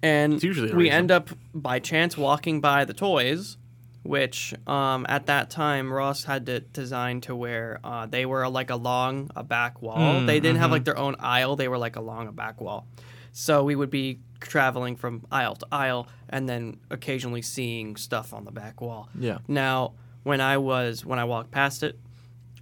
and 0.01 0.41
we 0.41 0.49
reason. 0.49 0.79
end 0.79 1.11
up 1.11 1.29
by 1.53 1.79
chance 1.79 2.17
walking 2.17 2.61
by 2.61 2.85
the 2.85 2.93
toys, 2.93 3.57
which 4.03 4.53
um, 4.67 5.05
at 5.09 5.25
that 5.25 5.49
time 5.49 5.91
Ross 5.91 6.23
had 6.25 6.45
to 6.45 6.59
design 6.59 7.21
to 7.21 7.35
where 7.35 7.79
uh, 7.83 8.05
they 8.05 8.25
were 8.25 8.47
like 8.47 8.69
along 8.69 9.31
a 9.35 9.43
back 9.43 9.81
wall. 9.81 9.97
Mm, 9.97 10.27
they 10.27 10.39
didn't 10.39 10.57
have 10.57 10.69
mhm. 10.69 10.73
like 10.73 10.85
their 10.85 10.97
own 10.97 11.15
aisle; 11.19 11.55
they 11.55 11.67
were 11.67 11.77
like 11.77 11.95
along 11.95 12.27
a 12.27 12.31
back 12.31 12.61
wall. 12.61 12.87
So 13.31 13.63
we 13.63 13.75
would 13.75 13.89
be 13.89 14.19
traveling 14.39 14.95
from 14.95 15.25
aisle 15.31 15.55
to 15.55 15.67
aisle, 15.71 16.07
and 16.29 16.47
then 16.47 16.79
occasionally 16.89 17.41
seeing 17.41 17.95
stuff 17.95 18.33
on 18.33 18.45
the 18.45 18.51
back 18.51 18.81
wall. 18.81 19.09
Yeah. 19.19 19.39
Now, 19.47 19.93
when 20.23 20.41
I 20.41 20.57
was 20.57 21.05
when 21.05 21.19
I 21.19 21.23
walked 21.23 21.51
past 21.51 21.83
it, 21.83 21.99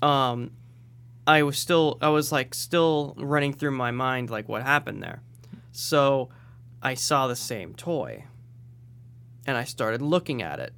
um, 0.02 0.52
I 1.26 1.43
was 1.43 1.58
still 1.58 1.98
I 2.02 2.10
was 2.10 2.32
like 2.32 2.54
still 2.54 3.15
running 3.17 3.54
through 3.54 3.72
my 3.72 3.91
mind 3.91 4.30
like 4.30 4.50
what 4.50 4.63
happened 4.63 5.04
there. 5.04 5.22
So 5.72 6.30
I 6.84 6.93
saw 6.96 7.28
the 7.28 7.36
same 7.36 7.74
toy, 7.74 8.26
and 9.48 9.56
I 9.58 9.63
started 9.63 10.02
looking 10.02 10.41
at 10.43 10.60
it 10.60 10.74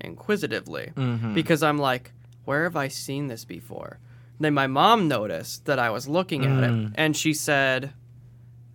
inquisitively 0.00 0.92
Mm-hmm. 0.96 1.34
because 1.34 1.62
I'm 1.62 1.78
like, 1.78 2.12
where 2.44 2.64
have 2.64 2.76
I 2.76 2.88
seen 2.88 3.26
this 3.28 3.44
before? 3.44 3.98
Then 4.38 4.54
my 4.54 4.66
mom 4.66 5.08
noticed 5.08 5.66
that 5.66 5.78
I 5.78 5.90
was 5.90 6.08
looking 6.08 6.44
at 6.46 6.62
it 6.64 6.70
Mm. 6.70 6.92
and 6.96 7.16
she 7.16 7.34
said, 7.34 7.92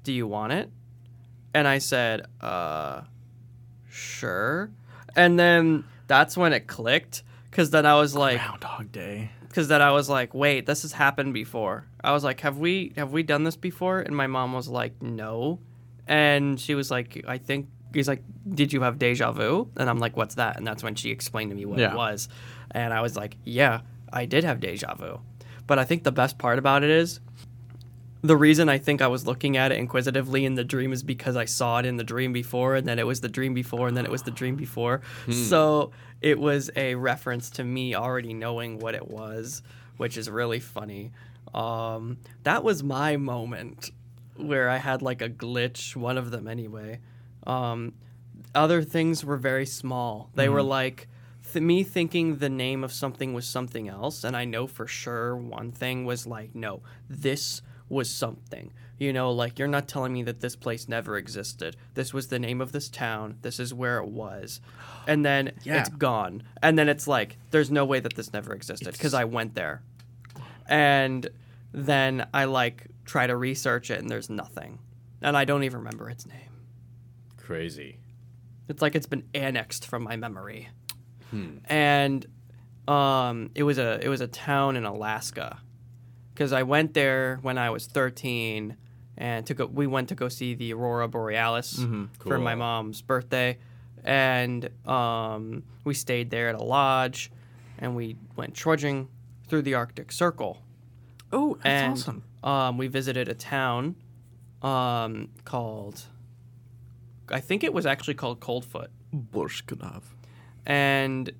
Do 0.04 0.12
you 0.14 0.28
want 0.28 0.54
it? 0.54 0.70
And 1.54 1.68
I 1.68 1.80
said, 1.80 2.26
Uh, 2.42 3.02
sure. 3.90 4.70
And 5.16 5.40
then 5.40 5.84
that's 6.08 6.38
when 6.38 6.54
it 6.54 6.68
clicked 6.68 7.24
because 7.50 7.70
then 7.72 7.86
I 7.86 7.96
was 7.96 8.16
like, 8.16 8.38
Groundhog 8.38 8.92
Day. 8.92 9.32
because 9.48 9.68
then 9.70 9.82
I 9.82 9.92
was 9.92 10.10
like, 10.10 10.34
wait, 10.34 10.66
this 10.66 10.82
has 10.84 10.92
happened 10.92 11.34
before. 11.34 11.88
I 12.04 12.12
was 12.12 12.24
like, 12.24 12.42
have 12.42 12.58
we 12.60 12.94
have 12.98 13.12
we 13.12 13.24
done 13.24 13.44
this 13.44 13.56
before? 13.56 14.00
And 14.00 14.16
my 14.16 14.28
mom 14.28 14.54
was 14.54 14.68
like, 14.68 15.02
no. 15.02 15.60
And 16.08 16.60
she 16.60 16.76
was 16.76 16.92
like, 16.92 17.24
I 17.28 17.38
think 17.38 17.68
he's 17.94 18.08
like, 18.08 18.22
did 18.48 18.74
you 18.74 18.82
have 18.82 19.00
deja 19.00 19.32
vu? 19.32 19.70
And 19.78 19.90
I'm 19.90 20.00
like, 20.00 20.16
what's 20.18 20.36
that? 20.36 20.58
And 20.58 20.66
that's 20.68 20.84
when 20.84 20.96
she 20.96 21.10
explained 21.12 21.52
to 21.52 21.56
me 21.56 21.66
what 21.66 21.80
Yeah. 21.80 21.92
it 21.94 21.98
was. 21.98 22.30
And 22.72 22.94
I 22.94 23.02
was 23.02 23.16
like, 23.16 23.38
yeah, 23.44 23.82
I 24.12 24.26
did 24.26 24.44
have 24.44 24.60
deja 24.60 24.94
vu. 24.96 25.20
But 25.68 25.80
I 25.80 25.84
think 25.86 26.04
the 26.04 26.12
best 26.12 26.38
part 26.38 26.60
about 26.60 26.84
it 26.84 26.90
is 26.90 27.20
the 28.22 28.36
reason 28.38 28.70
I 28.70 28.78
think 28.80 29.02
I 29.02 29.08
was 29.08 29.26
looking 29.28 29.56
at 29.58 29.72
it 29.72 29.78
inquisitively 29.78 30.46
in 30.46 30.56
the 30.56 30.64
dream 30.64 30.92
is 30.94 31.04
because 31.04 31.36
I 31.36 31.46
saw 31.46 31.80
it 31.80 31.86
in 31.86 31.98
the 31.98 32.04
dream 32.04 32.34
before, 32.34 32.76
and 32.76 32.88
then 32.88 32.98
it 33.00 33.06
was 33.06 33.22
the 33.22 33.30
dream 33.30 33.54
before, 33.54 33.88
and 33.88 33.96
then 33.96 34.04
it 34.06 34.12
was 34.12 34.24
the 34.24 34.32
dream 34.32 34.56
before. 34.56 35.02
So 35.32 35.92
it 36.22 36.40
was 36.40 36.72
a 36.76 36.96
reference 36.96 37.50
to 37.52 37.64
me 37.64 37.94
already 37.96 38.34
knowing 38.34 38.80
what 38.80 38.96
it 38.96 39.08
was, 39.10 39.62
which 39.98 40.18
is 40.18 40.28
really 40.30 40.60
funny. 40.60 41.12
Um, 41.54 42.18
that 42.44 42.64
was 42.64 42.84
my 42.84 43.18
moment 43.18 43.92
where 44.36 44.70
I 44.70 44.78
had 44.78 45.02
like 45.02 45.22
a 45.22 45.30
glitch, 45.30 45.96
one 45.96 46.18
of 46.18 46.32
them 46.32 46.48
anyway. 46.48 47.00
Um, 47.48 47.94
other 48.54 48.82
things 48.82 49.24
were 49.24 49.38
very 49.38 49.66
small. 49.66 50.30
They 50.36 50.50
were 50.50 50.64
like 50.64 51.08
th- 51.52 51.64
me 51.64 51.84
thinking 51.84 52.38
the 52.38 52.50
name 52.50 52.84
of 52.84 52.92
something 52.92 53.34
was 53.34 53.48
something 53.48 53.88
else, 53.88 54.24
and 54.24 54.36
I 54.36 54.46
know 54.46 54.68
for 54.68 54.88
sure 54.88 55.36
one 55.36 55.72
thing 55.72 56.06
was 56.06 56.26
like, 56.26 56.56
no, 56.56 56.82
this 57.10 57.62
was 57.90 58.10
something. 58.10 58.72
You 58.98 59.12
know, 59.12 59.32
like 59.32 59.60
you're 59.60 59.68
not 59.68 59.88
telling 59.90 60.14
me 60.14 60.24
that 60.24 60.40
this 60.40 60.56
place 60.56 60.88
never 60.88 61.18
existed. 61.18 61.76
This 61.96 62.14
was 62.14 62.28
the 62.28 62.40
name 62.40 62.62
of 62.62 62.72
this 62.72 62.88
town. 62.90 63.38
This 63.42 63.60
is 63.60 63.74
where 63.74 63.98
it 64.00 64.08
was. 64.08 64.62
And 65.06 65.26
then 65.26 65.52
Yeah. 65.64 65.82
it's 65.82 65.90
gone. 65.90 66.44
And 66.64 66.80
then 66.80 66.88
it's 66.88 67.06
like, 67.08 67.38
there's 67.52 67.70
no 67.70 67.84
way 67.84 68.00
that 68.00 68.16
this 68.16 68.32
never 68.32 68.54
existed 68.54 68.94
because 68.94 69.14
I 69.14 69.26
went 69.26 69.54
there. 69.54 69.82
And 70.68 71.28
then 71.74 72.26
I 72.34 72.46
like 72.46 72.88
try 73.06 73.28
to 73.28 73.36
research 73.38 73.92
it 73.92 74.00
and 74.00 74.10
there's 74.10 74.30
nothing. 74.30 74.80
And 75.22 75.38
I 75.38 75.46
don't 75.46 75.64
even 75.64 75.80
remember 75.80 76.10
its 76.10 76.26
name. 76.26 76.52
Crazy. 77.38 78.00
It's 78.68 78.82
like 78.82 78.96
it's 78.96 79.06
been 79.06 79.24
annexed 79.34 79.86
from 79.86 80.04
my 80.04 80.16
memory. 80.16 80.70
Hmm. 81.32 81.58
And 81.66 82.26
um, 82.88 83.52
it 83.56 83.64
was 83.64 83.78
a 83.78 84.00
it 84.04 84.10
was 84.10 84.22
a 84.22 84.28
town 84.28 84.76
in 84.76 84.86
Alaska 84.86 85.60
because 86.34 86.52
I 86.52 86.64
went 86.64 86.94
there 86.94 87.40
when 87.42 87.58
I 87.58 87.70
was 87.70 87.86
13 87.88 88.76
and 89.18 89.46
to 89.46 89.54
go 89.54 89.66
we 89.66 89.88
went 89.88 90.10
to 90.10 90.16
go 90.16 90.28
see 90.30 90.54
the 90.54 90.74
aurora 90.74 91.08
borealis 91.08 91.80
for 92.20 92.38
my 92.38 92.54
mom's 92.54 93.02
birthday 93.02 93.58
and 94.04 94.70
um, 94.86 95.64
we 95.84 95.94
stayed 95.94 96.30
there 96.30 96.50
at 96.50 96.56
a 96.56 96.64
lodge 96.64 97.32
and 97.80 97.96
we 97.96 98.18
went 98.36 98.54
trudging 98.54 99.08
through 99.48 99.62
the 99.64 99.74
Arctic 99.74 100.12
Circle 100.12 100.62
Oh, 101.32 101.56
that's 101.56 101.66
and 101.66 101.94
awesome. 101.94 102.24
Um, 102.46 102.78
we 102.78 102.88
visited 102.88 103.28
a 103.28 103.34
town 103.34 103.96
um, 104.62 105.30
called 105.44 106.04
I 107.28 107.40
think 107.42 107.64
it 107.64 107.74
was 107.74 107.86
actually 107.86 108.14
called 108.14 108.40
Coldfoot. 108.40 108.92
Borshkudov. 109.14 110.04
and 110.66 111.32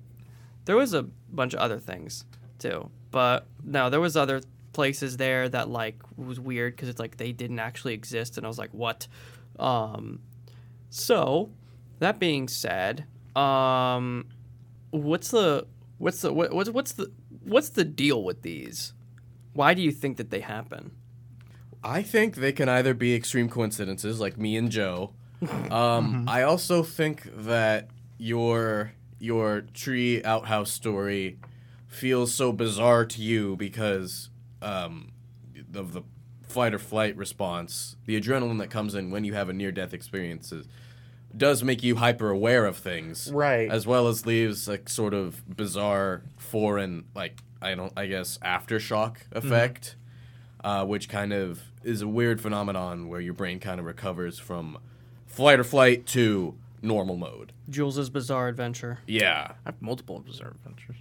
there 0.64 0.76
was 0.76 0.94
a 0.94 1.04
bunch 1.30 1.54
of 1.54 1.60
other 1.60 1.78
things 1.78 2.24
too. 2.58 2.90
But 3.10 3.46
no 3.64 3.88
there 3.88 4.00
was 4.00 4.16
other 4.16 4.40
places 4.72 5.16
there 5.16 5.48
that 5.48 5.68
like 5.70 5.96
was 6.16 6.38
weird 6.38 6.74
because 6.74 6.88
it's 6.88 6.98
like 6.98 7.16
they 7.16 7.32
didn't 7.32 7.58
actually 7.58 7.94
exist 7.94 8.36
and 8.36 8.44
i 8.44 8.48
was 8.48 8.58
like 8.58 8.72
what? 8.72 9.06
Um 9.58 10.20
so 10.90 11.50
that 11.98 12.18
being 12.18 12.48
said 12.48 13.06
um 13.34 14.26
what's 14.90 15.30
the 15.30 15.66
what's 15.98 16.20
the 16.22 16.32
what, 16.32 16.52
what's 16.52 16.70
what's 16.70 16.92
the 16.92 17.10
what's 17.44 17.70
the 17.70 17.84
deal 17.84 18.22
with 18.22 18.42
these 18.42 18.92
why 19.56 19.74
do 19.74 19.82
you 19.82 19.90
think 19.90 20.16
that 20.16 20.30
they 20.30 20.40
happen 20.40 20.92
I 21.86 22.02
think 22.02 22.34
they 22.34 22.52
can 22.52 22.68
either 22.68 22.94
be 22.94 23.14
extreme 23.14 23.48
coincidences, 23.48 24.18
like 24.18 24.36
me 24.36 24.56
and 24.56 24.70
Joe. 24.70 25.12
Um, 25.70 26.24
I 26.28 26.42
also 26.42 26.82
think 26.82 27.22
that 27.32 27.88
your 28.18 28.92
your 29.20 29.62
tree 29.72 30.22
outhouse 30.24 30.72
story 30.72 31.38
feels 31.86 32.34
so 32.34 32.52
bizarre 32.52 33.04
to 33.06 33.22
you 33.22 33.56
because 33.56 34.30
um, 34.60 35.12
of 35.74 35.92
the 35.92 36.02
fight 36.42 36.74
or 36.74 36.78
flight 36.78 37.16
response, 37.16 37.96
the 38.04 38.20
adrenaline 38.20 38.58
that 38.58 38.70
comes 38.70 38.94
in 38.94 39.10
when 39.10 39.24
you 39.24 39.34
have 39.34 39.48
a 39.48 39.52
near 39.52 39.70
death 39.70 39.94
experience 39.94 40.52
is, 40.52 40.66
does 41.36 41.62
make 41.62 41.82
you 41.82 41.96
hyper 41.96 42.30
aware 42.30 42.66
of 42.66 42.76
things, 42.76 43.30
Right. 43.30 43.70
As 43.70 43.86
well 43.86 44.08
as 44.08 44.26
leaves 44.26 44.66
like 44.66 44.88
sort 44.88 45.14
of 45.14 45.56
bizarre 45.56 46.22
foreign 46.36 47.04
like 47.14 47.42
I 47.60 47.74
don't 47.74 47.92
I 47.96 48.06
guess 48.06 48.38
aftershock 48.38 49.16
effect 49.32 49.96
uh, 50.64 50.84
which 50.84 51.08
kind 51.08 51.32
of 51.32 51.62
is 51.84 52.02
a 52.02 52.08
weird 52.08 52.40
phenomenon 52.40 53.08
where 53.08 53.20
your 53.20 53.34
brain 53.34 53.60
kind 53.60 53.78
of 53.78 53.86
recovers 53.86 54.38
from 54.38 54.78
flight 55.26 55.60
or 55.60 55.64
flight 55.64 56.06
to 56.06 56.56
normal 56.82 57.16
mode. 57.16 57.52
jules's 57.70 58.10
bizarre 58.10 58.48
adventure 58.48 58.98
Yeah, 59.06 59.52
I 59.64 59.68
have 59.68 59.80
multiple 59.80 60.18
bizarre 60.18 60.50
adventures. 60.50 60.96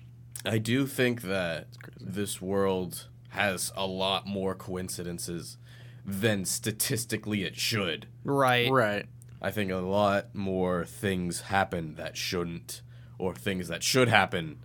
I 0.46 0.60
do 0.60 0.86
think 0.86 1.24
that 1.24 1.68
this 2.00 2.40
world 2.40 3.08
has 3.30 3.74
a 3.76 3.88
lot 3.88 4.28
more 4.28 4.54
coincidences 4.54 5.58
than 6.06 6.46
statistically 6.46 7.44
it 7.44 7.56
should. 7.56 8.08
right 8.24 8.70
Right. 8.70 9.06
I 9.42 9.52
think 9.52 9.72
a 9.72 9.78
lot 9.78 10.34
more 10.34 10.86
things 10.86 11.42
happen 11.42 11.96
that 11.96 12.16
shouldn't, 12.18 12.82
or 13.18 13.34
things 13.36 13.68
that 13.68 13.84
should 13.84 14.08
happen 14.08 14.60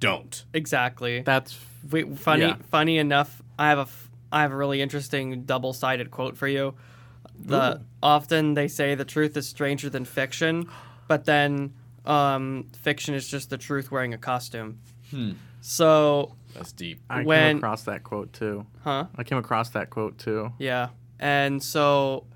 don't. 0.00 0.44
exactly 0.52 1.20
That's 1.22 1.58
Wait, 1.90 2.18
funny, 2.18 2.46
Yeah. 2.46 2.56
funny 2.70 2.96
enough, 2.98 3.42
I 3.58 3.68
have 3.68 3.78
a, 3.78 3.82
f- 3.82 4.10
I 4.32 4.40
have 4.42 4.52
a 4.52 4.56
really 4.56 4.80
interesting 4.80 5.42
double-sided 5.44 6.10
quote 6.10 6.36
for 6.36 6.48
you. 6.48 6.74
The 7.38 7.82
often 8.02 8.54
they 8.54 8.68
say 8.68 8.94
the 8.94 9.04
truth 9.04 9.36
is 9.36 9.46
stranger 9.48 9.90
than 9.90 10.04
fiction, 10.06 10.68
but 11.08 11.24
then 11.26 11.74
um, 12.06 12.68
fiction 12.82 13.14
is 13.14 13.28
just 13.28 13.50
the 13.50 13.58
truth 13.58 13.90
wearing 13.90 14.14
a 14.14 14.18
costume. 14.18 14.78
So, 15.60 16.34
That's 16.54 16.72
deep. 16.72 17.00
I 17.08 17.22
When- 17.22 17.50
came 17.50 17.56
across 17.58 17.82
that 17.84 18.02
quote 18.04 18.32
too. 18.32 18.66
huh? 18.82 19.06
I 19.16 19.24
came 19.24 19.38
across 19.38 19.70
that 19.70 19.90
quote 19.90 20.18
too. 20.18 20.52
Yeah. 20.58 20.88
And 21.20 21.62
so 21.62 22.26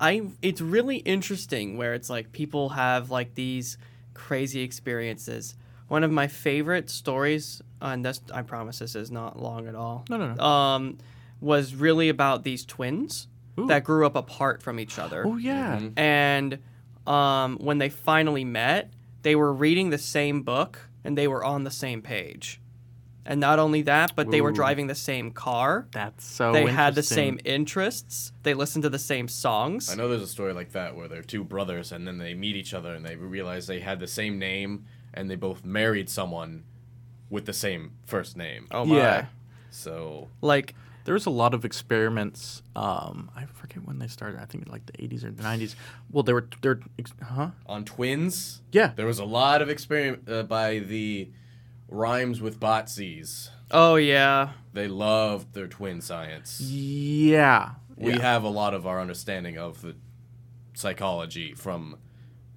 I 0.00 0.22
it's 0.42 0.60
really 0.60 0.96
interesting 0.96 1.76
where 1.76 1.94
it's 1.94 2.10
like 2.10 2.32
people 2.32 2.70
have 2.70 3.10
like 3.10 3.34
these 3.34 3.78
crazy 4.12 4.60
experiences. 4.62 5.54
One 5.88 6.02
of 6.02 6.10
my 6.10 6.28
favorite 6.28 6.88
stories, 6.90 7.62
uh, 7.82 7.86
and 7.86 8.04
this 8.04 8.20
I 8.32 8.42
promise 8.42 8.78
this 8.78 8.94
is 8.94 9.10
not 9.10 9.40
long 9.40 9.68
at 9.68 9.74
all. 9.74 10.04
No, 10.08 10.16
no, 10.16 10.34
no. 10.34 10.42
Um, 10.42 10.98
was 11.40 11.74
really 11.74 12.08
about 12.08 12.42
these 12.42 12.64
twins 12.64 13.28
Ooh. 13.58 13.66
that 13.66 13.84
grew 13.84 14.06
up 14.06 14.16
apart 14.16 14.62
from 14.62 14.80
each 14.80 14.98
other. 14.98 15.24
Oh 15.26 15.36
yeah. 15.36 15.80
And 15.96 16.58
um, 17.06 17.58
when 17.58 17.78
they 17.78 17.90
finally 17.90 18.44
met, 18.44 18.92
they 19.22 19.36
were 19.36 19.52
reading 19.52 19.90
the 19.90 19.98
same 19.98 20.42
book 20.42 20.80
and 21.04 21.18
they 21.18 21.28
were 21.28 21.44
on 21.44 21.64
the 21.64 21.70
same 21.70 22.02
page. 22.02 22.60
And 23.26 23.40
not 23.40 23.58
only 23.58 23.82
that, 23.82 24.14
but 24.14 24.30
they 24.30 24.42
were 24.42 24.52
driving 24.52 24.86
the 24.86 24.94
same 24.94 25.30
car 25.30 25.86
That's 25.92 26.26
so. 26.26 26.52
they 26.52 26.66
had 26.66 26.94
the 26.94 27.02
same 27.02 27.40
interests. 27.44 28.32
They 28.42 28.52
listened 28.52 28.82
to 28.82 28.90
the 28.90 28.98
same 28.98 29.28
songs. 29.28 29.90
I 29.90 29.94
know 29.94 30.10
there's 30.10 30.20
a 30.20 30.26
story 30.26 30.52
like 30.52 30.72
that 30.72 30.94
where 30.94 31.08
they're 31.08 31.22
two 31.22 31.42
brothers 31.42 31.90
and 31.90 32.06
then 32.06 32.18
they 32.18 32.34
meet 32.34 32.54
each 32.56 32.74
other 32.74 32.94
and 32.94 33.04
they 33.04 33.16
realize 33.16 33.66
they 33.66 33.80
had 33.80 33.98
the 33.98 34.06
same 34.06 34.38
name 34.38 34.84
and 35.14 35.30
they 35.30 35.36
both 35.36 35.64
married 35.64 36.10
someone 36.10 36.64
with 37.30 37.46
the 37.46 37.52
same 37.52 37.92
first 38.04 38.36
name. 38.36 38.66
Oh 38.70 38.84
my! 38.84 38.96
Yeah. 38.96 39.26
So 39.70 40.28
Like 40.40 40.74
There 41.04 41.14
was 41.14 41.26
a 41.26 41.30
lot 41.30 41.52
of 41.54 41.64
experiments. 41.64 42.62
Um, 42.76 43.30
I 43.34 43.44
forget 43.46 43.84
when 43.84 43.98
they 43.98 44.06
started. 44.08 44.40
I 44.40 44.44
think 44.44 44.68
like 44.68 44.86
the 44.86 44.92
80s 44.92 45.24
or 45.24 45.30
the 45.32 45.42
90s. 45.42 45.74
Well, 46.10 46.22
they 46.22 46.32
were 46.32 46.46
they're 46.62 46.80
ex- 46.98 47.12
huh? 47.22 47.50
on 47.66 47.84
twins, 47.84 48.60
Yeah. 48.72 48.92
there 48.94 49.06
was 49.06 49.18
a 49.18 49.24
lot 49.24 49.62
of 49.62 49.68
experiment 49.70 50.28
uh, 50.30 50.42
by 50.44 50.78
the 50.80 51.30
rhymes 51.88 52.40
with 52.40 52.60
Botsies. 52.60 53.50
oh 53.70 53.96
yeah, 53.96 54.50
They 54.72 54.88
loved 54.88 55.54
their 55.54 55.66
twin 55.68 56.00
science. 56.00 56.60
Yeah. 56.60 57.70
We 57.96 58.12
yeah. 58.12 58.20
have 58.22 58.42
a 58.44 58.48
lot 58.48 58.74
of 58.74 58.86
our 58.86 59.00
understanding 59.00 59.56
of 59.58 59.80
the 59.82 59.94
psychology 60.74 61.54
from 61.54 61.96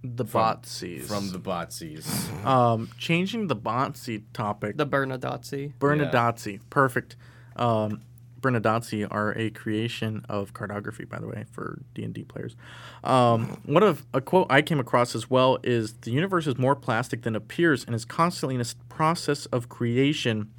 the 0.03 0.25
from- 0.25 0.41
Botsies. 0.57 1.05
from 1.07 1.31
the 1.31 1.39
Botsies. 1.39 2.45
um, 2.45 2.89
changing 2.97 3.47
the 3.47 3.55
Botsy 3.55 4.23
topic. 4.33 4.77
the 4.77 4.85
Bernadotzi. 4.87 5.73
Bernadotzi. 5.79 6.59
Perfect. 6.69 7.15
Um, 7.55 8.01
Bernadazzi 8.39 9.07
are 9.09 9.35
a 9.35 9.49
creation 9.49 10.23
of 10.29 10.53
cartography, 10.53 11.05
by 11.05 11.17
the 11.19 11.27
way, 11.27 11.45
for 11.51 11.81
D 11.95 12.03
and 12.03 12.13
D 12.13 12.23
players. 12.23 12.55
Um, 13.03 13.59
one 13.65 13.81
of 13.81 14.05
a 14.13 14.21
quote 14.21 14.45
I 14.51 14.61
came 14.61 14.79
across 14.79 15.15
as 15.15 15.27
well 15.29 15.57
is 15.63 15.93
the 16.01 16.11
universe 16.11 16.45
is 16.45 16.55
more 16.57 16.75
plastic 16.75 17.23
than 17.23 17.35
appears 17.35 17.83
and 17.83 17.95
is 17.95 18.05
constantly 18.05 18.53
in 18.55 18.61
a 18.61 18.65
process 18.89 19.47
of 19.47 19.69
creation 19.69 20.51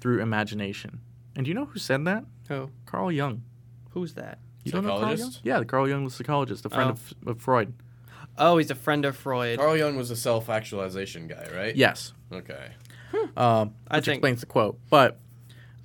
through 0.00 0.22
imagination. 0.22 1.00
And 1.36 1.44
do 1.44 1.50
you 1.50 1.54
know 1.54 1.66
who 1.66 1.78
said 1.78 2.06
that? 2.06 2.24
Who? 2.48 2.70
Carl 2.86 3.12
Jung. 3.12 3.42
Who's 3.90 4.14
that? 4.14 4.38
You 4.64 4.72
don't 4.72 4.84
know 4.84 4.90
Carl 4.98 5.00
Jung? 5.02 5.16
Psychologist? 5.18 5.40
Yeah, 5.44 5.58
the 5.58 5.64
Carl 5.66 5.88
Jung 5.88 6.04
was 6.04 6.14
a 6.14 6.16
psychologist, 6.16 6.64
a 6.64 6.70
friend 6.70 6.90
Oh. 6.90 6.92
of, 6.92 7.14
of 7.36 7.42
Freud. 7.42 7.74
Oh, 8.40 8.56
he's 8.58 8.70
a 8.70 8.74
friend 8.74 9.04
of 9.04 9.16
Freud. 9.16 9.58
Carl 9.58 9.76
Jung 9.76 9.96
was 9.96 10.10
a 10.10 10.16
self-actualization 10.16 11.28
guy, 11.28 11.46
right? 11.54 11.76
Yes. 11.76 12.12
Okay. 12.32 12.70
um, 13.36 13.74
I 13.88 13.96
which 13.98 14.06
think- 14.06 14.16
explains 14.16 14.40
the 14.40 14.46
quote. 14.46 14.78
But 14.88 15.18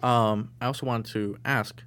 um, 0.01 0.51
I 0.61 0.65
also 0.67 0.85
wanted 0.85 1.11
to 1.13 1.37
ask 1.45 1.83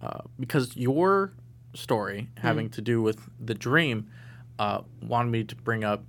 uh, 0.00 0.20
because 0.38 0.76
your 0.76 1.32
story 1.74 2.28
having 2.38 2.70
to 2.70 2.80
do 2.80 3.02
with 3.02 3.18
the 3.40 3.54
dream 3.54 4.08
uh, 4.58 4.82
wanted 5.02 5.30
me 5.30 5.44
to 5.44 5.56
bring 5.56 5.82
up 5.84 6.04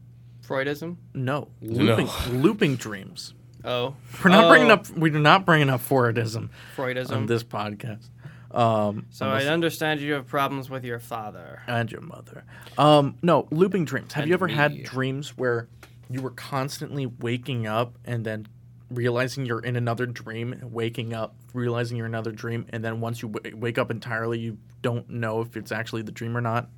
Freudism. 0.47 0.97
no 1.15 1.47
looping, 1.61 2.07
looping 2.41 2.75
dreams. 2.75 3.33
Oh, 3.63 3.95
We're 4.23 4.29
not 4.29 4.47
bringing 4.49 4.69
Oh, 4.69 4.73
up 4.75 4.89
we're 4.91 5.17
not 5.17 5.43
bringing 5.43 5.71
up 5.71 5.81
Freudism 5.81 6.49
Freudism. 6.77 7.11
on 7.15 7.25
this 7.25 7.43
podcast. 7.43 8.09
Um, 8.55 9.05
so 9.09 9.27
I 9.27 9.43
understand 9.45 9.99
you 9.99 10.13
have 10.13 10.27
problems 10.27 10.69
with 10.69 10.83
your 10.85 10.99
father. 10.99 11.61
and 11.67 11.91
your 11.91 12.01
mother. 12.01 12.43
Um, 12.77 13.15
no, 13.21 13.47
looping 13.51 13.85
dreams. 13.85 14.13
Have 14.13 14.23
And 14.23 14.29
you 14.29 14.33
ever 14.33 14.47
had 14.47 14.83
dreams 14.83 15.37
where 15.37 15.67
you 16.09 16.21
were 16.21 16.31
constantly 16.31 17.05
waking 17.05 17.67
up 17.67 17.97
and 18.05 18.25
then 18.25 18.47
realizing 18.89 19.45
you're 19.45 19.59
in 19.59 19.75
another 19.75 20.05
dream, 20.05 20.55
waking 20.63 21.13
up, 21.13 21.35
realizing 21.53 21.97
you're 21.97 22.05
in 22.05 22.11
another 22.13 22.31
dream, 22.31 22.65
and 22.69 22.83
then 22.85 23.01
once 23.01 23.21
you 23.21 23.29
w- 23.29 23.57
wake 23.57 23.77
up 23.77 23.89
entirely, 23.91 24.39
you 24.39 24.57
don't 24.81 25.09
know 25.09 25.41
if 25.41 25.57
it's 25.57 25.71
actually 25.71 26.03
the 26.03 26.11
dream 26.11 26.37
or 26.37 26.41
not? 26.41 26.69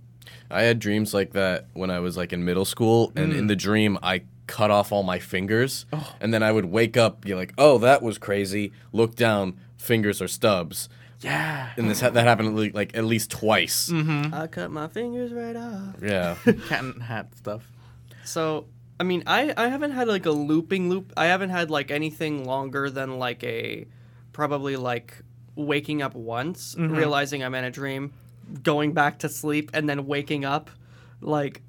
I 0.49 0.63
had 0.63 0.79
dreams 0.79 1.13
like 1.13 1.33
that 1.33 1.67
when 1.73 1.91
I 1.91 1.99
was 1.99 2.15
like 2.17 2.31
in 2.33 2.43
middle 2.45 2.65
school, 2.65 3.11
and 3.15 3.33
Mm. 3.33 3.37
in 3.37 3.47
the 3.47 3.55
dream 3.55 3.97
I 4.01 4.23
cut 4.47 4.71
off 4.71 4.93
all 4.93 5.03
my 5.03 5.19
fingers, 5.19 5.85
Oh. 5.91 6.15
and 6.21 6.33
then 6.33 6.41
I 6.41 6.51
would 6.53 6.65
wake 6.65 6.95
up, 6.95 7.19
be 7.21 7.35
like, 7.35 7.53
"Oh, 7.57 7.77
that 7.79 8.01
was 8.01 8.17
crazy." 8.17 8.71
Look 8.93 9.15
down, 9.15 9.57
fingers 9.77 10.21
are 10.21 10.27
stubs, 10.27 10.89
Yeah. 11.21 11.69
and 11.77 11.89
this 11.89 12.01
ha- 12.01 12.09
that 12.09 12.23
happened 12.25 12.57
like, 12.57 12.73
like 12.73 12.97
at 12.97 13.05
least 13.05 13.31
twice. 13.31 13.89
Mm-hmm. 13.89 14.33
I 14.33 14.47
cut 14.47 14.71
my 14.71 14.87
fingers 14.87 15.31
right 15.33 15.55
off. 15.55 15.95
Yeah, 16.01 16.35
Cat 16.67 16.83
and 16.83 17.01
hat 17.03 17.29
stuff. 17.35 17.69
So, 18.25 18.67
I 18.99 19.03
mean, 19.03 19.23
I 19.27 19.53
I 19.55 19.67
haven't 19.69 19.91
had 19.91 20.07
like 20.07 20.25
a 20.25 20.31
looping 20.31 20.89
loop. 20.89 21.13
I 21.15 21.25
haven't 21.27 21.49
had 21.51 21.69
like 21.71 21.91
anything 21.91 22.45
longer 22.45 22.89
than 22.89 23.17
like 23.19 23.43
a 23.43 23.85
probably 24.33 24.75
like 24.75 25.21
waking 25.55 26.01
up 26.01 26.13
once, 26.15 26.75
Mm-hmm. 26.75 26.93
realizing 26.95 27.43
I'm 27.43 27.55
in 27.55 27.63
a 27.63 27.71
dream, 27.71 28.13
going 28.63 28.93
back 28.93 29.19
to 29.19 29.29
sleep, 29.29 29.71
and 29.73 29.87
then 29.89 30.05
waking 30.05 30.45
up. 30.45 30.69
Like, 31.21 31.61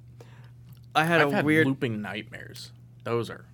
I 0.94 1.04
had 1.04 1.20
I've 1.22 1.28
a 1.32 1.36
had 1.36 1.44
weird. 1.46 1.66
looping 1.66 2.02
nightmares. 2.02 2.70
Those 3.04 3.30
are 3.30 3.46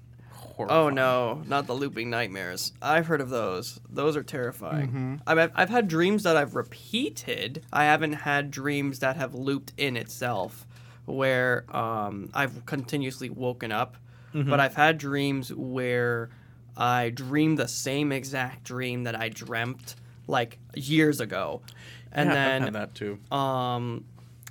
Oh 0.58 0.88
no, 0.90 1.42
not 1.46 1.66
the 1.66 1.74
looping 1.74 2.10
nightmares. 2.10 2.72
I've 2.80 3.06
heard 3.06 3.20
of 3.20 3.30
those. 3.30 3.80
Those 3.90 4.16
are 4.16 4.22
terrifying. 4.22 4.88
Mm-hmm. 4.88 5.14
I've, 5.26 5.38
I've- 5.38 5.52
I've 5.56 5.70
had 5.70 5.88
dreams 5.88 6.22
that 6.24 6.36
I've 6.36 6.54
repeated. 6.54 7.64
I 7.72 7.84
haven't 7.84 8.12
had 8.14 8.50
dreams 8.50 9.00
that 9.00 9.16
have 9.16 9.34
looped 9.34 9.72
in 9.76 9.96
itself, 9.96 10.66
where 11.06 11.64
um, 11.76 12.30
I've 12.34 12.64
continuously 12.66 13.30
woken 13.30 13.72
up. 13.72 13.96
Mm-hmm. 14.34 14.50
But 14.50 14.60
I've 14.60 14.74
had 14.74 14.98
dreams 14.98 15.52
where 15.54 16.30
I 16.76 17.10
dreamed 17.10 17.58
the 17.58 17.68
same 17.68 18.10
exact 18.12 18.64
dream 18.64 19.04
that 19.04 19.14
I 19.14 19.28
dreamt 19.28 19.94
like 20.26 20.58
years 20.74 21.20
ago, 21.20 21.62
and 22.10 22.28
Yeah, 22.30 22.34
then 22.34 22.62
I've 22.62 22.74
had 22.74 22.74
that 22.74 22.94
too. 22.94 23.18
um, 23.30 24.04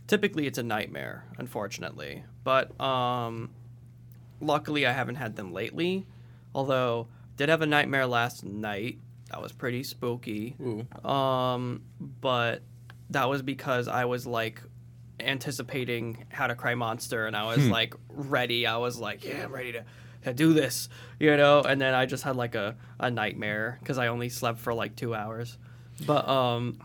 typically 0.08 0.48
it's 0.48 0.58
a 0.58 0.64
nightmare, 0.64 1.26
unfortunately. 1.38 2.24
But 2.46 2.80
um, 2.80 3.50
luckily 4.44 4.86
I 4.86 4.92
haven't 4.92 5.16
had 5.16 5.36
them 5.36 5.54
lately. 5.54 6.06
Although 6.54 7.08
did 7.38 7.50
have 7.50 7.62
a 7.62 7.66
nightmare 7.66 8.06
last 8.06 8.44
night. 8.44 9.00
That 9.32 9.42
was 9.42 9.52
pretty 9.52 9.84
spooky. 9.84 10.56
Ooh. 10.62 11.10
Um, 11.10 11.82
but 12.00 12.62
that 13.10 13.28
was 13.30 13.42
because 13.42 13.88
I 13.88 14.06
was 14.06 14.28
like 14.28 14.62
anticipating 15.20 16.26
how 16.30 16.48
to 16.48 16.56
cry 16.56 16.76
monster 16.76 17.26
and 17.26 17.36
I 17.36 17.46
was 17.46 17.68
like 17.68 17.96
ready. 18.10 18.68
I 18.68 18.78
was 18.78 19.00
like, 19.00 19.24
yeah, 19.26 19.44
I'm 19.44 19.52
ready 19.52 19.72
to, 19.72 19.86
to 20.26 20.34
do 20.34 20.54
this, 20.54 20.90
you 21.20 21.36
know. 21.36 21.62
And 21.62 21.82
then 21.82 21.94
I 21.94 22.06
just 22.06 22.24
had 22.24 22.36
like 22.36 22.56
a, 22.56 22.76
a 23.00 23.10
nightmare 23.10 23.78
because 23.80 23.98
I 23.98 24.08
only 24.08 24.30
slept 24.30 24.60
for 24.60 24.74
like 24.74 24.96
two 24.96 25.16
hours. 25.16 25.58
But 26.06 26.28
um, 26.28 26.80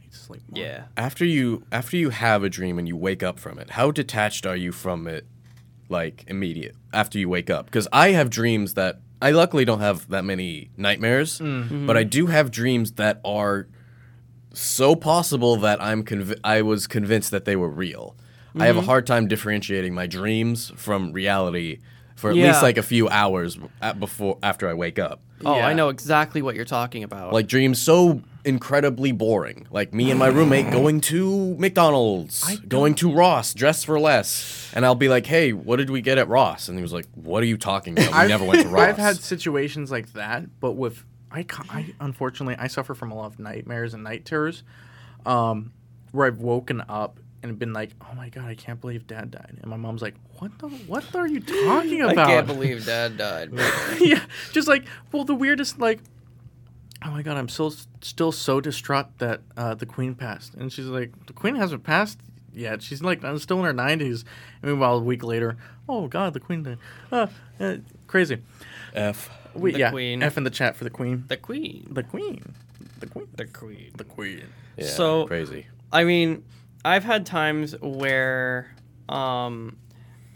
need 0.00 0.14
sleep 0.14 0.42
more. 0.48 0.64
yeah. 0.64 0.84
after 0.96 1.24
you 1.24 1.64
after 1.72 1.96
you 1.96 2.10
have 2.10 2.42
a 2.42 2.48
dream 2.48 2.78
and 2.78 2.86
you 2.86 2.96
wake 2.96 3.22
up 3.22 3.38
from 3.38 3.58
it, 3.58 3.70
how 3.70 3.90
detached 3.90 4.46
are 4.46 4.56
you 4.56 4.72
from 4.72 5.06
it? 5.06 5.26
Like 5.88 6.24
immediate 6.26 6.76
after 6.92 7.18
you 7.18 7.28
wake 7.28 7.50
up, 7.50 7.66
because 7.66 7.88
I 7.92 8.10
have 8.10 8.30
dreams 8.30 8.74
that 8.74 9.00
I 9.20 9.30
luckily 9.30 9.64
don't 9.64 9.80
have 9.80 10.08
that 10.10 10.24
many 10.24 10.70
nightmares, 10.76 11.38
mm. 11.38 11.64
mm-hmm. 11.64 11.86
but 11.86 11.96
I 11.96 12.04
do 12.04 12.26
have 12.26 12.50
dreams 12.50 12.92
that 12.92 13.20
are 13.24 13.66
so 14.52 14.94
possible 14.94 15.56
that 15.56 15.82
I'm 15.82 16.04
conv- 16.04 16.38
I 16.44 16.62
was 16.62 16.86
convinced 16.86 17.30
that 17.30 17.44
they 17.44 17.56
were 17.56 17.68
real. 17.68 18.16
I 18.58 18.66
have 18.66 18.76
a 18.76 18.80
mm-hmm. 18.80 18.88
hard 18.88 19.06
time 19.06 19.28
differentiating 19.28 19.94
my 19.94 20.06
dreams 20.06 20.72
from 20.74 21.12
reality 21.12 21.78
for 22.16 22.30
at 22.30 22.36
Yeah. 22.36 22.48
least 22.48 22.62
like 22.62 22.76
a 22.76 22.82
few 22.82 23.08
hours 23.08 23.58
at 23.80 24.00
before 24.00 24.38
after 24.42 24.68
I 24.68 24.74
wake 24.74 24.98
up. 24.98 25.20
Oh, 25.44 25.54
I 25.54 25.72
know 25.74 25.88
exactly 25.88 26.42
what 26.42 26.56
you're 26.56 26.64
talking 26.64 27.04
about. 27.04 27.32
Like 27.32 27.46
dreams 27.46 27.80
so 27.80 28.22
incredibly 28.44 29.12
boring. 29.12 29.66
Like 29.70 29.92
me 29.92 30.10
and 30.10 30.18
my 30.18 30.28
roommate 30.28 30.70
going 30.72 31.00
to 31.02 31.54
McDonald's, 31.56 32.56
going 32.68 32.94
to 32.96 33.12
Ross, 33.12 33.54
dressed 33.54 33.86
for 33.86 33.98
less. 34.00 34.70
And 34.74 34.84
I'll 34.86 34.94
be 34.94 35.08
like, 35.08 35.26
hey, 35.26 35.52
what 35.52 35.76
did 35.76 35.90
we 35.90 36.00
get 36.00 36.18
at 36.18 36.28
Ross? 36.28 36.68
And 36.68 36.78
he 36.78 36.82
was 36.82 36.92
like, 36.92 37.06
what 37.14 37.42
are 37.42 37.46
you 37.46 37.56
talking 37.56 37.94
about? 37.94 38.08
We 38.12 38.18
I've- 38.18 38.28
never 38.28 38.44
went 38.44 38.62
to 38.62 38.68
Ross. 38.70 38.88
I've 38.88 38.98
had 38.98 39.16
situations 39.16 39.90
like 39.90 40.12
that, 40.14 40.60
but 40.60 40.72
with 40.72 41.04
I, 41.30 41.42
ca- 41.42 41.64
I 41.68 41.94
unfortunately 42.00 42.56
I 42.58 42.68
suffer 42.68 42.94
from 42.94 43.10
a 43.10 43.14
lot 43.14 43.26
of 43.26 43.38
nightmares 43.38 43.92
and 43.94 44.02
night 44.02 44.24
terrors, 44.24 44.62
um, 45.26 45.72
where 46.12 46.26
I've 46.26 46.38
woken 46.38 46.82
up 46.88 47.20
and 47.42 47.58
been 47.58 47.72
like, 47.72 47.90
oh 48.00 48.14
my 48.16 48.30
god, 48.30 48.46
I 48.46 48.54
can't 48.54 48.80
believe 48.80 49.06
Dad 49.06 49.30
died, 49.30 49.58
and 49.60 49.70
my 49.70 49.76
mom's 49.76 50.00
like, 50.02 50.14
what 50.38 50.58
the 50.58 50.68
what 50.68 51.14
are 51.14 51.26
you 51.28 51.40
talking 51.40 52.00
about? 52.00 52.08
I 52.10 52.12
about? 52.12 52.26
can't 52.28 52.46
believe 52.46 52.86
Dad 52.86 53.16
died. 53.18 53.50
yeah, 54.00 54.24
just 54.52 54.68
like 54.68 54.84
well, 55.12 55.24
the 55.24 55.34
weirdest 55.34 55.78
like. 55.78 56.00
Oh 57.04 57.10
my 57.10 57.22
god, 57.22 57.36
I'm 57.36 57.48
still 57.48 57.72
still 58.00 58.32
so 58.32 58.60
distraught 58.60 59.18
that 59.18 59.40
uh, 59.56 59.74
the 59.74 59.86
queen 59.86 60.14
passed, 60.14 60.54
and 60.54 60.72
she's 60.72 60.86
like, 60.86 61.26
the 61.26 61.32
queen 61.32 61.54
hasn't 61.54 61.84
passed 61.84 62.18
yet. 62.52 62.82
She's 62.82 63.02
like 63.02 63.22
I'm 63.24 63.38
still 63.38 63.58
in 63.60 63.64
her 63.66 63.72
90s. 63.74 64.24
And 64.62 64.70
meanwhile, 64.72 64.96
a 64.98 65.02
week 65.02 65.22
later, 65.22 65.56
oh 65.88 66.08
god, 66.08 66.32
the 66.34 66.40
queen 66.40 66.62
died. 66.64 66.78
Uh, 67.12 67.26
uh, 67.60 67.76
crazy. 68.06 68.38
F. 68.94 69.30
We, 69.54 69.72
The 69.72 69.78
yeah, 69.78 69.90
queen. 69.90 70.22
F 70.22 70.36
in 70.36 70.44
the 70.44 70.50
chat 70.50 70.76
for 70.76 70.84
the 70.84 70.90
queen. 70.90 71.24
the 71.28 71.36
Queen. 71.36 71.86
The 71.90 72.02
queen. 72.02 72.54
The 73.00 73.06
queen. 73.06 73.28
The 73.36 73.46
Queen. 73.46 73.90
The 73.96 74.04
queen. 74.04 74.42
Yeah, 74.76 74.86
So- 74.86 75.26
crazy. 75.26 75.66
I 75.92 76.04
mean, 76.04 76.44
I've 76.84 77.04
had 77.04 77.24
times 77.26 77.74
where 77.80 78.74
um 79.08 79.76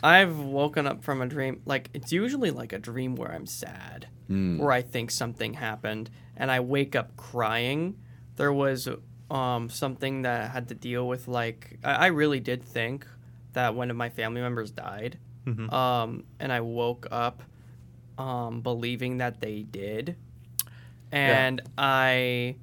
I've 0.02 0.38
woken 0.38 0.86
up 0.86 1.04
from 1.04 1.20
a 1.22 1.26
dream 1.26 1.60
like 1.66 1.90
it's 1.92 2.10
usually 2.12 2.50
like 2.50 2.72
a 2.72 2.78
dream 2.78 3.14
where 3.16 3.30
I'm 3.32 3.46
sad 3.46 4.06
where 4.28 4.72
I 4.72 4.80
think 4.80 5.10
something 5.10 5.52
happened 5.54 6.08
and 6.36 6.50
I 6.50 6.60
wake 6.60 6.94
up 6.96 7.16
crying. 7.16 7.96
There 8.36 8.52
was 8.52 8.88
um 9.30 9.70
something 9.70 10.22
that 10.22 10.50
had 10.50 10.68
to 10.68 10.74
deal 10.74 11.08
with 11.08 11.28
like 11.28 11.78
I, 11.82 11.92
I 11.92 12.06
really 12.08 12.40
did 12.40 12.62
think 12.62 13.06
that 13.54 13.74
one 13.74 13.90
of 13.90 13.96
my 13.96 14.08
family 14.10 14.40
members 14.40 14.70
died. 14.70 15.18
Um 15.72 16.24
and 16.38 16.52
I 16.52 16.60
woke 16.60 17.06
up 17.10 17.42
um 18.18 18.60
believing 18.62 19.18
that 19.18 19.40
they 19.40 19.62
did. 19.62 20.16
And 21.10 21.60
I 21.76 22.56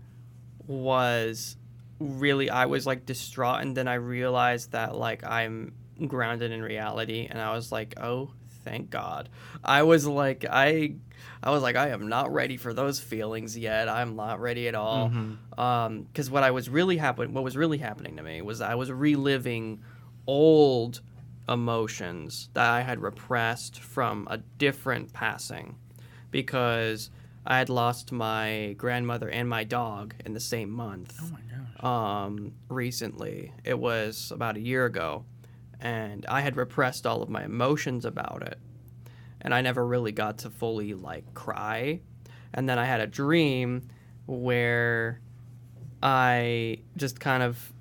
was 0.67 1.57
really 1.99 2.49
I 2.49 2.65
was 2.65 2.85
like 2.85 3.05
distraught 3.05 3.61
and 3.61 3.75
then 3.75 3.87
I 3.87 3.95
realized 3.95 4.71
that 4.71 4.95
like 4.95 5.23
I'm 5.23 5.73
grounded 6.07 6.51
in 6.51 6.61
reality 6.61 7.27
and 7.29 7.39
I 7.41 7.53
was 7.53 7.71
like, 7.71 7.99
"Oh, 7.99 8.31
thank 8.63 8.89
God." 8.89 9.29
I 9.63 9.83
was 9.83 10.05
like 10.07 10.45
I 10.49 10.95
I 11.41 11.51
was 11.51 11.63
like 11.63 11.75
I 11.75 11.89
am 11.89 12.07
not 12.09 12.33
ready 12.33 12.57
for 12.57 12.73
those 12.73 12.99
feelings 12.99 13.57
yet. 13.57 13.87
I'm 13.89 14.15
not 14.15 14.39
ready 14.41 14.67
at 14.67 14.75
all. 14.75 15.11
Um 15.57 16.07
cuz 16.13 16.29
what 16.29 16.43
I 16.43 16.51
was 16.51 16.69
really 16.69 16.97
happening, 16.97 17.33
what 17.33 17.43
was 17.43 17.55
really 17.57 17.77
happening 17.79 18.15
to 18.17 18.23
me 18.23 18.41
was 18.41 18.61
I 18.61 18.75
was 18.75 18.91
reliving 18.91 19.81
old 20.27 21.01
emotions 21.47 22.49
that 22.53 22.69
I 22.69 22.81
had 22.81 23.01
repressed 23.01 23.79
from 23.79 24.27
a 24.29 24.37
different 24.37 25.13
passing 25.13 25.75
because 26.31 27.09
I 27.45 27.57
had 27.57 27.69
lost 27.69 28.11
my 28.11 28.75
grandmother 28.77 29.29
and 29.29 29.49
my 29.49 29.63
dog 29.63 30.13
in 30.25 30.33
the 30.33 30.39
same 30.39 30.69
month. 30.69 31.17
Oh 31.21 31.29
my 31.31 31.39
gosh. 31.49 31.83
Um, 31.83 32.53
recently, 32.69 33.53
it 33.63 33.79
was 33.79 34.31
about 34.31 34.55
a 34.57 34.59
year 34.59 34.85
ago, 34.85 35.25
and 35.79 36.25
I 36.27 36.41
had 36.41 36.57
repressed 36.57 37.05
all 37.05 37.21
of 37.21 37.29
my 37.29 37.43
emotions 37.43 38.05
about 38.05 38.43
it, 38.43 38.57
and 39.41 39.53
I 39.53 39.61
never 39.61 39.85
really 39.85 40.11
got 40.11 40.39
to 40.39 40.49
fully 40.49 40.93
like 40.93 41.33
cry. 41.33 42.01
And 42.53 42.67
then 42.67 42.79
I 42.79 42.85
had 42.85 42.99
a 42.99 43.07
dream 43.07 43.87
where 44.25 45.21
I 46.01 46.79
just 46.97 47.19
kind 47.19 47.43
of 47.43 47.73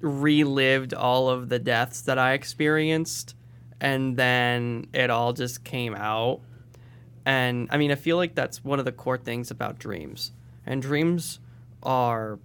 relived 0.00 0.92
all 0.94 1.30
of 1.30 1.48
the 1.48 1.58
deaths 1.58 2.02
that 2.02 2.18
I 2.18 2.32
experienced, 2.32 3.34
and 3.80 4.16
then 4.16 4.88
it 4.92 5.10
all 5.10 5.32
just 5.32 5.64
came 5.64 5.94
out. 5.94 6.40
And 7.24 7.68
I 7.70 7.76
mean, 7.76 7.92
I 7.92 7.94
feel 7.94 8.16
like 8.16 8.34
that's 8.34 8.64
one 8.64 8.78
of 8.78 8.84
the 8.84 8.92
core 8.92 9.18
things 9.18 9.50
about 9.50 9.78
dreams. 9.78 10.32
And 10.66 10.82
dreams 10.82 11.38
are 11.82 12.38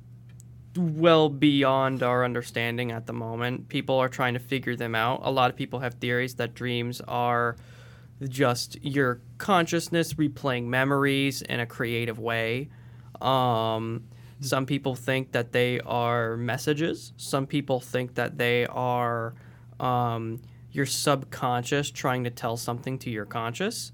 well 0.78 1.30
beyond 1.30 2.04
our 2.04 2.24
understanding 2.24 2.92
at 2.92 3.08
the 3.08 3.14
moment. 3.14 3.70
People 3.70 3.96
are 3.98 4.10
trying 4.10 4.34
to 4.34 4.40
figure 4.40 4.76
them 4.76 4.96
out. 4.96 5.22
A 5.24 5.32
lot 5.32 5.50
of 5.50 5.56
people 5.56 5.80
have 5.80 5.96
theories 5.96 6.36
that 6.36 6.54
dreams 6.54 7.02
are 7.08 7.56
just 8.28 8.84
your 8.84 9.22
consciousness 9.38 10.14
replaying 10.14 10.66
memories 10.66 11.42
in 11.42 11.60
a 11.60 11.66
creative 11.66 12.20
way. 12.20 12.70
Um, 13.22 14.06
some 14.40 14.66
people 14.66 14.96
think 14.96 15.32
that 15.32 15.52
they 15.52 15.80
are 15.82 16.38
messages. 16.38 17.14
Some 17.18 17.48
people 17.48 17.80
think 17.80 18.16
that 18.16 18.38
they 18.38 18.66
are 18.68 19.34
um, 19.80 20.42
your 20.72 20.86
subconscious 20.86 21.90
trying 21.92 22.24
to 22.24 22.30
tell 22.30 22.58
something 22.58 23.00
to 23.00 23.10
your 23.10 23.26
conscious. 23.26 23.92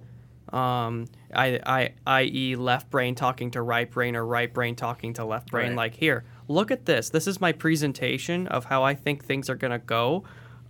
Um, 0.51 1.07
I, 1.33 1.59
I, 1.65 1.93
i.e., 2.05 2.55
left 2.55 2.89
brain 2.91 3.15
talking 3.15 3.51
to 3.51 3.61
right 3.61 3.89
brain 3.89 4.15
or 4.15 4.25
right 4.25 4.53
brain 4.53 4.75
talking 4.75 5.13
to 5.13 5.25
left 5.25 5.49
brain. 5.49 5.69
Right. 5.69 5.75
Like, 5.75 5.95
here, 5.95 6.25
look 6.47 6.71
at 6.71 6.85
this. 6.85 7.09
This 7.09 7.27
is 7.27 7.39
my 7.41 7.51
presentation 7.51 8.47
of 8.47 8.65
how 8.65 8.83
I 8.83 8.93
think 8.95 9.23
things 9.25 9.49
are 9.49 9.55
gonna 9.55 9.79
go. 9.79 10.23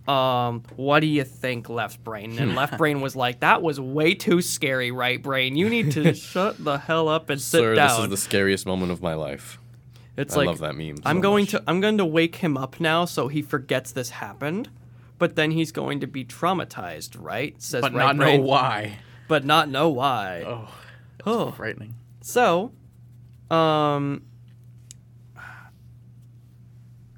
Um, 0.06 0.64
what 0.76 1.00
do 1.00 1.06
you 1.06 1.24
think, 1.24 1.70
left 1.70 2.04
brain? 2.04 2.38
And 2.38 2.54
left 2.54 2.76
brain 2.76 3.00
was 3.00 3.16
like, 3.16 3.40
that 3.40 3.62
was 3.62 3.80
way 3.80 4.14
too 4.14 4.42
scary, 4.42 4.90
right 4.90 5.22
brain. 5.22 5.56
You 5.56 5.70
need 5.70 5.92
to 5.92 6.12
shut 6.32 6.62
the 6.62 6.76
hell 6.76 7.08
up 7.08 7.30
and 7.30 7.40
sit 7.40 7.58
Sir, 7.58 7.74
down. 7.74 7.88
this 7.88 7.98
is 8.04 8.10
the 8.10 8.16
scariest 8.18 8.66
moment 8.66 8.92
of 8.92 9.00
my 9.02 9.14
life. 9.14 9.58
It's 10.18 10.34
I 10.34 10.40
like 10.40 10.46
love 10.48 10.58
that 10.58 10.76
meme. 10.76 10.96
I'm 11.06 11.22
going 11.22 11.44
much. 11.44 11.50
to 11.52 11.64
I'm 11.66 11.80
going 11.80 11.96
to 11.98 12.04
wake 12.04 12.36
him 12.36 12.58
up 12.58 12.78
now 12.80 13.06
so 13.06 13.28
he 13.28 13.40
forgets 13.40 13.92
this 13.92 14.10
happened, 14.10 14.68
but 15.18 15.36
then 15.36 15.52
he's 15.52 15.72
going 15.72 16.00
to 16.00 16.06
be 16.06 16.22
traumatized, 16.22 17.16
right? 17.18 17.60
Says 17.62 17.80
but 17.80 17.94
right 17.94 18.04
not 18.08 18.16
brain, 18.18 18.40
know 18.42 18.46
why. 18.46 18.98
but 19.26 19.44
not 19.46 19.70
know 19.70 19.88
why. 19.88 20.44
Oh, 20.46 20.68
Oh. 21.26 21.50
frightening. 21.52 21.94
So, 22.20 22.72
um, 23.50 24.22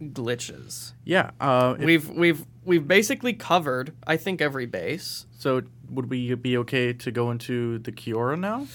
glitches. 0.01 0.92
Yeah. 1.05 1.30
Uh, 1.40 1.76
if- 1.78 1.84
We've 1.84 2.09
we've 2.11 2.47
we've 2.64 2.86
basically 2.88 3.32
covered 3.32 3.94
I 4.07 4.16
think 4.16 4.40
every 4.40 4.66
base. 4.66 5.26
so 5.38 5.62
would 5.90 6.11
we 6.11 6.34
be 6.34 6.57
okay 6.59 6.92
to 6.92 7.11
go 7.11 7.30
into 7.30 7.78
the 7.78 7.92
Quora 7.92 8.38
now? 8.38 8.66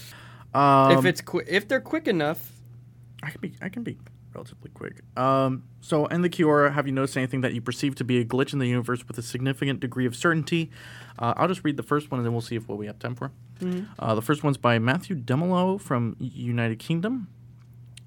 Um, 0.58 0.98
if 0.98 1.04
it's 1.04 1.20
qui- 1.20 1.44
if 1.46 1.68
they're 1.68 1.80
quick 1.80 2.08
enough, 2.08 2.52
I 3.22 3.30
can 3.30 3.40
be 3.40 3.54
I 3.62 3.68
can 3.68 3.82
be 3.82 3.98
relatively 4.34 4.70
quick. 4.72 5.00
Um, 5.16 5.64
so 5.82 6.06
in 6.06 6.22
the 6.22 6.30
Quora, 6.30 6.72
have 6.72 6.86
you 6.86 6.92
noticed 6.92 7.16
anything 7.18 7.42
that 7.42 7.52
you 7.52 7.60
perceive 7.60 7.94
to 7.96 8.04
be 8.04 8.18
a 8.18 8.24
glitch 8.24 8.52
in 8.54 8.58
the 8.58 8.66
universe 8.66 9.06
with 9.06 9.18
a 9.18 9.22
significant 9.22 9.80
degree 9.80 10.06
of 10.06 10.16
certainty? 10.16 10.70
Uh, 11.18 11.34
I'll 11.36 11.48
just 11.48 11.62
read 11.64 11.76
the 11.76 11.82
first 11.82 12.10
one 12.10 12.18
and 12.20 12.24
then 12.26 12.32
we'll 12.32 12.40
see 12.40 12.56
if 12.56 12.66
what 12.66 12.78
we 12.78 12.86
have 12.86 12.98
time 12.98 13.14
for. 13.14 13.30
Uh, 13.98 14.14
the 14.16 14.22
first 14.22 14.42
one's 14.42 14.56
by 14.56 14.78
Matthew 14.80 15.14
Demelo 15.14 15.80
from 15.80 16.16
United 16.18 16.78
Kingdom. 16.80 17.28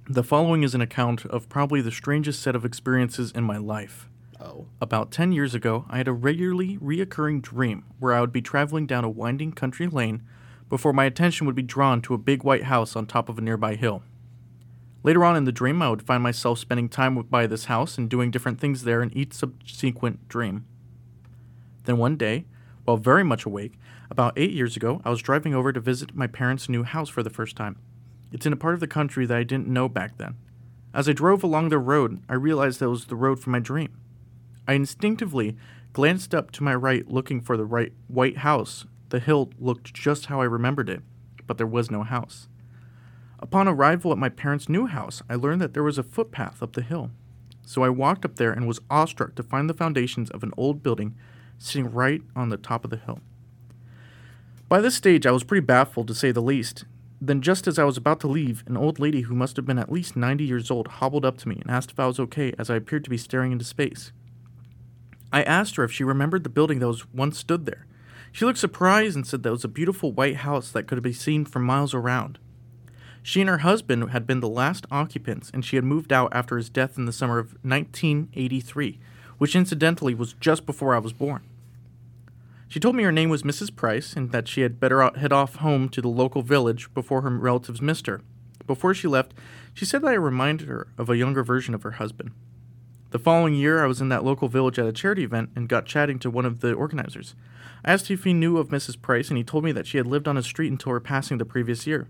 The 0.08 0.24
following 0.24 0.62
is 0.62 0.76
an 0.76 0.82
account 0.82 1.26
of 1.26 1.50
probably 1.50 1.82
the 1.82 1.92
strangest 1.92 2.40
set 2.40 2.56
of 2.56 2.64
experiences 2.64 3.32
in 3.32 3.44
my 3.44 3.58
life. 3.58 4.08
oh, 4.40 4.68
About 4.80 5.10
10 5.10 5.32
years 5.32 5.56
ago, 5.56 5.86
I 5.90 5.98
had 5.98 6.08
a 6.08 6.14
regularly 6.14 6.78
reoccurring 6.78 7.42
dream 7.42 7.86
where 7.98 8.14
I 8.14 8.22
would 8.22 8.32
be 8.32 8.44
traveling 8.44 8.86
down 8.86 9.04
a 9.04 9.10
winding 9.10 9.54
country 9.54 9.88
lane 9.88 10.22
before 10.70 10.94
my 10.94 11.06
attention 11.06 11.48
would 11.48 11.56
be 11.56 11.64
drawn 11.64 12.04
to 12.04 12.14
a 12.14 12.20
big 12.20 12.44
white 12.44 12.66
house 12.66 12.96
on 12.96 13.08
top 13.08 13.30
of 13.30 13.40
a 13.40 13.42
nearby 13.42 13.74
hill. 13.74 14.04
Later 15.02 15.26
on 15.26 15.36
in 15.36 15.46
the 15.46 15.52
dream, 15.52 15.82
I 15.82 15.90
would 15.90 16.04
find 16.04 16.22
myself 16.22 16.60
spending 16.60 16.88
time 16.88 17.20
by 17.24 17.48
this 17.48 17.66
house 17.66 17.98
and 17.98 18.08
doing 18.08 18.30
different 18.30 18.60
things 18.60 18.84
there 18.84 19.02
in 19.02 19.16
each 19.18 19.34
subsequent 19.34 20.28
dream. 20.28 20.66
Then 21.86 21.98
one 21.98 22.16
day, 22.16 22.46
while 22.84 22.98
very 22.98 23.24
much 23.24 23.46
awake, 23.46 23.80
about 24.12 24.38
eight 24.38 24.52
years 24.52 24.76
ago, 24.76 25.02
I 25.04 25.10
was 25.10 25.24
driving 25.24 25.56
over 25.56 25.74
to 25.74 25.80
visit 25.80 26.14
my 26.16 26.28
parents' 26.28 26.70
new 26.70 26.84
house 26.84 27.10
for 27.10 27.24
the 27.24 27.32
first 27.32 27.56
time. 27.56 27.78
It's 28.36 28.46
in 28.46 28.52
a 28.52 28.58
part 28.58 28.74
of 28.74 28.82
the 28.82 28.86
country 28.88 29.26
that 29.26 29.38
I 29.38 29.44
didn't 29.44 29.70
know 29.70 29.88
back 29.88 30.18
then. 30.18 30.36
As 30.94 31.08
I 31.08 31.14
drove 31.14 31.42
along 31.42 31.70
the 31.70 31.80
road, 31.80 32.22
I 32.28 32.34
realized 32.34 32.82
that 32.82 32.90
was 32.90 33.06
the 33.06 33.16
road 33.16 33.40
for 33.40 33.50
my 33.50 33.60
dream. 33.60 33.98
I 34.68 34.74
instinctively 34.74 35.56
glanced 35.94 36.36
up 36.36 36.52
to 36.52 36.64
my 36.64 36.76
right 36.76 37.08
looking 37.08 37.40
for 37.40 37.56
the 37.56 37.64
right 37.64 37.94
white 38.10 38.40
house. 38.40 38.86
The 39.08 39.22
hill 39.22 39.52
looked 39.58 39.94
just 39.94 40.26
how 40.26 40.42
I 40.42 40.46
remembered 40.46 40.90
it, 40.90 41.02
but 41.48 41.58
there 41.58 41.66
was 41.66 41.90
no 41.90 42.04
house. 42.04 42.50
Upon 43.40 43.70
arrival 43.70 44.12
at 44.12 44.18
my 44.18 44.28
parents' 44.28 44.68
new 44.68 44.88
house, 44.88 45.22
I 45.30 45.36
learned 45.36 45.62
that 45.62 45.74
there 45.74 45.82
was 45.82 45.98
a 45.98 46.04
footpath 46.04 46.62
up 46.62 46.74
the 46.74 46.82
hill. 46.82 47.12
So 47.66 47.84
I 47.84 47.90
walked 47.90 48.26
up 48.26 48.36
there 48.36 48.52
and 48.52 48.68
was 48.68 48.82
awestruck 48.90 49.36
to 49.36 49.44
find 49.44 49.70
the 49.70 49.74
foundations 49.74 50.30
of 50.32 50.44
an 50.44 50.52
old 50.58 50.84
building 50.84 51.16
sitting 51.58 51.90
right 51.90 52.22
on 52.36 52.50
the 52.50 52.58
top 52.58 52.84
of 52.84 52.90
the 52.90 52.98
hill. 52.98 53.22
By 54.68 54.82
this 54.82 54.96
stage, 54.96 55.26
I 55.26 55.32
was 55.32 55.46
pretty 55.46 55.66
baffled 55.66 56.10
to 56.10 56.14
say 56.14 56.34
the 56.34 56.42
least. 56.42 56.84
Then, 57.26 57.42
just 57.42 57.66
as 57.66 57.80
I 57.80 57.86
was 57.86 57.98
about 57.98 58.20
to 58.20 58.28
leave, 58.28 58.64
an 58.68 58.78
old 58.78 59.00
lady 59.00 59.22
who 59.22 59.34
must 59.34 59.56
have 59.56 59.66
been 59.66 59.80
at 59.80 59.92
least 59.92 60.16
90 60.16 60.44
years 60.44 60.70
old 60.70 60.88
hobbled 60.88 61.26
up 61.26 61.40
to 61.40 61.50
me 61.50 61.58
and 61.60 61.72
asked 61.72 61.90
if 61.90 62.00
I 62.00 62.06
was 62.06 62.20
okay 62.20 62.54
as 62.60 62.70
I 62.70 62.76
appeared 62.76 63.04
to 63.06 63.10
be 63.10 63.18
staring 63.18 63.52
into 63.52 63.66
space. 63.66 64.12
I 65.34 65.42
asked 65.42 65.76
her 65.78 65.84
if 65.84 65.92
she 65.92 66.04
remembered 66.04 66.44
the 66.44 66.50
building 66.50 66.78
that 66.80 66.88
was 66.88 67.12
once 67.12 67.40
stood 67.40 67.66
there. 67.66 67.88
She 68.32 68.46
looked 68.46 68.60
surprised 68.60 69.16
and 69.16 69.26
said 69.26 69.42
that 69.42 69.50
it 69.50 69.54
was 69.54 69.64
a 69.64 69.70
beautiful 69.70 70.12
white 70.12 70.38
house 70.38 70.70
that 70.72 70.86
could 70.86 71.02
be 71.02 71.14
seen 71.14 71.46
for 71.46 71.58
miles 71.58 71.96
around. 71.96 72.38
She 73.24 73.42
and 73.42 73.50
her 73.50 73.60
husband 73.60 74.12
had 74.12 74.28
been 74.28 74.40
the 74.40 74.48
last 74.48 74.86
occupants, 74.92 75.50
and 75.52 75.66
she 75.66 75.78
had 75.78 75.86
moved 75.86 76.14
out 76.14 76.32
after 76.32 76.58
his 76.58 76.70
death 76.70 76.96
in 76.96 77.06
the 77.06 77.12
summer 77.12 77.40
of 77.40 77.54
1983, 77.64 79.00
which 79.40 79.56
incidentally 79.56 80.14
was 80.14 80.34
just 80.34 80.68
before 80.68 80.94
I 80.94 81.00
was 81.00 81.12
born. 81.12 81.42
She 82.68 82.80
told 82.80 82.96
me 82.96 83.04
her 83.04 83.12
name 83.12 83.30
was 83.30 83.44
Mrs. 83.44 83.76
Price 83.76 84.14
and 84.14 84.32
that 84.32 84.48
she 84.48 84.62
had 84.62 84.80
better 84.80 85.10
head 85.16 85.32
off 85.32 85.58
home 85.58 85.88
to 85.90 86.02
the 86.02 86.08
local 86.08 86.42
village 86.42 86.94
before 86.94 87.22
her 87.22 87.30
relatives 87.30 87.82
missed 87.82 88.08
her. 88.08 88.22
Before 88.68 88.94
she 88.94 89.08
left, 89.08 89.34
she 89.74 89.86
said 89.86 90.02
that 90.02 90.08
I 90.08 90.14
reminded 90.14 90.68
her 90.68 90.88
of 90.98 91.10
a 91.10 91.18
younger 91.18 91.44
version 91.44 91.76
of 91.76 91.84
her 91.84 91.92
husband. 91.92 92.32
The 93.12 93.20
following 93.20 93.54
year, 93.54 93.84
I 93.84 93.88
was 93.88 94.02
in 94.02 94.10
that 94.10 94.26
local 94.26 94.50
village 94.50 94.80
at 94.80 94.88
a 94.88 94.92
charity 94.92 95.24
event 95.24 95.52
and 95.56 95.70
got 95.70 95.86
chatting 95.86 96.20
to 96.20 96.30
one 96.30 96.46
of 96.46 96.60
the 96.60 96.74
organizers. 96.74 97.36
I 97.86 97.94
asked 97.94 98.12
if 98.12 98.24
he 98.24 98.34
knew 98.34 98.58
of 98.58 98.70
Mrs. 98.70 99.02
Price, 99.02 99.30
and 99.30 99.38
he 99.38 99.44
told 99.44 99.64
me 99.64 99.72
that 99.72 99.88
she 99.88 99.98
had 99.98 100.08
lived 100.08 100.28
on 100.28 100.36
his 100.36 100.46
street 100.46 100.72
until 100.72 100.92
her 100.92 101.00
passing 101.00 101.38
the 101.38 101.46
previous 101.46 101.86
year. 101.88 102.08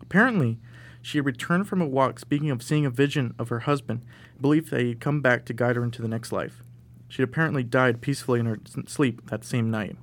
Apparently, 0.00 0.58
she 1.02 1.18
had 1.18 1.26
returned 1.26 1.66
from 1.66 1.80
a 1.80 1.86
walk 1.86 2.18
speaking 2.18 2.50
of 2.50 2.62
seeing 2.62 2.86
a 2.86 2.90
vision 2.90 3.34
of 3.38 3.48
her 3.48 3.60
husband 3.60 4.04
and 4.32 4.42
believed 4.42 4.70
that 4.70 4.82
he 4.82 4.90
had 4.90 5.00
come 5.00 5.20
back 5.20 5.44
to 5.46 5.52
guide 5.52 5.76
her 5.76 5.82
into 5.82 6.02
the 6.02 6.08
next 6.08 6.32
life. 6.32 6.62
She 7.08 7.22
had 7.22 7.28
apparently 7.28 7.62
died 7.62 8.00
peacefully 8.00 8.40
in 8.40 8.46
her 8.46 8.58
sleep 8.86 9.30
that 9.30 9.44
same 9.44 9.70
night. 9.70 9.96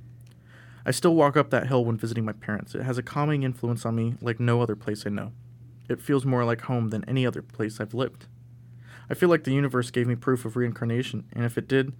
I 0.86 0.92
still 0.92 1.16
walk 1.16 1.38
up 1.38 1.50
that 1.50 1.68
hill 1.68 1.86
when 1.86 1.98
visiting 1.98 2.26
my 2.26 2.34
parents. 2.34 2.76
It 2.76 2.84
has 2.84 2.98
a 2.98 3.04
calming 3.04 3.44
influence 3.44 3.86
on 3.86 3.96
me 3.96 4.16
like 4.22 4.40
no 4.40 4.62
other 4.62 4.76
place 4.76 5.06
I 5.06 5.10
know. 5.10 5.32
It 5.90 6.02
feels 6.02 6.26
more 6.26 6.44
like 6.44 6.62
home 6.62 6.90
than 6.90 7.06
any 7.08 7.26
other 7.26 7.42
place 7.42 7.80
I've 7.80 7.94
lived. 7.94 8.28
I 9.10 9.14
feel 9.14 9.30
like 9.30 9.44
the 9.44 9.54
universe 9.54 9.92
gave 9.92 10.08
me 10.08 10.16
proof 10.16 10.46
of 10.46 10.56
reincarnation, 10.56 11.26
and 11.34 11.44
if 11.46 11.58
it 11.58 11.68
did, 11.68 11.94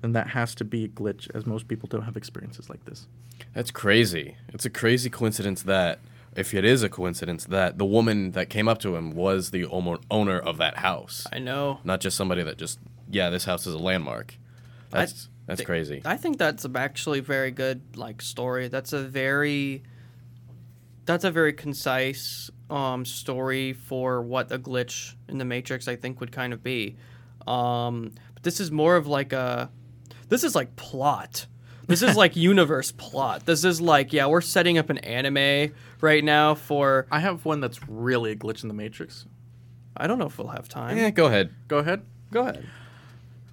then 0.00 0.12
that 0.12 0.28
has 0.28 0.54
to 0.56 0.64
be 0.64 0.84
a 0.84 0.88
glitch, 0.88 1.28
as 1.34 1.46
most 1.46 1.68
people 1.68 1.88
don't 1.88 2.02
have 2.02 2.16
experiences 2.16 2.68
like 2.68 2.84
this. 2.84 3.06
That's 3.54 3.70
crazy. 3.70 4.36
It's 4.48 4.64
a 4.64 4.70
crazy 4.70 5.08
coincidence 5.08 5.62
that, 5.62 6.00
if 6.36 6.54
it 6.54 6.64
is 6.64 6.82
a 6.82 6.88
coincidence, 6.88 7.44
that 7.46 7.78
the 7.78 7.84
woman 7.84 8.32
that 8.32 8.50
came 8.50 8.68
up 8.68 8.78
to 8.80 8.96
him 8.96 9.14
was 9.14 9.50
the 9.50 9.64
omo- 9.64 10.02
owner 10.10 10.38
of 10.38 10.58
that 10.58 10.78
house, 10.78 11.26
I 11.32 11.38
know. 11.38 11.78
not 11.84 12.00
just 12.00 12.16
somebody 12.16 12.42
that 12.42 12.58
just, 12.58 12.78
yeah, 13.10 13.30
this 13.30 13.44
house 13.44 13.66
is 13.66 13.74
a 13.74 13.78
landmark. 13.78 14.36
That's 14.90 15.28
that's 15.46 15.60
thi- 15.60 15.64
crazy. 15.64 16.02
I 16.04 16.16
think 16.16 16.38
that's 16.38 16.64
a 16.64 16.70
actually 16.76 17.20
very 17.20 17.50
good 17.50 17.96
like 17.96 18.22
story. 18.22 18.68
That's 18.68 18.92
a 18.92 19.02
very 19.02 19.82
that's 21.04 21.24
a 21.24 21.30
very 21.30 21.54
concise 21.54 22.50
um, 22.68 23.04
story 23.04 23.72
for 23.72 24.20
what 24.22 24.52
a 24.52 24.58
glitch 24.58 25.14
in 25.28 25.38
the 25.38 25.44
Matrix 25.44 25.88
I 25.88 25.96
think 25.96 26.20
would 26.20 26.32
kind 26.32 26.52
of 26.52 26.62
be. 26.62 26.96
Um, 27.46 28.12
but 28.34 28.42
this 28.42 28.60
is 28.60 28.70
more 28.70 28.96
of 28.96 29.06
like 29.06 29.32
a 29.32 29.70
this 30.28 30.44
is 30.44 30.54
like 30.54 30.76
plot. 30.76 31.46
This 31.86 32.02
is 32.02 32.14
like 32.14 32.36
universe 32.50 32.92
plot. 32.92 33.46
This 33.46 33.64
is 33.64 33.80
like 33.80 34.12
yeah, 34.12 34.26
we're 34.26 34.42
setting 34.42 34.76
up 34.76 34.90
an 34.90 34.98
anime 34.98 35.72
right 36.02 36.22
now 36.22 36.54
for 36.54 37.06
I 37.10 37.20
have 37.20 37.44
one 37.46 37.60
that's 37.60 37.88
really 37.88 38.32
a 38.32 38.36
glitch 38.36 38.62
in 38.62 38.68
the 38.68 38.74
Matrix. 38.74 39.24
I 39.96 40.06
don't 40.06 40.18
know 40.18 40.26
if 40.26 40.38
we'll 40.38 40.48
have 40.48 40.68
time. 40.68 40.96
yeah, 40.96 41.10
go 41.10 41.26
ahead. 41.26 41.54
Go 41.66 41.78
ahead. 41.78 42.02
Go 42.30 42.42
ahead. 42.42 42.66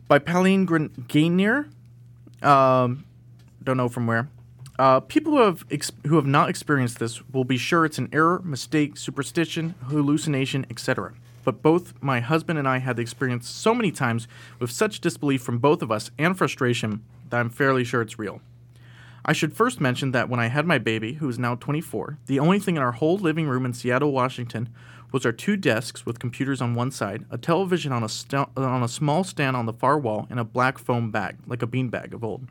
By 0.08 0.20
Pauline 0.20 0.66
Gainier. 1.08 1.68
Um, 2.42 3.06
don't 3.64 3.78
know 3.78 3.90
from 3.90 4.08
where. 4.08 4.30
Uh, 4.78 5.00
people 5.00 5.32
who 5.34 5.40
have 5.40 5.66
ex- 5.72 5.92
who 6.06 6.16
have 6.18 6.26
not 6.26 6.50
experienced 6.50 7.00
this 7.00 7.28
will 7.30 7.46
be 7.46 7.58
sure 7.58 7.86
it's 7.86 7.98
an 7.98 8.10
error, 8.12 8.42
mistake, 8.44 8.98
superstition, 8.98 9.74
hallucination, 9.86 10.66
etc. 10.70 11.14
But 11.46 11.62
both 11.62 11.94
my 12.02 12.20
husband 12.20 12.60
and 12.60 12.68
I 12.68 12.80
had 12.80 12.98
the 12.98 13.02
experience 13.02 13.48
so 13.48 13.74
many 13.74 13.92
times 13.92 14.28
with 14.60 14.72
such 14.72 15.00
disbelief 15.00 15.42
from 15.42 15.60
both 15.60 15.82
of 15.82 15.92
us 15.92 16.12
and 16.18 16.38
frustration 16.38 17.04
that 17.30 17.40
I'm 17.40 17.50
fairly 17.50 17.84
sure 17.84 18.02
it's 18.02 18.20
real. 18.20 18.42
I 19.24 19.34
should 19.34 19.56
first 19.56 19.82
mention 19.82 20.12
that 20.12 20.30
when 20.30 20.40
I 20.40 20.48
had 20.48 20.68
my 20.68 20.78
baby, 20.78 21.14
who 21.14 21.30
is 21.30 21.40
now 21.40 21.56
24, 21.56 22.20
the 22.28 22.40
only 22.40 22.60
thing 22.60 22.76
in 22.76 22.84
our 22.84 22.92
whole 22.92 23.18
living 23.18 23.48
room 23.48 23.66
in 23.66 23.74
Seattle, 23.74 24.12
Washington, 24.12 24.70
was 25.16 25.26
our 25.26 25.32
two 25.32 25.56
desks 25.56 26.06
with 26.06 26.20
computers 26.20 26.62
on 26.62 26.76
one 26.76 26.92
side, 26.92 27.24
a 27.32 27.38
television 27.38 27.94
on 27.94 28.04
a 28.04 28.10
sta- 28.10 28.50
on 28.58 28.84
a 28.84 28.88
small 28.90 29.24
stand 29.24 29.56
on 29.56 29.66
the 29.66 29.72
far 29.72 29.98
wall, 29.98 30.28
and 30.30 30.42
a 30.42 30.44
black 30.44 30.78
foam 30.78 31.10
bag, 31.10 31.38
like 31.48 31.62
a 31.62 31.66
bean 31.66 31.88
bag 31.88 32.14
of 32.14 32.22
old. 32.22 32.50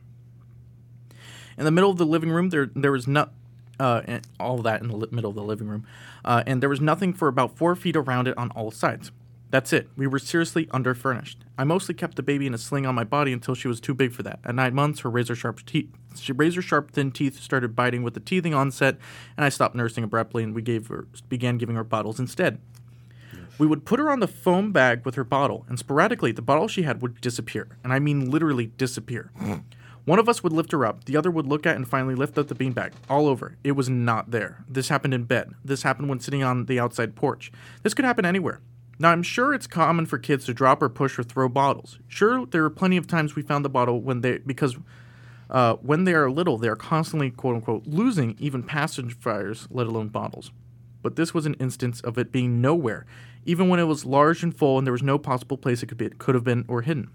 In 1.59 1.67
the 1.67 1.71
middle 1.71 1.91
of 1.91 1.99
the 1.99 2.07
living 2.07 2.31
room, 2.31 2.49
there 2.49 2.71
there 2.75 2.91
was 2.91 3.07
not 3.07 3.35
uh, 3.79 4.01
all 4.41 4.63
that 4.63 4.81
in 4.81 4.89
the 4.89 4.97
middle 5.11 5.29
of 5.29 5.37
the 5.37 5.43
living 5.43 5.69
room, 5.69 5.87
uh, 6.25 6.43
and 6.47 6.63
there 6.63 6.71
was 6.71 6.81
nothing 6.81 7.13
for 7.13 7.29
about 7.29 7.55
four 7.55 7.77
feet 7.77 7.97
around 7.97 8.29
it 8.29 8.39
on 8.39 8.51
all 8.53 8.71
sides. 8.71 9.13
That's 9.55 9.73
it. 9.73 9.89
We 9.97 10.09
were 10.09 10.19
seriously 10.19 10.69
underfurnished. 10.73 11.45
I 11.57 11.63
mostly 11.63 11.95
kept 11.95 12.17
the 12.17 12.25
baby 12.25 12.49
in 12.49 12.55
a 12.55 12.59
sling 12.59 12.87
on 12.87 12.97
my 12.97 13.05
body 13.05 13.33
until 13.33 13.55
she 13.55 13.69
was 13.69 13.81
too 13.81 13.95
big 13.95 14.11
for 14.11 14.25
that. 14.25 14.41
At 14.45 14.57
nine 14.57 14.75
months, 14.75 14.99
her 15.03 15.11
razor 15.11 15.37
sharp 15.37 15.65
teeth, 15.65 15.95
razor 16.35 16.61
sharp 16.61 16.91
thin 16.91 17.13
teeth 17.13 17.41
started 17.41 17.77
biting 17.77 18.03
with 18.03 18.15
the 18.15 18.21
teething 18.21 18.53
onset, 18.53 18.97
and 19.37 19.45
I 19.45 19.51
stopped 19.51 19.77
nursing 19.77 20.03
abruptly, 20.03 20.43
and 20.43 20.57
we 20.57 20.63
gave 20.63 20.89
her 20.89 21.07
began 21.29 21.57
giving 21.57 21.77
her 21.77 21.85
bottles 21.85 22.19
instead. 22.19 22.59
We 23.57 23.69
would 23.69 23.85
put 23.85 24.01
her 24.01 24.11
on 24.11 24.19
the 24.19 24.27
foam 24.27 24.73
bag 24.73 25.05
with 25.05 25.15
her 25.15 25.23
bottle, 25.23 25.65
and 25.69 25.79
sporadically 25.79 26.33
the 26.33 26.43
bottle 26.43 26.67
she 26.67 26.83
had 26.83 27.01
would 27.01 27.21
disappear, 27.21 27.79
and 27.85 27.93
I 27.93 28.01
mean 28.01 28.33
literally 28.33 28.73
disappear. 28.77 29.31
One 30.05 30.19
of 30.19 30.29
us 30.29 30.43
would 30.43 30.53
lift 30.53 30.73
her 30.73 30.85
up, 30.85 31.05
the 31.05 31.17
other 31.17 31.31
would 31.31 31.47
look 31.47 31.65
at 31.65 31.77
and 31.77 31.87
finally 31.87 32.17
lift 32.17 32.37
up 32.39 32.49
the 32.49 32.57
beanbag. 32.57 32.91
All 33.09 33.29
over. 33.29 33.57
It 33.63 33.73
was 33.73 33.89
not 33.89 34.33
there. 34.33 34.65
This 34.69 34.89
happened 34.89 35.15
in 35.15 35.27
bed. 35.27 35.55
This 35.65 35.85
happened 35.85 36.09
when 36.09 36.19
sitting 36.19 36.43
on 36.43 36.67
the 36.67 36.81
outside 36.81 37.15
porch. 37.15 37.53
This 37.85 37.95
could 37.95 38.05
happen 38.05 38.25
anywhere. 38.25 38.61
Now, 38.99 39.11
I'm 39.11 39.23
sure 39.23 39.53
it's 39.53 39.67
common 39.67 40.07
for 40.07 40.19
kids 40.19 40.47
to 40.47 40.55
drop 40.55 40.83
or 40.83 40.89
push 40.89 41.19
or 41.19 41.23
throw 41.23 41.49
bottles. 41.49 41.99
Sure, 42.09 42.47
there 42.47 42.65
are 42.65 42.71
plenty 42.71 42.97
of 42.97 43.07
times 43.07 43.35
we 43.35 43.43
found 43.43 43.65
the 43.65 43.69
bottle 43.69 44.01
when 44.01 44.21
they 44.21 44.39
because 44.39 44.77
uh, 45.51 45.75
when 45.77 46.05
they 46.05 46.15
are 46.15 46.31
little, 46.31 46.59
they 46.59 46.69
are 46.69 46.77
constantly 46.77 47.31
quote 47.31 47.57
unquote 47.57 47.87
losing 47.87 48.37
even 48.39 48.63
pacifiers, 48.63 49.67
let 49.71 49.87
alone 49.87 50.09
bottles. 50.09 50.53
But 51.03 51.17
this 51.17 51.35
was 51.35 51.45
an 51.45 51.55
instance 51.55 52.01
of 52.01 52.17
it 52.17 52.33
being 52.33 52.61
nowhere, 52.61 53.05
even 53.45 53.69
when 53.69 53.81
it 53.81 53.85
was 53.85 54.05
large 54.05 54.43
and 54.43 54.57
full 54.57 54.79
and 54.79 54.87
there 54.87 54.93
was 54.93 55.03
no 55.03 55.19
possible 55.19 55.59
place 55.59 55.83
it 55.83 55.87
could 55.87 55.99
be, 55.99 56.07
it 56.07 56.19
could 56.19 56.35
have 56.35 56.45
been 56.45 56.65
or 56.69 56.83
hidden. 56.83 57.11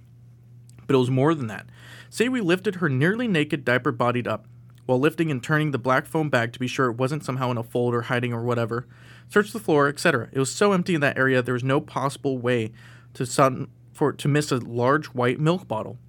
But 0.85 0.95
it 0.95 0.99
was 0.99 1.09
more 1.09 1.33
than 1.33 1.47
that. 1.47 1.67
Say 2.09 2.29
we 2.29 2.41
lifted 2.41 2.75
her 2.75 2.89
nearly 2.89 3.27
naked, 3.27 3.63
diaper 3.63 3.91
bodied 3.91 4.27
up, 4.27 4.47
while 4.89 4.99
lifting 4.99 5.29
and 5.29 5.43
turning 5.43 5.69
the 5.69 5.77
black 5.77 6.07
foam 6.07 6.29
bag 6.29 6.51
to 6.51 6.57
be 6.57 6.65
sure 6.65 6.89
it 6.89 6.97
wasn't 6.97 7.23
somehow 7.23 7.51
in 7.51 7.57
a 7.57 7.63
fold 7.63 7.93
or 7.93 8.01
hiding 8.01 8.33
or 8.33 8.41
whatever. 8.41 8.87
Searched 9.29 9.53
the 9.53 9.59
floor, 9.59 9.87
etc. 9.87 10.29
It 10.31 10.39
was 10.39 10.51
so 10.51 10.71
empty 10.71 10.95
in 10.95 11.01
that 11.01 11.15
area 11.15 11.43
there 11.43 11.53
was 11.53 11.63
no 11.63 11.79
possible 11.79 12.39
way 12.39 12.71
to 13.13 13.23
sun 13.23 13.69
for 13.93 14.11
to 14.11 14.27
miss 14.27 14.51
a 14.51 14.57
large 14.57 15.05
white 15.07 15.39
milk 15.39 15.67
bottle. 15.67 15.99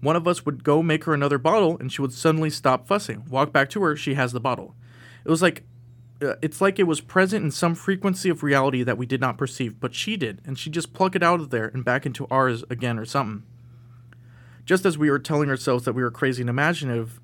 One 0.00 0.16
of 0.16 0.26
us 0.26 0.46
would 0.46 0.64
go 0.64 0.82
make 0.82 1.04
her 1.04 1.12
another 1.12 1.36
bottle, 1.36 1.76
and 1.78 1.92
she 1.92 2.00
would 2.00 2.14
suddenly 2.14 2.48
stop 2.48 2.86
fussing. 2.86 3.26
Walk 3.28 3.52
back 3.52 3.68
to 3.68 3.82
her, 3.82 3.96
she 3.96 4.14
has 4.14 4.32
the 4.32 4.40
bottle. 4.40 4.74
It 5.26 5.28
was 5.28 5.42
like 5.42 5.64
uh, 6.22 6.36
it's 6.40 6.62
like 6.62 6.78
it 6.78 6.84
was 6.84 7.02
present 7.02 7.44
in 7.44 7.50
some 7.50 7.74
frequency 7.74 8.30
of 8.30 8.42
reality 8.42 8.82
that 8.82 8.96
we 8.96 9.04
did 9.04 9.20
not 9.20 9.36
perceive, 9.36 9.78
but 9.78 9.94
she 9.94 10.16
did, 10.16 10.40
and 10.46 10.58
she 10.58 10.70
just 10.70 10.94
plucked 10.94 11.16
it 11.16 11.22
out 11.22 11.40
of 11.40 11.50
there 11.50 11.66
and 11.66 11.84
back 11.84 12.06
into 12.06 12.26
ours 12.30 12.64
again 12.70 12.98
or 12.98 13.04
something. 13.04 13.42
Just 14.64 14.86
as 14.86 14.96
we 14.96 15.10
were 15.10 15.18
telling 15.18 15.50
ourselves 15.50 15.84
that 15.84 15.92
we 15.92 16.02
were 16.02 16.10
crazy 16.10 16.42
and 16.42 16.48
imaginative, 16.48 17.20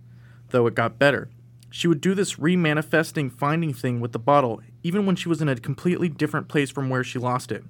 though 0.51 0.67
it 0.67 0.75
got 0.75 0.99
better. 0.99 1.29
She 1.71 1.87
would 1.87 2.01
do 2.01 2.15
this 2.15 2.37
remanifesting 2.37 3.31
finding 3.31 3.75
thing 3.75 4.01
with 4.01 4.13
the 4.13 4.19
bottle, 4.19 4.61
even 4.83 5.07
when 5.07 5.17
she 5.17 5.29
was 5.29 5.43
in 5.43 5.49
a 5.49 5.57
completely 5.57 6.09
different 6.09 6.49
place 6.49 6.71
from 6.71 6.89
where 6.89 7.05
she 7.05 7.19
lost 7.19 7.53
it. 7.53 7.65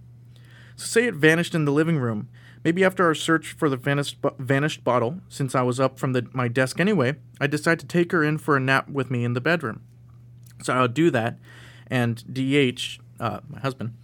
So, 0.76 0.87
say 0.87 1.07
it 1.07 1.14
vanished 1.14 1.55
in 1.55 1.64
the 1.64 1.72
living 1.72 1.99
room. 1.99 2.29
Maybe 2.64 2.85
after 2.85 3.05
our 3.05 3.14
search 3.14 3.53
for 3.53 3.68
the 3.68 3.76
vanished, 3.76 4.18
vanished 4.39 4.85
bottle, 4.85 5.20
since 5.29 5.55
I 5.55 5.62
was 5.62 5.81
up 5.81 5.99
from 5.99 6.12
the, 6.12 6.29
my 6.33 6.49
desk 6.49 6.81
anyway, 6.81 7.16
I 7.41 7.47
decided 7.47 7.81
to 7.81 7.87
take 7.87 8.12
her 8.12 8.22
in 8.22 8.39
for 8.39 8.57
a 8.57 8.61
nap 8.61 8.89
with 8.89 9.11
me 9.11 9.24
in 9.24 9.33
the 9.33 9.41
bedroom. 9.41 9.83
So 10.62 10.74
I 10.74 10.83
would 10.83 10.95
do 10.95 11.11
that, 11.11 11.39
and 11.89 12.22
DH, 12.33 12.99
uh, 13.20 13.41
my 13.49 13.61
husband, 13.61 13.95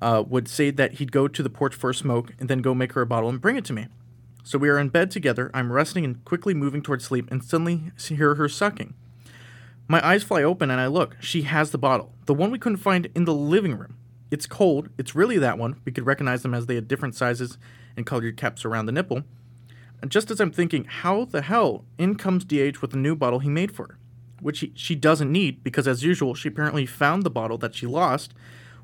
uh, 0.00 0.24
would 0.26 0.48
say 0.48 0.70
that 0.70 0.94
he'd 0.94 1.12
go 1.12 1.28
to 1.28 1.42
the 1.42 1.50
porch 1.50 1.74
for 1.74 1.90
a 1.90 1.94
smoke 1.94 2.34
and 2.38 2.48
then 2.48 2.60
go 2.60 2.74
make 2.74 2.92
her 2.92 3.02
a 3.02 3.06
bottle 3.06 3.28
and 3.28 3.40
bring 3.40 3.56
it 3.56 3.64
to 3.66 3.72
me. 3.72 3.88
So 4.48 4.56
we 4.56 4.70
are 4.70 4.78
in 4.78 4.88
bed 4.88 5.10
together. 5.10 5.50
I'm 5.52 5.70
resting 5.70 6.06
and 6.06 6.24
quickly 6.24 6.54
moving 6.54 6.80
towards 6.80 7.04
sleep, 7.04 7.30
and 7.30 7.44
suddenly 7.44 7.92
hear 7.98 8.36
her 8.36 8.48
sucking. 8.48 8.94
My 9.86 10.02
eyes 10.02 10.22
fly 10.22 10.42
open 10.42 10.70
and 10.70 10.80
I 10.80 10.86
look. 10.86 11.18
She 11.20 11.42
has 11.42 11.70
the 11.70 11.76
bottle, 11.76 12.14
the 12.24 12.32
one 12.32 12.50
we 12.50 12.58
couldn't 12.58 12.78
find 12.78 13.10
in 13.14 13.26
the 13.26 13.34
living 13.34 13.76
room. 13.76 13.98
It's 14.30 14.46
cold. 14.46 14.88
It's 14.96 15.14
really 15.14 15.36
that 15.36 15.58
one. 15.58 15.82
We 15.84 15.92
could 15.92 16.06
recognize 16.06 16.40
them 16.40 16.54
as 16.54 16.64
they 16.64 16.76
had 16.76 16.88
different 16.88 17.14
sizes 17.14 17.58
and 17.94 18.06
colored 18.06 18.38
caps 18.38 18.64
around 18.64 18.86
the 18.86 18.92
nipple. 18.92 19.24
And 20.00 20.10
just 20.10 20.30
as 20.30 20.40
I'm 20.40 20.50
thinking, 20.52 20.84
how 20.84 21.26
the 21.26 21.42
hell, 21.42 21.84
in 21.98 22.14
comes 22.14 22.46
DH 22.46 22.78
with 22.80 22.94
a 22.94 22.98
new 22.98 23.14
bottle 23.14 23.40
he 23.40 23.50
made 23.50 23.72
for 23.72 23.88
her, 23.88 23.98
which 24.40 24.60
he, 24.60 24.72
she 24.74 24.94
doesn't 24.94 25.30
need 25.30 25.62
because, 25.62 25.86
as 25.86 26.04
usual, 26.04 26.34
she 26.34 26.48
apparently 26.48 26.86
found 26.86 27.22
the 27.22 27.28
bottle 27.28 27.58
that 27.58 27.74
she 27.74 27.84
lost, 27.84 28.32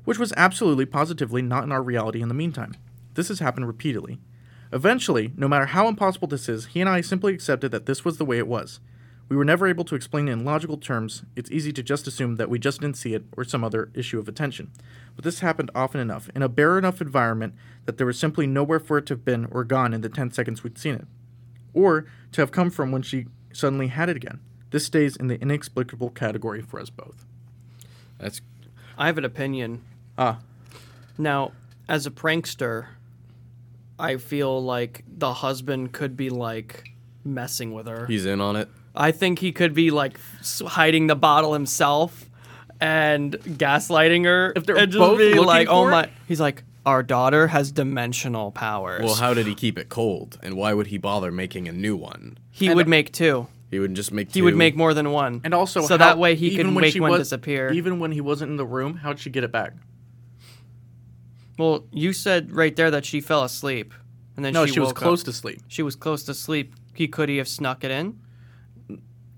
which 0.03 0.19
was 0.19 0.31
absolutely 0.37 0.85
positively 0.85 1.41
not 1.41 1.63
in 1.63 1.71
our 1.71 1.81
reality 1.81 2.21
in 2.21 2.27
the 2.27 2.35
meantime. 2.35 2.75
This 3.15 3.29
has 3.29 3.39
happened 3.39 3.65
repeatedly. 3.65 4.19
Eventually, 4.71 5.31
no 5.37 5.47
matter 5.47 5.67
how 5.67 5.87
impossible 5.87 6.27
this 6.27 6.49
is, 6.49 6.67
he 6.67 6.81
and 6.81 6.89
I 6.89 7.01
simply 7.01 7.33
accepted 7.33 7.71
that 7.71 7.85
this 7.85 8.03
was 8.03 8.17
the 8.17 8.25
way 8.25 8.37
it 8.37 8.47
was. 8.47 8.79
We 9.27 9.35
were 9.35 9.45
never 9.45 9.67
able 9.67 9.85
to 9.85 9.95
explain 9.95 10.27
it 10.27 10.33
in 10.33 10.45
logical 10.45 10.77
terms. 10.77 11.23
It's 11.35 11.49
easy 11.49 11.71
to 11.73 11.81
just 11.81 12.05
assume 12.05 12.35
that 12.35 12.49
we 12.49 12.59
just 12.59 12.81
didn't 12.81 12.97
see 12.97 13.15
it 13.15 13.23
or 13.35 13.43
some 13.43 13.63
other 13.63 13.89
issue 13.95 14.19
of 14.19 14.27
attention. 14.27 14.71
But 15.15 15.25
this 15.25 15.39
happened 15.39 15.71
often 15.73 15.99
enough, 15.99 16.29
in 16.35 16.43
a 16.43 16.49
bare 16.49 16.77
enough 16.77 17.01
environment 17.01 17.55
that 17.85 17.97
there 17.97 18.05
was 18.05 18.19
simply 18.19 18.45
nowhere 18.45 18.79
for 18.79 18.99
it 18.99 19.07
to 19.07 19.13
have 19.13 19.25
been 19.25 19.45
or 19.49 19.63
gone 19.63 19.93
in 19.93 20.01
the 20.01 20.09
10 20.09 20.31
seconds 20.31 20.63
we'd 20.63 20.77
seen 20.77 20.95
it. 20.95 21.07
Or 21.73 22.05
to 22.33 22.41
have 22.41 22.51
come 22.51 22.69
from 22.69 22.91
when 22.91 23.01
she 23.01 23.25
suddenly 23.51 23.87
had 23.87 24.09
it 24.09 24.15
again. 24.17 24.41
This 24.69 24.85
stays 24.85 25.15
in 25.15 25.27
the 25.27 25.41
inexplicable 25.41 26.11
category 26.11 26.61
for 26.61 26.79
us 26.79 26.89
both. 26.89 27.25
That's 28.19 28.41
I 28.97 29.07
have 29.07 29.17
an 29.17 29.25
opinion. 29.25 29.83
Ah, 30.17 30.39
Now, 31.17 31.51
as 31.87 32.05
a 32.05 32.11
prankster, 32.11 32.87
I 33.99 34.17
feel 34.17 34.61
like 34.63 35.03
the 35.07 35.33
husband 35.33 35.91
could 35.93 36.17
be 36.17 36.29
like 36.29 36.89
messing 37.23 37.73
with 37.73 37.87
her. 37.87 38.05
he's 38.07 38.25
in 38.25 38.41
on 38.41 38.55
it. 38.55 38.69
I 38.95 39.11
think 39.11 39.39
he 39.39 39.51
could 39.51 39.73
be 39.73 39.91
like 39.91 40.19
hiding 40.65 41.07
the 41.07 41.15
bottle 41.15 41.53
himself 41.53 42.29
and 42.79 43.33
gaslighting 43.33 44.25
her. 44.25 44.53
If 44.55 44.65
they're 44.65 44.77
and 44.77 44.91
just 44.91 44.99
both 44.99 45.17
be 45.17 45.29
looking 45.29 45.45
like, 45.45 45.67
"Oh 45.69 45.83
for 45.83 45.89
it? 45.89 45.91
my!" 45.91 46.09
He's 46.27 46.39
like, 46.41 46.63
"Our 46.85 47.03
daughter 47.03 47.47
has 47.47 47.71
dimensional 47.71 48.51
powers." 48.51 49.03
Well, 49.03 49.15
how 49.15 49.33
did 49.33 49.47
he 49.47 49.55
keep 49.55 49.77
it 49.77 49.89
cold? 49.89 50.37
And 50.43 50.55
why 50.55 50.73
would 50.73 50.87
he 50.87 50.97
bother 50.97 51.31
making 51.31 51.67
a 51.67 51.71
new 51.71 51.95
one? 51.95 52.37
he 52.51 52.67
and- 52.67 52.75
would 52.75 52.87
make 52.87 53.11
two. 53.11 53.47
He 53.71 53.79
would 53.79 53.95
just 53.95 54.13
make 54.13 54.31
Two. 54.31 54.37
He 54.39 54.41
would 54.43 54.55
make 54.55 54.77
more 54.77 54.93
than 54.93 55.11
one. 55.11 55.41
and 55.43 55.53
also 55.53 55.81
so 55.81 55.95
how- 55.95 55.97
that 55.97 56.17
way 56.17 56.35
he 56.35 56.47
even 56.49 56.67
can 56.67 56.79
make 56.79 56.95
one 57.01 57.11
was- 57.11 57.19
disappear. 57.21 57.71
Even 57.73 57.99
when 57.99 58.11
he 58.11 58.21
wasn't 58.21 58.51
in 58.51 58.57
the 58.57 58.65
room, 58.65 58.97
how'd 58.97 59.19
she 59.19 59.29
get 59.29 59.43
it 59.43 59.51
back? 59.51 59.73
Well, 61.57 61.85
you 61.91 62.13
said 62.13 62.51
right 62.51 62.75
there 62.75 62.91
that 62.91 63.05
she 63.05 63.21
fell 63.21 63.43
asleep, 63.43 63.93
and 64.35 64.43
then 64.43 64.53
No, 64.53 64.65
she, 64.65 64.73
she, 64.73 64.79
was 64.79 64.87
woke 64.87 64.95
close 64.97 65.21
Up. 65.21 65.25
to 65.25 65.33
sleep. 65.33 65.61
She 65.67 65.81
was 65.83 65.95
close 65.95 66.23
to 66.23 66.33
sleep. 66.33 66.73
He 66.93 67.07
could 67.07 67.29
he 67.29 67.37
have 67.37 67.47
snuck 67.47 67.83
it 67.83 67.91
in? 67.91 68.19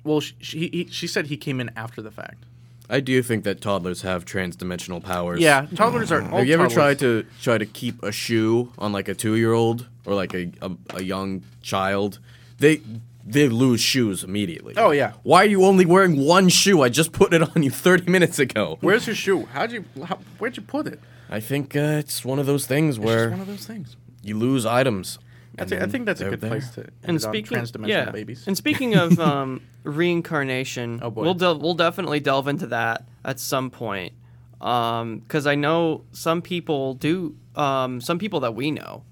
Well, 0.04 0.20
she, 0.22 0.36
she, 0.40 0.60
he, 0.72 0.88
she 0.90 1.08
said 1.08 1.28
he 1.28 1.38
came 1.38 1.60
in 1.60 1.70
after 1.76 2.02
the 2.02 2.12
fact. 2.12 2.46
I 2.90 3.02
do 3.02 3.22
think 3.22 3.44
that 3.44 3.60
toddlers 3.60 4.02
have 4.04 4.24
trans-dimensional 4.24 5.02
powers. 5.02 5.42
Yeah, 5.42 5.66
toddlers 5.76 6.10
are. 6.12 6.22
all 6.22 6.38
Have 6.38 6.48
you 6.48 6.54
ever 6.54 6.64
toddlers- 6.70 6.74
tried 6.74 7.00
to 7.00 7.26
try 7.42 7.58
to 7.58 7.66
keep 7.66 8.02
a 8.02 8.12
shoe 8.14 8.72
on 8.78 8.94
like 8.94 9.10
a 9.10 9.14
two-year-old 9.14 9.88
or 10.06 10.14
like 10.16 10.34
a, 10.34 10.50
a, 10.62 10.72
a 10.96 11.04
young 11.04 11.44
child? 11.62 12.20
They 12.60 12.80
they 13.26 13.50
lose 13.50 13.82
shoes 13.82 14.24
immediately. 14.24 14.74
Oh, 14.78 14.92
yeah. 14.92 15.12
Why 15.24 15.44
are 15.44 15.48
you 15.48 15.66
only 15.66 15.86
wearing 15.86 16.18
one 16.24 16.48
shoe? 16.48 16.82
I 16.82 16.88
just 16.88 17.12
put 17.12 17.34
it 17.34 17.42
on 17.42 17.62
you 17.62 17.70
30 17.70 18.10
minutes 18.10 18.40
ago. 18.40 18.78
Where's 18.80 19.06
your 19.06 19.18
shoe? 19.18 19.46
How'd 19.52 19.74
you? 19.74 19.84
How, 20.06 20.18
where'd 20.38 20.56
you 20.56 20.64
put 20.64 20.88
it? 20.88 21.02
I 21.30 21.40
think 21.40 21.76
uh, 21.76 21.80
it's 22.00 22.24
one 22.26 22.40
of 22.40 22.46
those 22.46 22.66
things 22.68 22.98
It's 22.98 23.06
where 23.06 23.26
just 23.26 23.32
one 23.32 23.42
of 23.42 23.48
those 23.48 23.66
things. 23.66 23.96
you 24.24 24.38
lose 24.38 24.66
items. 24.66 25.20
I, 25.58 25.62
and 25.62 25.70
thi- 25.70 25.76
I 25.76 25.80
then 25.80 25.90
think 25.90 26.06
that's 26.06 26.22
a 26.22 26.24
they're 26.26 26.32
good 26.32 26.42
there. 26.42 26.50
place 26.52 26.70
to 26.72 26.82
And 26.82 26.92
end 27.04 27.16
on 27.16 27.20
speaking, 27.20 27.58
transdimensional 27.58 27.88
yeah, 27.88 28.12
babies. 28.12 28.46
and 28.48 28.56
speaking 28.56 28.96
of 28.96 29.20
um, 29.32 29.62
reincarnation, 29.84 31.00
Oh, 31.02 31.10
boy. 31.10 31.24
we'll 31.24 31.34
del- 31.34 31.60
we'll 31.60 31.74
definitely 31.74 32.20
delve 32.20 32.48
into 32.48 32.68
that 32.68 33.08
at 33.26 33.40
some 33.40 33.70
point, 33.70 34.14
because 34.60 35.48
I 35.48 35.56
know 35.56 36.04
some 36.12 36.42
people 36.42 36.94
do. 36.96 37.36
Um, 37.56 38.02
some 38.02 38.20
people 38.20 38.40
that 38.42 38.54
we 38.54 38.70
know, 38.70 39.04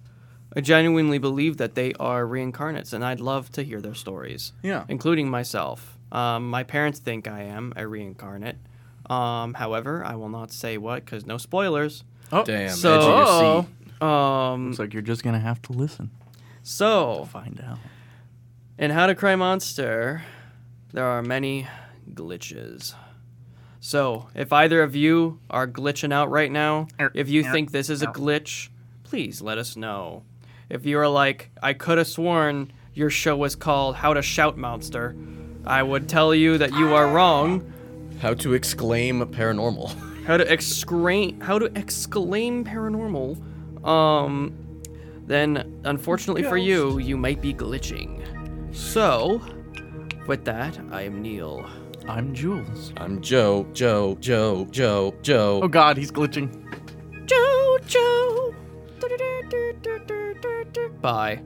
uh, 0.55 0.61
genuinely 0.61 1.17
believe 1.17 1.57
that 1.57 1.73
they 1.75 1.93
are 1.99 2.25
reincarnates, 2.25 2.93
and 2.93 3.03
I'd 3.03 3.19
love 3.19 3.51
to 3.53 3.63
hear 3.63 3.81
their 3.81 3.95
stories. 3.95 4.53
Yeah. 4.61 4.85
including 4.87 5.29
myself. 5.29 5.97
Um, 6.11 6.49
my 6.49 6.63
parents 6.63 6.99
think 6.99 7.27
I 7.27 7.41
am 7.41 7.73
a 7.75 7.87
reincarnate. 7.87 8.57
Um, 9.09 9.53
however, 9.53 10.03
I 10.03 10.15
will 10.15 10.29
not 10.29 10.51
say 10.51 10.77
what 10.77 11.05
because 11.05 11.25
no 11.25 11.37
spoilers. 11.37 12.03
oh, 12.31 12.43
Damn, 12.43 12.69
So- 12.69 12.93
edge 12.93 13.03
of 13.03 13.09
your 13.09 13.63
seat. 13.63 13.71
Um, 14.01 14.67
looks 14.67 14.79
like 14.79 14.93
you're 14.93 15.01
just 15.01 15.23
gonna 15.23 15.39
have 15.39 15.61
to 15.63 15.71
listen 15.71 16.11
so 16.63 17.19
to 17.23 17.29
find 17.29 17.63
out. 17.65 17.77
In 18.77 18.91
How 18.91 19.07
to 19.07 19.15
Cry 19.15 19.35
Monster, 19.37 20.23
there 20.91 21.05
are 21.05 21.21
many 21.21 21.67
glitches. 22.13 22.93
So, 23.79 24.27
if 24.33 24.51
either 24.51 24.81
of 24.81 24.95
you 24.95 25.39
are 25.49 25.67
glitching 25.67 26.11
out 26.11 26.29
right 26.29 26.51
now, 26.51 26.87
Er, 26.99 27.11
if 27.13 27.29
you 27.29 27.41
er, 27.47 27.51
think 27.51 27.71
this 27.71 27.89
is 27.89 28.01
a 28.01 28.07
glitch, 28.07 28.69
please 29.03 29.41
let 29.41 29.57
us 29.57 29.77
know. 29.77 30.23
If 30.69 30.85
you're 30.85 31.07
like, 31.07 31.51
I 31.61 31.73
could 31.73 31.99
have 31.99 32.07
sworn 32.07 32.71
your 32.93 33.09
show 33.11 33.37
was 33.37 33.55
called 33.55 33.95
How 33.97 34.13
to 34.13 34.21
Shout 34.21 34.57
Monster, 34.57 35.15
I 35.65 35.83
would 35.83 36.09
tell 36.09 36.33
you 36.33 36.57
that 36.57 36.73
you 36.73 36.95
are 36.95 37.07
wrong. 37.07 37.71
How 38.19 38.33
to 38.35 38.53
exclaim 38.53 39.25
paranormal. 39.25 40.23
how 40.25 40.37
to 40.37 40.51
exclaim 40.51 41.39
how 41.39 41.59
to 41.59 41.65
exclaim 41.77 42.65
paranormal, 42.65 43.85
um, 43.85 44.53
then 45.27 45.81
unfortunately 45.83 46.43
for 46.43 46.57
you, 46.57 46.97
you 46.97 47.17
might 47.17 47.41
be 47.41 47.53
glitching. 47.53 48.23
So, 48.75 49.41
with 50.27 50.43
that, 50.45 50.79
I 50.91 51.03
am 51.03 51.21
Neil. 51.21 51.69
I'm 52.07 52.33
Jules. 52.33 52.93
I'm 52.97 53.21
Joe, 53.21 53.67
Joe, 53.73 54.15
Joe, 54.19 54.67
Joe, 54.71 55.15
Joe. 55.21 55.59
Oh 55.63 55.67
God, 55.67 55.97
he's 55.97 56.11
glitching. 56.11 56.49
Joe, 57.25 57.77
Joe. 57.87 58.53
Bye. 61.01 61.41